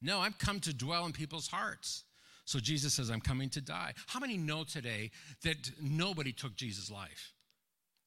No, 0.00 0.20
I've 0.20 0.38
come 0.38 0.60
to 0.60 0.72
dwell 0.72 1.04
in 1.06 1.12
people's 1.12 1.48
hearts. 1.48 2.04
So 2.50 2.58
Jesus 2.58 2.94
says, 2.94 3.10
I'm 3.10 3.20
coming 3.20 3.48
to 3.50 3.60
die. 3.60 3.92
How 4.08 4.18
many 4.18 4.36
know 4.36 4.64
today 4.64 5.12
that 5.44 5.70
nobody 5.80 6.32
took 6.32 6.56
Jesus' 6.56 6.90
life? 6.90 7.32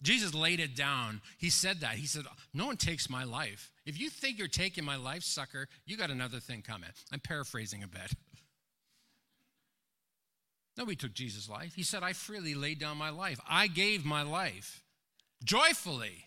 Jesus 0.01 0.33
laid 0.33 0.59
it 0.59 0.75
down. 0.75 1.21
He 1.37 1.49
said 1.49 1.79
that. 1.79 1.93
He 1.93 2.07
said, 2.07 2.25
No 2.53 2.65
one 2.65 2.75
takes 2.75 3.09
my 3.09 3.23
life. 3.23 3.71
If 3.85 3.97
you 3.97 4.09
think 4.09 4.37
you're 4.37 4.49
taking 4.49 4.83
my 4.83 4.97
life, 4.97 5.23
sucker, 5.23 5.69
you 5.85 5.95
got 5.95 6.09
another 6.09 6.41
thing 6.41 6.61
coming. 6.61 6.89
I'm 7.09 7.21
paraphrasing 7.21 7.83
a 7.83 7.87
bit. 7.87 8.11
Nobody 10.77 10.97
took 10.97 11.13
Jesus' 11.13 11.47
life. 11.47 11.73
He 11.73 11.83
said, 11.83 12.03
I 12.03 12.11
freely 12.11 12.53
laid 12.53 12.79
down 12.79 12.97
my 12.97 13.11
life. 13.11 13.39
I 13.49 13.67
gave 13.67 14.03
my 14.03 14.23
life 14.23 14.83
joyfully. 15.41 16.25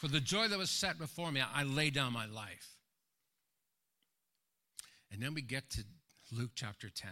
For 0.00 0.06
the 0.06 0.20
joy 0.20 0.46
that 0.46 0.58
was 0.58 0.70
set 0.70 0.98
before 0.98 1.32
me, 1.32 1.42
I 1.52 1.64
laid 1.64 1.94
down 1.94 2.12
my 2.12 2.26
life. 2.26 2.76
And 5.10 5.20
then 5.20 5.34
we 5.34 5.42
get 5.42 5.68
to 5.70 5.82
Luke 6.30 6.52
chapter 6.54 6.88
10. 6.88 7.10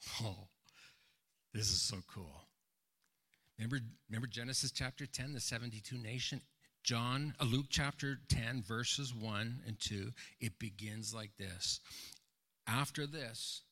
Oh, 0.22 0.48
this 1.52 1.70
is 1.70 1.80
so 1.80 1.96
cool. 2.12 2.44
Remember, 3.58 3.78
remember 4.08 4.26
Genesis 4.26 4.70
chapter 4.70 5.06
10, 5.06 5.32
the 5.34 5.40
72 5.40 5.96
nation? 5.98 6.40
John, 6.82 7.34
uh, 7.40 7.44
Luke 7.44 7.66
chapter 7.68 8.18
10, 8.28 8.62
verses 8.62 9.14
1 9.14 9.62
and 9.66 9.78
2, 9.78 10.10
it 10.40 10.58
begins 10.58 11.12
like 11.12 11.36
this. 11.38 11.80
After 12.66 13.06
this, 13.06 13.62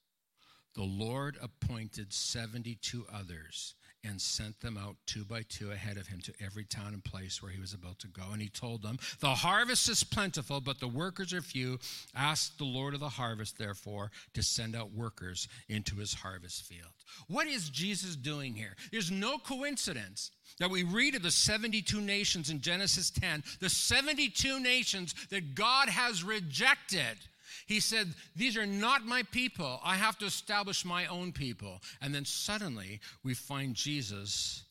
the 0.74 0.82
Lord 0.82 1.38
appointed 1.40 2.12
72 2.12 3.06
others 3.12 3.74
and 4.04 4.20
sent 4.20 4.60
them 4.60 4.76
out 4.76 4.96
two 5.06 5.24
by 5.24 5.42
two 5.48 5.70
ahead 5.70 5.96
of 5.96 6.06
him 6.06 6.20
to 6.20 6.32
every 6.44 6.64
town 6.64 6.94
and 6.94 7.04
place 7.04 7.42
where 7.42 7.50
he 7.50 7.60
was 7.60 7.74
about 7.74 7.98
to 8.00 8.08
go. 8.08 8.22
And 8.32 8.40
he 8.40 8.48
told 8.48 8.82
them, 8.82 8.98
The 9.20 9.34
harvest 9.34 9.88
is 9.88 10.04
plentiful, 10.04 10.60
but 10.60 10.80
the 10.80 10.88
workers 10.88 11.32
are 11.32 11.40
few. 11.40 11.78
Ask 12.14 12.56
the 12.58 12.64
Lord 12.64 12.94
of 12.94 13.00
the 13.00 13.08
harvest, 13.08 13.58
therefore, 13.58 14.10
to 14.34 14.42
send 14.42 14.76
out 14.76 14.92
workers 14.92 15.48
into 15.68 15.96
his 15.96 16.14
harvest 16.14 16.64
field. 16.64 16.92
What 17.26 17.46
is 17.46 17.70
Jesus 17.70 18.16
doing 18.16 18.54
here? 18.54 18.76
There's 18.92 19.10
no 19.10 19.38
coincidence 19.38 20.30
that 20.58 20.70
we 20.70 20.82
read 20.82 21.14
of 21.14 21.22
the 21.22 21.30
72 21.30 22.00
nations 22.00 22.50
in 22.50 22.60
Genesis 22.60 23.10
10, 23.10 23.42
the 23.60 23.70
72 23.70 24.60
nations 24.60 25.14
that 25.30 25.54
God 25.54 25.88
has 25.88 26.24
rejected 26.24 27.18
he 27.66 27.80
said, 27.80 28.14
These 28.36 28.56
are 28.56 28.66
not 28.66 29.04
my 29.04 29.22
people. 29.30 29.80
I 29.84 29.96
have 29.96 30.18
to 30.18 30.26
establish 30.26 30.84
my 30.84 31.06
own 31.06 31.32
people. 31.32 31.80
And 32.00 32.14
then 32.14 32.24
suddenly 32.24 33.00
we 33.22 33.34
find 33.34 33.74
Jesus 33.74 34.64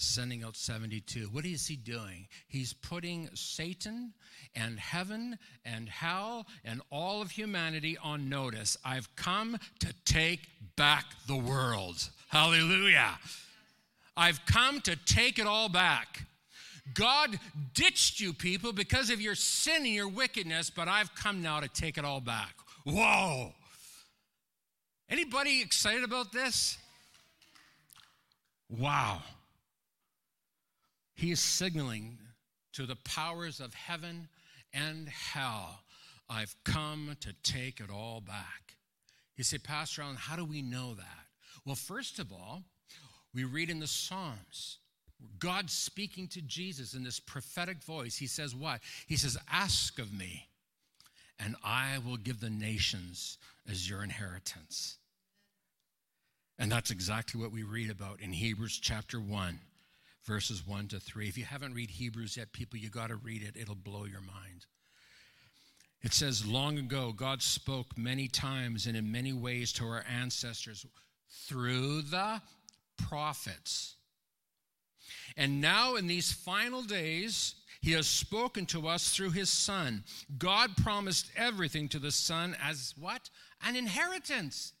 sending 0.00 0.42
out 0.42 0.56
72. 0.56 1.28
What 1.32 1.44
is 1.44 1.66
he 1.66 1.76
doing? 1.76 2.26
He's 2.48 2.72
putting 2.72 3.28
Satan 3.34 4.14
and 4.54 4.78
heaven 4.78 5.38
and 5.64 5.88
hell 5.88 6.46
and 6.64 6.80
all 6.90 7.20
of 7.20 7.30
humanity 7.30 7.98
on 8.02 8.28
notice. 8.28 8.76
I've 8.84 9.14
come 9.14 9.58
to 9.80 9.92
take 10.04 10.48
back 10.76 11.04
the 11.26 11.36
world. 11.36 12.08
Hallelujah. 12.28 13.18
I've 14.16 14.44
come 14.46 14.80
to 14.82 14.96
take 14.96 15.38
it 15.38 15.46
all 15.46 15.68
back. 15.68 16.26
God 16.94 17.38
ditched 17.74 18.20
you 18.20 18.32
people 18.32 18.72
because 18.72 19.10
of 19.10 19.20
your 19.20 19.34
sin 19.34 19.84
and 19.84 19.94
your 19.94 20.08
wickedness, 20.08 20.70
but 20.70 20.88
I've 20.88 21.14
come 21.14 21.42
now 21.42 21.60
to 21.60 21.68
take 21.68 21.98
it 21.98 22.04
all 22.04 22.20
back. 22.20 22.54
Whoa. 22.84 23.52
Anybody 25.08 25.60
excited 25.60 26.04
about 26.04 26.32
this? 26.32 26.78
Wow. 28.68 29.22
He 31.14 31.32
is 31.32 31.40
signaling 31.40 32.18
to 32.72 32.86
the 32.86 32.96
powers 32.96 33.60
of 33.60 33.74
heaven 33.74 34.28
and 34.72 35.08
hell, 35.08 35.80
I've 36.28 36.54
come 36.64 37.16
to 37.20 37.34
take 37.42 37.80
it 37.80 37.90
all 37.90 38.20
back. 38.20 38.76
You 39.36 39.44
say, 39.44 39.58
Pastor 39.58 40.02
Allen, 40.02 40.16
how 40.16 40.36
do 40.36 40.44
we 40.44 40.62
know 40.62 40.94
that? 40.94 41.26
Well, 41.64 41.74
first 41.74 42.18
of 42.18 42.32
all, 42.32 42.62
we 43.34 43.44
read 43.44 43.70
in 43.70 43.80
the 43.80 43.86
Psalms 43.86 44.78
God 45.38 45.70
speaking 45.70 46.28
to 46.28 46.42
Jesus 46.42 46.94
in 46.94 47.02
this 47.02 47.20
prophetic 47.20 47.82
voice. 47.82 48.16
He 48.16 48.26
says, 48.26 48.54
What? 48.54 48.80
He 49.06 49.16
says, 49.16 49.38
Ask 49.50 49.98
of 49.98 50.12
me, 50.12 50.48
and 51.38 51.56
I 51.64 51.98
will 52.04 52.16
give 52.16 52.40
the 52.40 52.50
nations 52.50 53.38
as 53.68 53.88
your 53.88 54.02
inheritance. 54.02 54.96
And 56.58 56.70
that's 56.70 56.90
exactly 56.90 57.40
what 57.40 57.52
we 57.52 57.62
read 57.62 57.90
about 57.90 58.20
in 58.20 58.32
Hebrews 58.32 58.78
chapter 58.82 59.18
1, 59.18 59.58
verses 60.24 60.66
1 60.66 60.88
to 60.88 61.00
3. 61.00 61.26
If 61.26 61.38
you 61.38 61.44
haven't 61.44 61.72
read 61.72 61.90
Hebrews 61.90 62.36
yet, 62.36 62.52
people, 62.52 62.78
you 62.78 62.90
got 62.90 63.08
to 63.08 63.16
read 63.16 63.42
it. 63.42 63.58
It'll 63.58 63.74
blow 63.74 64.04
your 64.04 64.20
mind. 64.20 64.66
It 66.02 66.12
says, 66.12 66.46
Long 66.46 66.78
ago, 66.78 67.12
God 67.12 67.42
spoke 67.42 67.96
many 67.96 68.28
times 68.28 68.86
and 68.86 68.96
in 68.96 69.10
many 69.10 69.32
ways 69.32 69.72
to 69.74 69.84
our 69.84 70.04
ancestors 70.08 70.84
through 71.46 72.02
the 72.02 72.40
prophets. 72.96 73.96
And 75.36 75.60
now, 75.60 75.96
in 75.96 76.06
these 76.06 76.32
final 76.32 76.82
days, 76.82 77.54
he 77.80 77.92
has 77.92 78.06
spoken 78.06 78.66
to 78.66 78.88
us 78.88 79.10
through 79.10 79.30
his 79.30 79.48
Son. 79.48 80.04
God 80.38 80.76
promised 80.76 81.30
everything 81.36 81.88
to 81.88 81.98
the 81.98 82.10
Son 82.10 82.56
as 82.62 82.94
what? 82.98 83.30
An 83.62 83.76
inheritance. 83.76 84.72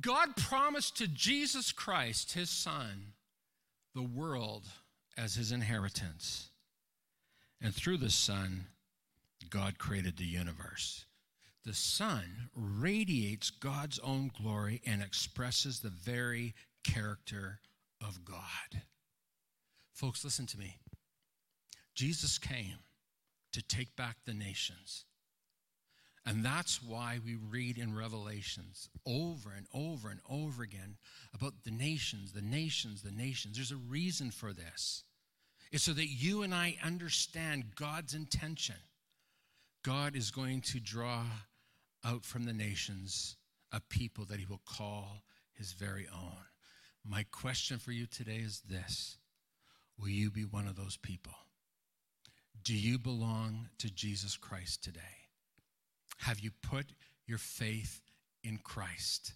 God 0.00 0.36
promised 0.36 0.96
to 0.98 1.08
Jesus 1.08 1.72
Christ, 1.72 2.32
his 2.32 2.50
Son, 2.50 3.12
the 3.94 4.02
world 4.02 4.64
as 5.16 5.34
his 5.34 5.52
inheritance. 5.52 6.50
And 7.60 7.74
through 7.74 7.98
the 7.98 8.10
Son, 8.10 8.66
God 9.50 9.78
created 9.78 10.16
the 10.16 10.24
universe. 10.24 11.04
The 11.64 11.74
sun 11.74 12.50
radiates 12.54 13.50
God's 13.50 13.98
own 13.98 14.30
glory 14.40 14.80
and 14.86 15.02
expresses 15.02 15.80
the 15.80 15.90
very 15.90 16.54
character 16.82 17.60
of 18.00 18.24
God. 18.24 18.82
Folks, 19.92 20.24
listen 20.24 20.46
to 20.46 20.58
me. 20.58 20.76
Jesus 21.94 22.38
came 22.38 22.78
to 23.52 23.62
take 23.62 23.96
back 23.96 24.16
the 24.24 24.34
nations. 24.34 25.04
And 26.24 26.44
that's 26.44 26.82
why 26.82 27.18
we 27.24 27.36
read 27.36 27.78
in 27.78 27.96
Revelations 27.96 28.90
over 29.06 29.50
and 29.56 29.66
over 29.72 30.10
and 30.10 30.20
over 30.28 30.62
again 30.62 30.96
about 31.34 31.54
the 31.64 31.70
nations, 31.70 32.32
the 32.32 32.42
nations, 32.42 33.02
the 33.02 33.10
nations. 33.10 33.56
There's 33.56 33.72
a 33.72 33.76
reason 33.76 34.30
for 34.30 34.52
this. 34.52 35.04
It's 35.72 35.84
so 35.84 35.92
that 35.92 36.08
you 36.08 36.42
and 36.42 36.54
I 36.54 36.76
understand 36.84 37.74
God's 37.76 38.14
intention. 38.14 38.76
God 39.82 40.14
is 40.14 40.30
going 40.30 40.60
to 40.62 40.80
draw 40.80 41.24
out 42.04 42.24
from 42.24 42.44
the 42.44 42.52
nations 42.52 43.36
a 43.72 43.80
people 43.80 44.24
that 44.26 44.38
he 44.38 44.46
will 44.46 44.60
call 44.66 45.22
his 45.54 45.72
very 45.72 46.06
own. 46.12 46.44
My 47.04 47.24
question 47.30 47.78
for 47.78 47.92
you 47.92 48.06
today 48.06 48.40
is 48.44 48.60
this 48.68 49.18
Will 49.98 50.08
you 50.08 50.30
be 50.30 50.44
one 50.44 50.66
of 50.66 50.76
those 50.76 50.96
people? 50.96 51.34
Do 52.62 52.74
you 52.74 52.98
belong 52.98 53.68
to 53.78 53.92
Jesus 53.92 54.36
Christ 54.36 54.84
today? 54.84 55.00
Have 56.18 56.40
you 56.40 56.50
put 56.62 56.86
your 57.26 57.38
faith 57.38 58.00
in 58.42 58.58
Christ? 58.58 59.32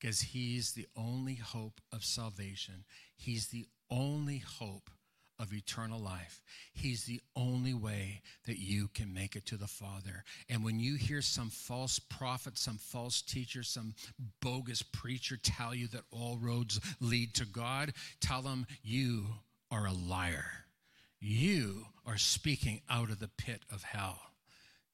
Because 0.00 0.20
He's 0.20 0.72
the 0.72 0.86
only 0.96 1.34
hope 1.34 1.80
of 1.92 2.04
salvation, 2.04 2.84
He's 3.16 3.48
the 3.48 3.66
only 3.90 4.38
hope 4.38 4.90
of 5.38 5.52
eternal 5.52 6.00
life. 6.00 6.42
He's 6.72 7.04
the 7.04 7.20
only 7.36 7.74
way 7.74 8.22
that 8.46 8.58
you 8.58 8.88
can 8.94 9.12
make 9.12 9.36
it 9.36 9.46
to 9.46 9.56
the 9.56 9.66
Father. 9.66 10.24
And 10.48 10.64
when 10.64 10.78
you 10.78 10.96
hear 10.96 11.22
some 11.22 11.50
false 11.50 11.98
prophet, 11.98 12.58
some 12.58 12.78
false 12.78 13.22
teacher, 13.22 13.62
some 13.62 13.94
bogus 14.40 14.82
preacher 14.82 15.36
tell 15.42 15.74
you 15.74 15.88
that 15.88 16.04
all 16.10 16.38
roads 16.40 16.80
lead 17.00 17.34
to 17.34 17.46
God, 17.46 17.92
tell 18.20 18.42
them 18.42 18.66
you 18.82 19.26
are 19.70 19.86
a 19.86 19.92
liar. 19.92 20.46
You 21.20 21.86
are 22.06 22.18
speaking 22.18 22.82
out 22.88 23.10
of 23.10 23.18
the 23.18 23.30
pit 23.36 23.62
of 23.72 23.82
hell. 23.82 24.20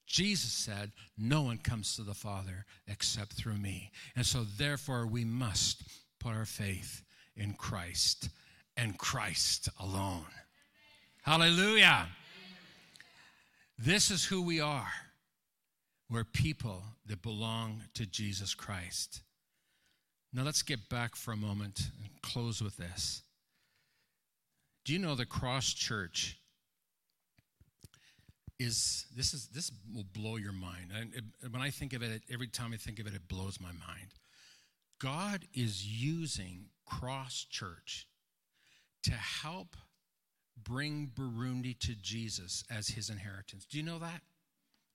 Jesus 0.05 0.51
said, 0.51 0.91
No 1.17 1.41
one 1.41 1.57
comes 1.57 1.95
to 1.95 2.03
the 2.03 2.13
Father 2.13 2.65
except 2.87 3.33
through 3.33 3.57
me. 3.57 3.91
And 4.15 4.25
so, 4.25 4.43
therefore, 4.43 5.07
we 5.07 5.23
must 5.23 5.83
put 6.19 6.33
our 6.33 6.45
faith 6.45 7.03
in 7.35 7.53
Christ 7.53 8.29
and 8.77 8.97
Christ 8.97 9.69
alone. 9.79 10.25
Hallelujah. 11.23 12.07
This 13.77 14.11
is 14.11 14.25
who 14.25 14.41
we 14.41 14.59
are. 14.59 14.91
We're 16.09 16.23
people 16.23 16.83
that 17.05 17.21
belong 17.21 17.83
to 17.93 18.05
Jesus 18.05 18.53
Christ. 18.53 19.21
Now 20.33 20.43
let's 20.43 20.61
get 20.61 20.89
back 20.89 21.15
for 21.15 21.31
a 21.31 21.37
moment 21.37 21.89
and 21.99 22.21
close 22.21 22.61
with 22.61 22.77
this. 22.77 23.23
Do 24.85 24.93
you 24.93 24.99
know 24.99 25.15
the 25.15 25.25
Cross 25.25 25.73
Church 25.73 26.37
is 28.59 29.05
this 29.15 29.33
is 29.33 29.47
this 29.47 29.71
will 29.93 30.05
blow 30.13 30.35
your 30.35 30.53
mind. 30.53 30.91
And 30.93 31.53
when 31.53 31.61
I 31.61 31.69
think 31.69 31.93
of 31.93 32.03
it, 32.03 32.21
every 32.31 32.47
time 32.47 32.73
I 32.73 32.77
think 32.77 32.99
of 32.99 33.07
it, 33.07 33.13
it 33.13 33.27
blows 33.27 33.59
my 33.59 33.71
mind. 33.71 34.13
God 34.99 35.45
is 35.53 35.85
using 35.85 36.65
Cross 36.85 37.47
Church 37.49 38.07
to 39.03 39.13
help 39.13 39.75
bring 40.63 41.11
Burundi 41.15 41.77
to 41.79 41.95
Jesus 41.95 42.63
as 42.69 42.87
his 42.87 43.09
inheritance. 43.09 43.65
Do 43.65 43.77
you 43.77 43.83
know 43.83 43.99
that? 43.99 44.21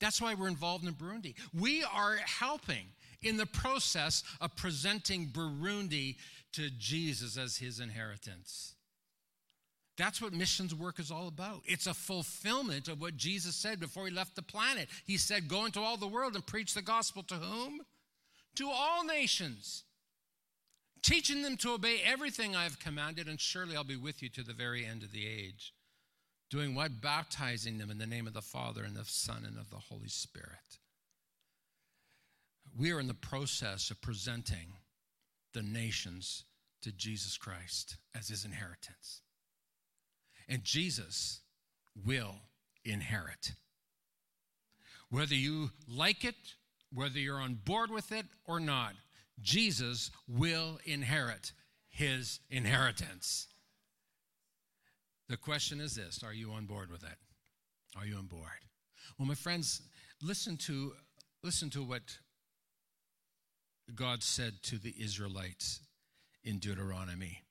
That's 0.00 0.20
why 0.20 0.34
we're 0.34 0.48
involved 0.48 0.86
in 0.86 0.94
Burundi. 0.94 1.34
We 1.58 1.82
are 1.84 2.16
helping 2.16 2.86
in 3.22 3.36
the 3.36 3.46
process 3.46 4.22
of 4.40 4.54
presenting 4.56 5.28
Burundi 5.28 6.16
to 6.52 6.70
Jesus 6.78 7.38
as 7.38 7.56
his 7.56 7.80
inheritance. 7.80 8.74
That's 9.96 10.20
what 10.20 10.34
missions 10.34 10.74
work 10.74 10.98
is 10.98 11.10
all 11.10 11.26
about. 11.26 11.62
It's 11.64 11.86
a 11.86 11.94
fulfillment 11.94 12.88
of 12.88 13.00
what 13.00 13.16
Jesus 13.16 13.56
said 13.56 13.80
before 13.80 14.06
he 14.06 14.12
left 14.12 14.36
the 14.36 14.42
planet. 14.42 14.88
He 15.06 15.16
said, 15.16 15.48
Go 15.48 15.64
into 15.64 15.80
all 15.80 15.96
the 15.96 16.06
world 16.06 16.34
and 16.34 16.46
preach 16.46 16.74
the 16.74 16.82
gospel 16.82 17.22
to 17.24 17.34
whom? 17.34 17.80
To 18.56 18.68
all 18.68 19.04
nations 19.04 19.84
teaching 21.02 21.42
them 21.42 21.56
to 21.58 21.72
obey 21.72 22.00
everything 22.04 22.54
I 22.54 22.64
have 22.64 22.78
commanded, 22.78 23.28
and 23.28 23.40
surely 23.40 23.76
I'll 23.76 23.84
be 23.84 23.96
with 23.96 24.22
you 24.22 24.28
to 24.30 24.42
the 24.42 24.52
very 24.52 24.84
end 24.84 25.02
of 25.02 25.12
the 25.12 25.26
age. 25.26 25.72
Doing 26.50 26.74
what? 26.74 27.00
Baptizing 27.00 27.78
them 27.78 27.90
in 27.90 27.98
the 27.98 28.06
name 28.06 28.26
of 28.26 28.32
the 28.32 28.42
Father 28.42 28.84
and 28.84 28.94
the 28.94 29.04
Son 29.04 29.44
and 29.46 29.58
of 29.58 29.70
the 29.70 29.76
Holy 29.76 30.08
Spirit. 30.08 30.78
We 32.78 32.92
are 32.92 33.00
in 33.00 33.08
the 33.08 33.14
process 33.14 33.90
of 33.90 34.00
presenting 34.00 34.74
the 35.54 35.62
nations 35.62 36.44
to 36.82 36.92
Jesus 36.92 37.36
Christ 37.36 37.96
as 38.14 38.28
his 38.28 38.44
inheritance. 38.44 39.22
And 40.48 40.62
Jesus 40.62 41.40
will 42.04 42.36
inherit. 42.84 43.52
Whether 45.10 45.34
you 45.34 45.70
like 45.88 46.24
it, 46.24 46.34
whether 46.92 47.18
you're 47.18 47.40
on 47.40 47.54
board 47.54 47.90
with 47.90 48.12
it 48.12 48.26
or 48.44 48.60
not, 48.60 48.92
Jesus 49.40 50.10
will 50.28 50.78
inherit 50.84 51.52
his 51.88 52.40
inheritance. 52.50 53.48
The 55.28 55.36
question 55.36 55.80
is 55.80 55.94
this 55.94 56.22
Are 56.22 56.32
you 56.32 56.52
on 56.52 56.66
board 56.66 56.90
with 56.90 57.02
it? 57.02 57.18
Are 57.96 58.06
you 58.06 58.16
on 58.16 58.26
board? 58.26 58.42
Well, 59.18 59.26
my 59.26 59.34
friends, 59.34 59.82
listen 60.22 60.56
to, 60.58 60.92
listen 61.42 61.70
to 61.70 61.82
what 61.82 62.18
God 63.94 64.22
said 64.22 64.54
to 64.64 64.78
the 64.78 64.94
Israelites 64.98 65.80
in 66.44 66.58
Deuteronomy. 66.58 67.42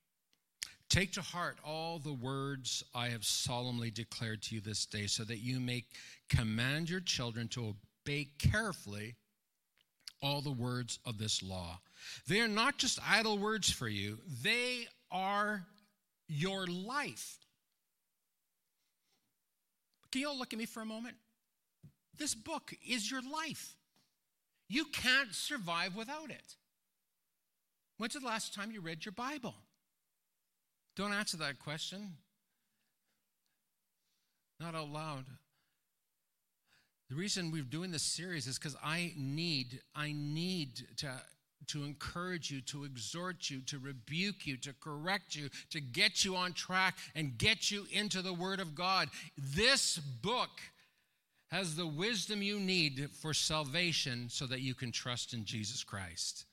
Take 0.88 1.12
to 1.12 1.22
heart 1.22 1.58
all 1.64 1.98
the 1.98 2.12
words 2.12 2.84
I 2.94 3.08
have 3.08 3.24
solemnly 3.24 3.90
declared 3.90 4.42
to 4.44 4.54
you 4.54 4.60
this 4.60 4.86
day, 4.86 5.08
so 5.08 5.24
that 5.24 5.38
you 5.38 5.58
may 5.58 5.84
command 6.28 6.88
your 6.88 7.00
children 7.00 7.48
to 7.48 7.74
obey 8.06 8.28
carefully 8.38 9.16
all 10.26 10.40
the 10.40 10.50
words 10.50 10.98
of 11.06 11.18
this 11.18 11.42
law. 11.42 11.80
They 12.26 12.40
are 12.40 12.48
not 12.48 12.78
just 12.78 12.98
idle 13.08 13.38
words 13.38 13.70
for 13.70 13.88
you, 13.88 14.18
they 14.42 14.86
are 15.10 15.64
your 16.28 16.66
life. 16.66 17.38
Can 20.10 20.20
you 20.20 20.28
all 20.28 20.38
look 20.38 20.52
at 20.52 20.58
me 20.58 20.66
for 20.66 20.80
a 20.80 20.86
moment? 20.86 21.16
This 22.18 22.34
book 22.34 22.72
is 22.86 23.10
your 23.10 23.20
life. 23.22 23.76
You 24.68 24.86
can't 24.86 25.34
survive 25.34 25.94
without 25.94 26.30
it. 26.30 26.56
When's 27.98 28.14
the 28.14 28.20
last 28.20 28.54
time 28.54 28.70
you 28.70 28.80
read 28.80 29.04
your 29.04 29.12
Bible? 29.12 29.54
Don't 30.96 31.12
answer 31.12 31.36
that 31.38 31.58
question. 31.58 32.14
Not 34.58 34.74
out 34.74 34.88
loud. 34.88 35.24
The 37.08 37.14
reason 37.14 37.52
we're 37.52 37.62
doing 37.62 37.92
this 37.92 38.02
series 38.02 38.46
is 38.46 38.58
because 38.58 38.76
I 38.82 39.12
need, 39.16 39.80
I 39.94 40.12
need 40.12 40.82
to, 40.98 41.10
to 41.68 41.84
encourage 41.84 42.50
you, 42.50 42.60
to 42.62 42.84
exhort 42.84 43.48
you, 43.48 43.60
to 43.62 43.78
rebuke 43.78 44.44
you, 44.44 44.56
to 44.58 44.74
correct 44.80 45.36
you, 45.36 45.48
to 45.70 45.80
get 45.80 46.24
you 46.24 46.34
on 46.34 46.52
track 46.52 46.98
and 47.14 47.38
get 47.38 47.70
you 47.70 47.86
into 47.92 48.22
the 48.22 48.34
Word 48.34 48.58
of 48.58 48.74
God. 48.74 49.08
This 49.38 49.98
book 49.98 50.50
has 51.52 51.76
the 51.76 51.86
wisdom 51.86 52.42
you 52.42 52.58
need 52.58 53.08
for 53.20 53.32
salvation 53.32 54.28
so 54.28 54.46
that 54.46 54.60
you 54.60 54.74
can 54.74 54.90
trust 54.90 55.32
in 55.32 55.44
Jesus 55.44 55.84
Christ. 55.84 56.44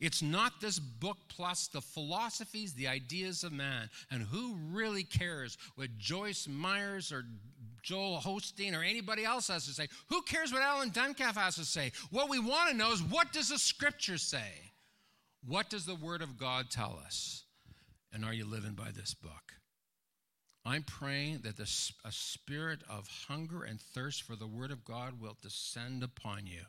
It's 0.00 0.22
not 0.22 0.60
this 0.60 0.78
book 0.78 1.16
plus 1.28 1.68
the 1.68 1.80
philosophies, 1.80 2.74
the 2.74 2.88
ideas 2.88 3.44
of 3.44 3.52
man. 3.52 3.88
And 4.10 4.22
who 4.22 4.56
really 4.70 5.04
cares 5.04 5.56
what 5.76 5.96
Joyce 5.98 6.48
Myers 6.48 7.12
or 7.12 7.24
Joel 7.84 8.20
Osteen 8.24 8.76
or 8.76 8.82
anybody 8.82 9.24
else 9.24 9.48
has 9.48 9.66
to 9.66 9.72
say? 9.72 9.88
Who 10.08 10.22
cares 10.22 10.52
what 10.52 10.62
Alan 10.62 10.90
Duncalf 10.90 11.36
has 11.36 11.56
to 11.56 11.64
say? 11.64 11.92
What 12.10 12.30
we 12.30 12.38
want 12.38 12.70
to 12.70 12.76
know 12.76 12.92
is 12.92 13.02
what 13.02 13.32
does 13.32 13.50
the 13.50 13.58
scripture 13.58 14.18
say? 14.18 14.72
What 15.46 15.68
does 15.68 15.84
the 15.84 15.94
word 15.94 16.22
of 16.22 16.38
God 16.38 16.70
tell 16.70 16.98
us? 17.04 17.44
And 18.12 18.24
are 18.24 18.32
you 18.32 18.46
living 18.46 18.72
by 18.72 18.90
this 18.90 19.12
book? 19.12 19.54
I'm 20.66 20.82
praying 20.82 21.40
that 21.40 21.58
the, 21.58 21.70
a 22.04 22.12
spirit 22.12 22.80
of 22.88 23.06
hunger 23.28 23.64
and 23.64 23.78
thirst 23.78 24.22
for 24.22 24.34
the 24.34 24.46
Word 24.46 24.70
of 24.70 24.82
God 24.82 25.20
will 25.20 25.36
descend 25.42 26.02
upon 26.02 26.46
you. 26.46 26.62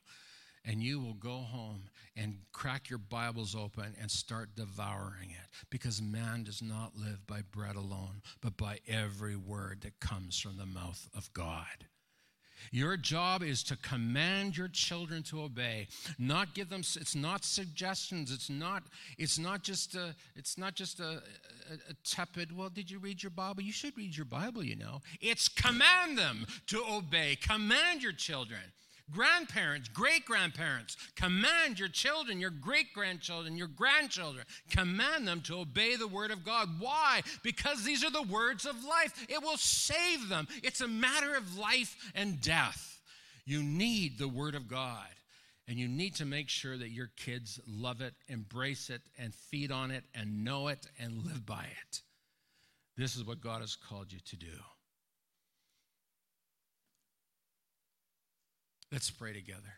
And 0.66 0.82
you 0.82 1.00
will 1.00 1.14
go 1.14 1.38
home 1.38 1.90
and 2.16 2.38
crack 2.52 2.90
your 2.90 3.00
Bibles 3.00 3.56
open 3.56 3.96
and 4.02 4.10
start 4.10 4.56
devouring 4.56 5.30
it. 5.30 5.50
Because 5.70 6.02
man 6.02 6.44
does 6.44 6.62
not 6.62 6.94
live 6.96 7.28
by 7.28 7.42
bread 7.52 7.76
alone, 7.76 8.22
but 8.42 8.58
by 8.58 8.80
every 8.88 9.36
word 9.36 9.82
that 9.82 10.00
comes 10.00 10.40
from 10.40 10.58
the 10.58 10.66
mouth 10.66 11.08
of 11.16 11.32
God. 11.34 11.86
Your 12.72 12.98
job 12.98 13.44
is 13.44 13.64
to 13.64 13.76
command 13.78 14.58
your 14.58 14.68
children 14.68 15.24
to 15.24 15.42
obey, 15.42 15.88
not 16.18 16.54
give 16.54 16.70
them. 16.70 16.82
It's 16.82 17.16
not 17.16 17.46
suggestions. 17.46 18.32
It's 18.32 18.50
not. 18.50 18.84
It's 19.18 19.38
not 19.38 19.64
just 19.64 19.96
a. 19.96 20.16
It's 20.36 20.58
not 20.58 20.76
just 20.76 21.00
a, 21.00 21.22
a, 21.70 21.74
a 21.90 21.94
tepid. 22.04 22.56
Well, 22.56 22.70
did 22.70 22.90
you 22.90 23.00
read 23.00 23.22
your 23.22 23.30
Bible? 23.30 23.62
You 23.62 23.72
should 23.72 23.96
read 23.98 24.16
your 24.16 24.26
Bible. 24.26 24.64
You 24.64 24.78
know, 24.78 25.02
it's 25.22 25.48
command 25.48 26.18
them 26.18 26.46
to 26.68 26.84
obey. 26.90 27.38
Command 27.40 28.02
your 28.02 28.14
children. 28.14 28.62
Grandparents, 29.12 29.88
great 29.90 30.26
grandparents, 30.26 30.98
command 31.16 31.80
your 31.80 31.90
children, 31.90 32.40
your 32.40 32.50
great 32.50 32.92
grandchildren, 32.94 33.56
your 33.56 33.68
grandchildren, 33.68 34.46
command 34.72 35.28
them 35.28 35.42
to 35.42 35.60
obey 35.60 35.96
the 35.96 36.08
word 36.08 36.32
of 36.32 36.44
God. 36.44 36.70
Why? 36.80 37.22
Because 37.44 37.84
these 37.84 38.04
are 38.04 38.10
the 38.10 38.24
words 38.24 38.66
of 38.66 38.84
life. 38.84 39.14
It 39.30 39.44
will 39.44 39.58
save 39.58 40.28
them. 40.28 40.48
It's 40.64 40.82
a 40.82 40.88
matter 40.88 41.36
of 41.36 41.58
life 41.58 41.96
and 42.16 42.42
death. 42.42 43.00
You 43.46 43.62
need 43.62 44.18
the 44.18 44.28
word 44.28 44.56
of 44.56 44.68
God. 44.68 45.06
And 45.68 45.78
you 45.78 45.88
need 45.88 46.16
to 46.16 46.26
make 46.26 46.50
sure 46.50 46.78
that 46.78 46.92
your 46.92 47.10
kids 47.16 47.60
love 47.68 48.02
it, 48.02 48.14
embrace 48.28 48.90
it, 48.90 49.02
and 49.18 49.34
feed 49.34 49.72
on 49.72 49.92
it, 49.92 50.04
and 50.14 50.44
know 50.44 50.68
it, 50.68 50.88
and 51.00 51.26
live 51.26 51.46
by 51.46 51.64
it. 51.64 52.02
This 52.98 53.16
is 53.16 53.24
what 53.24 53.42
God 53.42 53.62
has 53.62 53.76
called 53.76 54.12
you 54.12 54.20
to 54.26 54.36
do. 54.36 54.58
Let's 58.92 59.10
pray 59.10 59.34
together. 59.34 59.74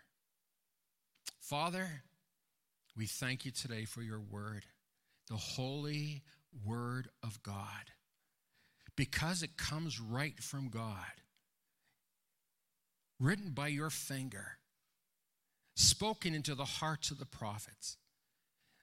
Father, 1.40 2.04
we 2.96 3.06
thank 3.06 3.46
you 3.46 3.52
today 3.52 3.86
for 3.86 4.02
your 4.02 4.20
word, 4.20 4.66
the 5.30 5.38
holy 5.38 6.24
word 6.66 7.10
of 7.24 7.42
God, 7.42 7.92
because 8.96 9.44
it 9.44 9.58
comes 9.58 10.00
right 10.00 10.38
from 10.42 10.70
God, 10.70 11.22
written 13.20 13.52
by 13.52 13.68
your 13.68 13.90
finger, 13.90 14.58
spoken 15.76 16.36
into 16.36 16.54
the 16.54 16.66
hearts 16.66 17.12
of 17.12 17.20
the 17.20 17.26
prophets. 17.26 17.98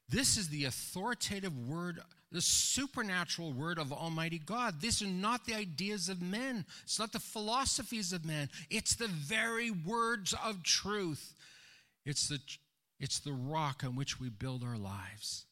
This 0.09 0.37
is 0.37 0.49
the 0.49 0.65
authoritative 0.65 1.57
word, 1.67 2.01
the 2.31 2.41
supernatural 2.41 3.53
word 3.53 3.79
of 3.79 3.93
Almighty 3.93 4.39
God. 4.39 4.81
These 4.81 5.03
are 5.03 5.07
not 5.07 5.47
the 5.47 5.55
ideas 5.55 6.09
of 6.09 6.21
men, 6.21 6.67
it's 6.83 6.99
not 6.99 7.13
the 7.13 7.21
philosophies 7.21 8.13
of 8.13 8.25
men, 8.25 8.51
it's 8.71 8.95
the 8.95 9.09
very 9.09 9.71
words 9.71 10.35
of 10.45 10.63
truth. 10.63 11.35
It's 12.05 12.29
the, 12.29 12.39
it's 13.01 13.19
the 13.21 13.33
rock 13.33 13.83
on 13.83 13.97
which 13.97 14.21
we 14.21 14.29
build 14.29 14.63
our 14.63 14.77
lives. 14.77 15.47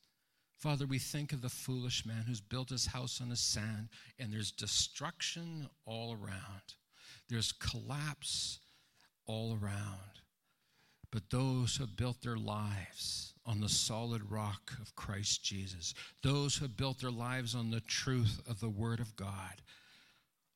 Father, 0.58 0.86
we 0.86 0.98
think 0.98 1.32
of 1.32 1.40
the 1.40 1.48
foolish 1.48 2.06
man 2.06 2.24
who's 2.26 2.40
built 2.40 2.68
his 2.68 2.86
house 2.86 3.20
on 3.20 3.30
the 3.30 3.36
sand, 3.36 3.88
and 4.18 4.32
there's 4.32 4.52
destruction 4.52 5.68
all 5.86 6.12
around. 6.12 6.74
There's 7.28 7.52
collapse 7.52 8.60
all 9.26 9.58
around. 9.60 10.20
But 11.10 11.30
those 11.30 11.76
who 11.76 11.84
have 11.84 11.96
built 11.96 12.22
their 12.22 12.36
lives 12.36 13.31
on 13.44 13.60
the 13.60 13.68
solid 13.68 14.30
rock 14.30 14.72
of 14.80 14.94
Christ 14.94 15.42
Jesus. 15.42 15.94
Those 16.22 16.56
who 16.56 16.64
have 16.64 16.76
built 16.76 17.00
their 17.00 17.10
lives 17.10 17.54
on 17.54 17.70
the 17.70 17.80
truth 17.80 18.40
of 18.48 18.60
the 18.60 18.68
Word 18.68 19.00
of 19.00 19.16
God 19.16 19.62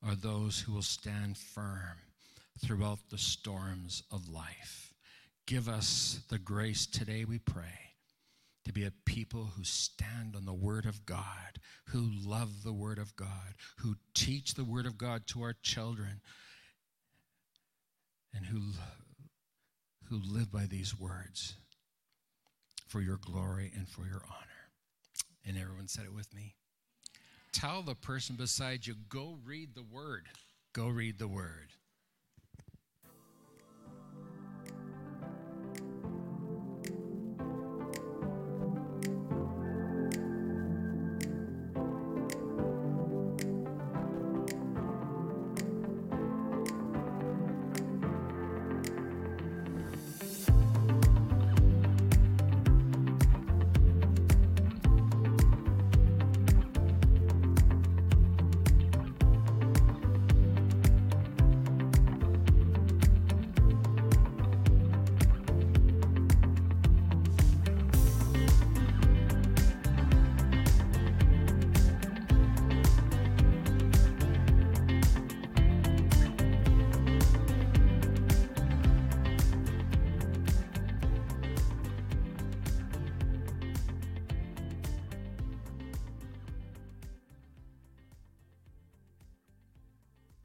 are 0.05 0.15
those 0.15 0.59
who 0.59 0.73
will 0.73 0.81
stand 0.81 1.37
firm 1.37 1.97
throughout 2.63 2.99
the 3.09 3.17
storms 3.17 4.03
of 4.11 4.29
life. 4.29 4.93
Give 5.45 5.67
us 5.67 6.21
the 6.29 6.39
grace 6.39 6.85
today, 6.85 7.25
we 7.25 7.39
pray, 7.39 7.93
to 8.65 8.73
be 8.73 8.85
a 8.85 8.91
people 9.05 9.51
who 9.55 9.63
stand 9.63 10.35
on 10.35 10.45
the 10.45 10.53
Word 10.53 10.85
of 10.85 11.05
God, 11.05 11.59
who 11.89 12.09
love 12.25 12.63
the 12.63 12.73
Word 12.73 12.99
of 12.99 13.15
God, 13.15 13.55
who 13.77 13.95
teach 14.13 14.53
the 14.53 14.65
Word 14.65 14.85
of 14.85 14.97
God 14.97 15.27
to 15.27 15.41
our 15.41 15.55
children, 15.61 16.21
and 18.33 18.45
who, 18.45 18.61
who 20.09 20.21
live 20.23 20.51
by 20.51 20.65
these 20.65 20.97
words 20.97 21.55
for 22.87 23.01
your 23.01 23.17
glory 23.17 23.71
and 23.75 23.87
for 23.87 24.05
your 24.05 24.23
honor. 24.25 24.71
And 25.45 25.57
everyone 25.57 25.87
said 25.87 26.05
it 26.05 26.13
with 26.13 26.33
me. 26.33 26.55
Tell 27.53 27.81
the 27.81 27.95
person 27.95 28.35
beside 28.35 28.85
you, 28.85 28.95
go 29.09 29.37
read 29.45 29.75
the 29.75 29.83
word. 29.83 30.27
Go 30.73 30.87
read 30.87 31.19
the 31.19 31.27
word. 31.27 31.69